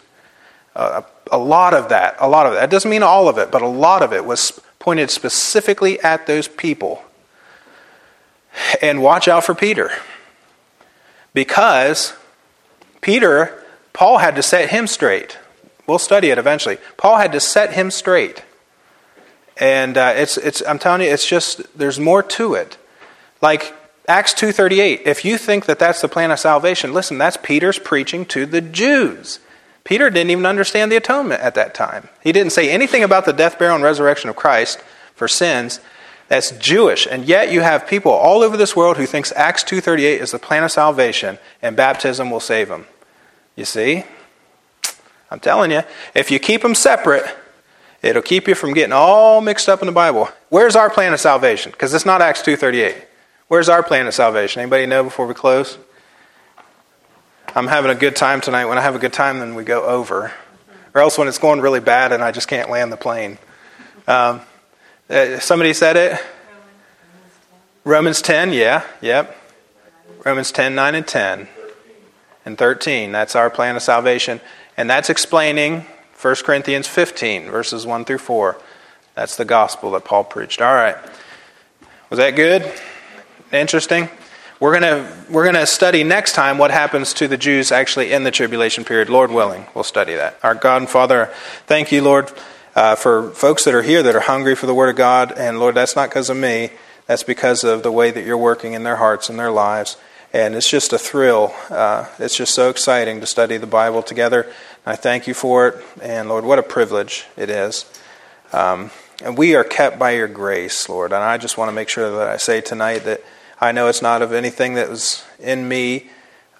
Uh, 0.76 1.02
a 1.30 1.38
lot 1.38 1.74
of 1.74 1.88
that, 1.88 2.16
a 2.20 2.28
lot 2.28 2.46
of 2.46 2.54
that. 2.54 2.70
Doesn't 2.70 2.90
mean 2.90 3.02
all 3.02 3.28
of 3.28 3.38
it, 3.38 3.50
but 3.50 3.62
a 3.62 3.66
lot 3.66 4.02
of 4.02 4.12
it 4.12 4.24
was 4.24 4.60
pointed 4.78 5.10
specifically 5.10 5.98
at 6.00 6.26
those 6.26 6.46
people. 6.46 7.02
And 8.80 9.02
watch 9.02 9.26
out 9.26 9.44
for 9.44 9.54
Peter. 9.54 9.90
Because 11.32 12.14
Peter, 13.00 13.64
Paul 13.92 14.18
had 14.18 14.36
to 14.36 14.42
set 14.42 14.70
him 14.70 14.86
straight. 14.86 15.38
We'll 15.86 15.98
study 15.98 16.30
it 16.30 16.38
eventually. 16.38 16.78
Paul 16.96 17.18
had 17.18 17.32
to 17.32 17.40
set 17.40 17.72
him 17.72 17.90
straight. 17.90 18.44
And 19.56 19.96
uh, 19.96 20.12
it's, 20.16 20.36
it's, 20.36 20.62
I'm 20.66 20.78
telling 20.78 21.02
you, 21.02 21.08
it's 21.08 21.26
just, 21.26 21.76
there's 21.76 21.98
more 21.98 22.22
to 22.22 22.54
it. 22.54 22.78
Like 23.44 23.74
Acts 24.08 24.32
2.38, 24.32 25.02
if 25.04 25.22
you 25.22 25.36
think 25.36 25.66
that 25.66 25.78
that's 25.78 26.00
the 26.00 26.08
plan 26.08 26.30
of 26.30 26.38
salvation, 26.38 26.94
listen, 26.94 27.18
that's 27.18 27.36
Peter's 27.36 27.78
preaching 27.78 28.24
to 28.24 28.46
the 28.46 28.62
Jews. 28.62 29.38
Peter 29.84 30.08
didn't 30.08 30.30
even 30.30 30.46
understand 30.46 30.90
the 30.90 30.96
atonement 30.96 31.42
at 31.42 31.54
that 31.54 31.74
time. 31.74 32.08
He 32.22 32.32
didn't 32.32 32.52
say 32.52 32.70
anything 32.70 33.02
about 33.02 33.26
the 33.26 33.34
death, 33.34 33.58
burial, 33.58 33.74
and 33.74 33.84
resurrection 33.84 34.30
of 34.30 34.36
Christ 34.36 34.82
for 35.14 35.28
sins. 35.28 35.80
That's 36.28 36.52
Jewish. 36.52 37.06
And 37.06 37.26
yet 37.26 37.52
you 37.52 37.60
have 37.60 37.86
people 37.86 38.12
all 38.12 38.42
over 38.42 38.56
this 38.56 38.74
world 38.74 38.96
who 38.96 39.04
thinks 39.04 39.30
Acts 39.36 39.62
2.38 39.62 40.20
is 40.20 40.30
the 40.30 40.38
plan 40.38 40.64
of 40.64 40.72
salvation 40.72 41.36
and 41.60 41.76
baptism 41.76 42.30
will 42.30 42.40
save 42.40 42.68
them. 42.70 42.86
You 43.56 43.66
see? 43.66 44.04
I'm 45.30 45.40
telling 45.40 45.70
you, 45.70 45.82
if 46.14 46.30
you 46.30 46.38
keep 46.38 46.62
them 46.62 46.74
separate, 46.74 47.26
it'll 48.00 48.22
keep 48.22 48.48
you 48.48 48.54
from 48.54 48.72
getting 48.72 48.94
all 48.94 49.42
mixed 49.42 49.68
up 49.68 49.82
in 49.82 49.86
the 49.86 49.92
Bible. 49.92 50.30
Where's 50.48 50.76
our 50.76 50.88
plan 50.88 51.12
of 51.12 51.20
salvation? 51.20 51.72
Because 51.72 51.92
it's 51.92 52.06
not 52.06 52.22
Acts 52.22 52.40
2.38. 52.40 53.04
Where's 53.48 53.68
our 53.68 53.82
plan 53.82 54.06
of 54.06 54.14
salvation? 54.14 54.62
Anybody 54.62 54.86
know 54.86 55.04
before 55.04 55.26
we 55.26 55.34
close? 55.34 55.76
I'm 57.54 57.66
having 57.66 57.90
a 57.90 57.94
good 57.94 58.16
time 58.16 58.40
tonight. 58.40 58.64
When 58.64 58.78
I 58.78 58.80
have 58.80 58.94
a 58.94 58.98
good 58.98 59.12
time, 59.12 59.38
then 59.38 59.54
we 59.54 59.64
go 59.64 59.84
over. 59.84 60.32
Or 60.94 61.00
else 61.02 61.18
when 61.18 61.28
it's 61.28 61.38
going 61.38 61.60
really 61.60 61.80
bad 61.80 62.12
and 62.12 62.24
I 62.24 62.32
just 62.32 62.48
can't 62.48 62.70
land 62.70 62.90
the 62.90 62.96
plane. 62.96 63.36
Um, 64.08 64.40
uh, 65.10 65.38
somebody 65.40 65.74
said 65.74 65.96
it? 65.96 66.24
Romans 67.84 68.22
10, 68.22 68.54
yeah, 68.54 68.82
yep. 69.02 69.36
Romans 70.24 70.50
10, 70.50 70.74
9, 70.74 70.94
and 70.94 71.06
10. 71.06 71.48
And 72.46 72.56
13. 72.56 73.12
That's 73.12 73.36
our 73.36 73.50
plan 73.50 73.76
of 73.76 73.82
salvation. 73.82 74.40
And 74.78 74.88
that's 74.88 75.10
explaining 75.10 75.84
1 76.20 76.34
Corinthians 76.44 76.88
15, 76.88 77.50
verses 77.50 77.84
1 77.84 78.06
through 78.06 78.18
4. 78.18 78.58
That's 79.14 79.36
the 79.36 79.44
gospel 79.44 79.90
that 79.90 80.06
Paul 80.06 80.24
preached. 80.24 80.62
All 80.62 80.74
right. 80.74 80.96
Was 82.08 82.18
that 82.18 82.30
good? 82.30 82.72
Interesting? 83.54 84.08
We're 84.58 84.80
going 84.80 84.82
to 84.82 85.24
we're 85.30 85.50
to 85.52 85.64
study 85.64 86.02
next 86.02 86.32
time 86.32 86.58
what 86.58 86.72
happens 86.72 87.12
to 87.14 87.28
the 87.28 87.36
Jews 87.36 87.70
actually 87.70 88.12
in 88.12 88.24
the 88.24 88.32
tribulation 88.32 88.84
period, 88.84 89.08
Lord 89.08 89.30
willing. 89.30 89.66
We'll 89.74 89.84
study 89.84 90.14
that. 90.14 90.40
Our 90.42 90.56
God 90.56 90.82
and 90.82 90.90
Father, 90.90 91.26
thank 91.66 91.92
you, 91.92 92.02
Lord, 92.02 92.32
uh, 92.74 92.96
for 92.96 93.30
folks 93.30 93.64
that 93.64 93.74
are 93.74 93.82
here 93.82 94.02
that 94.02 94.16
are 94.16 94.20
hungry 94.20 94.56
for 94.56 94.66
the 94.66 94.74
Word 94.74 94.88
of 94.88 94.96
God. 94.96 95.32
And 95.36 95.60
Lord, 95.60 95.76
that's 95.76 95.94
not 95.94 96.08
because 96.08 96.30
of 96.30 96.36
me. 96.36 96.70
That's 97.06 97.22
because 97.22 97.62
of 97.62 97.84
the 97.84 97.92
way 97.92 98.10
that 98.10 98.24
you're 98.24 98.36
working 98.36 98.72
in 98.72 98.82
their 98.82 98.96
hearts 98.96 99.28
and 99.28 99.38
their 99.38 99.52
lives. 99.52 99.98
And 100.32 100.56
it's 100.56 100.68
just 100.68 100.92
a 100.92 100.98
thrill. 100.98 101.54
Uh, 101.70 102.06
it's 102.18 102.36
just 102.36 102.56
so 102.56 102.70
exciting 102.70 103.20
to 103.20 103.26
study 103.26 103.56
the 103.56 103.68
Bible 103.68 104.02
together. 104.02 104.52
I 104.84 104.96
thank 104.96 105.28
you 105.28 105.34
for 105.34 105.68
it. 105.68 105.84
And 106.02 106.28
Lord, 106.28 106.44
what 106.44 106.58
a 106.58 106.64
privilege 106.64 107.26
it 107.36 107.50
is. 107.50 107.84
Um, 108.52 108.90
and 109.22 109.38
we 109.38 109.54
are 109.54 109.62
kept 109.62 109.96
by 109.98 110.12
your 110.12 110.26
grace, 110.26 110.88
Lord. 110.88 111.12
And 111.12 111.22
I 111.22 111.38
just 111.38 111.56
want 111.56 111.68
to 111.68 111.72
make 111.72 111.88
sure 111.88 112.10
that 112.10 112.28
I 112.28 112.36
say 112.36 112.60
tonight 112.60 113.04
that 113.04 113.22
I 113.60 113.72
know 113.72 113.88
it's 113.88 114.02
not 114.02 114.22
of 114.22 114.32
anything 114.32 114.74
that 114.74 114.90
was 114.90 115.24
in 115.38 115.68
me, 115.68 116.10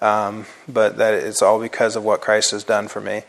um, 0.01 0.45
but 0.67 0.97
that 0.97 1.13
it's 1.13 1.41
all 1.41 1.59
because 1.59 1.95
of 1.95 2.03
what 2.03 2.21
Christ 2.21 2.51
has 2.51 2.63
done 2.63 2.87
for 2.87 3.01
me. 3.01 3.23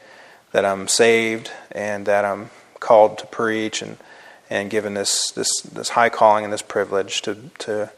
That 0.52 0.64
I'm 0.64 0.88
saved 0.88 1.50
and 1.72 2.06
that 2.06 2.24
I'm 2.24 2.50
called 2.80 3.18
to 3.18 3.26
preach 3.26 3.82
and, 3.82 3.98
and 4.48 4.70
given 4.70 4.94
this, 4.94 5.30
this, 5.32 5.60
this 5.60 5.90
high 5.90 6.08
calling 6.08 6.44
and 6.44 6.52
this 6.52 6.62
privilege 6.62 7.22
to, 7.22 7.36
to 7.58 7.90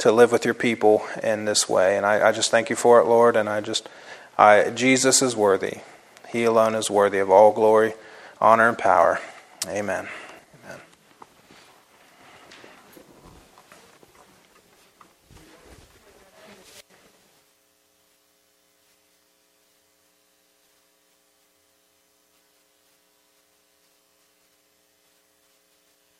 to 0.00 0.10
live 0.10 0.32
with 0.32 0.46
your 0.46 0.54
people 0.54 1.02
in 1.22 1.44
this 1.44 1.68
way. 1.68 1.96
And 1.96 2.04
I, 2.04 2.28
I 2.28 2.32
just 2.32 2.50
thank 2.50 2.70
you 2.70 2.76
for 2.76 3.00
it, 3.00 3.04
Lord. 3.04 3.36
And 3.36 3.48
I 3.48 3.60
just, 3.60 3.88
I, 4.36 4.70
Jesus 4.70 5.22
is 5.22 5.36
worthy. 5.36 5.78
He 6.28 6.44
alone 6.44 6.74
is 6.74 6.90
worthy 6.90 7.18
of 7.18 7.30
all 7.30 7.52
glory, 7.52 7.94
honor, 8.40 8.68
and 8.68 8.78
power. 8.78 9.20
Amen. 9.68 10.08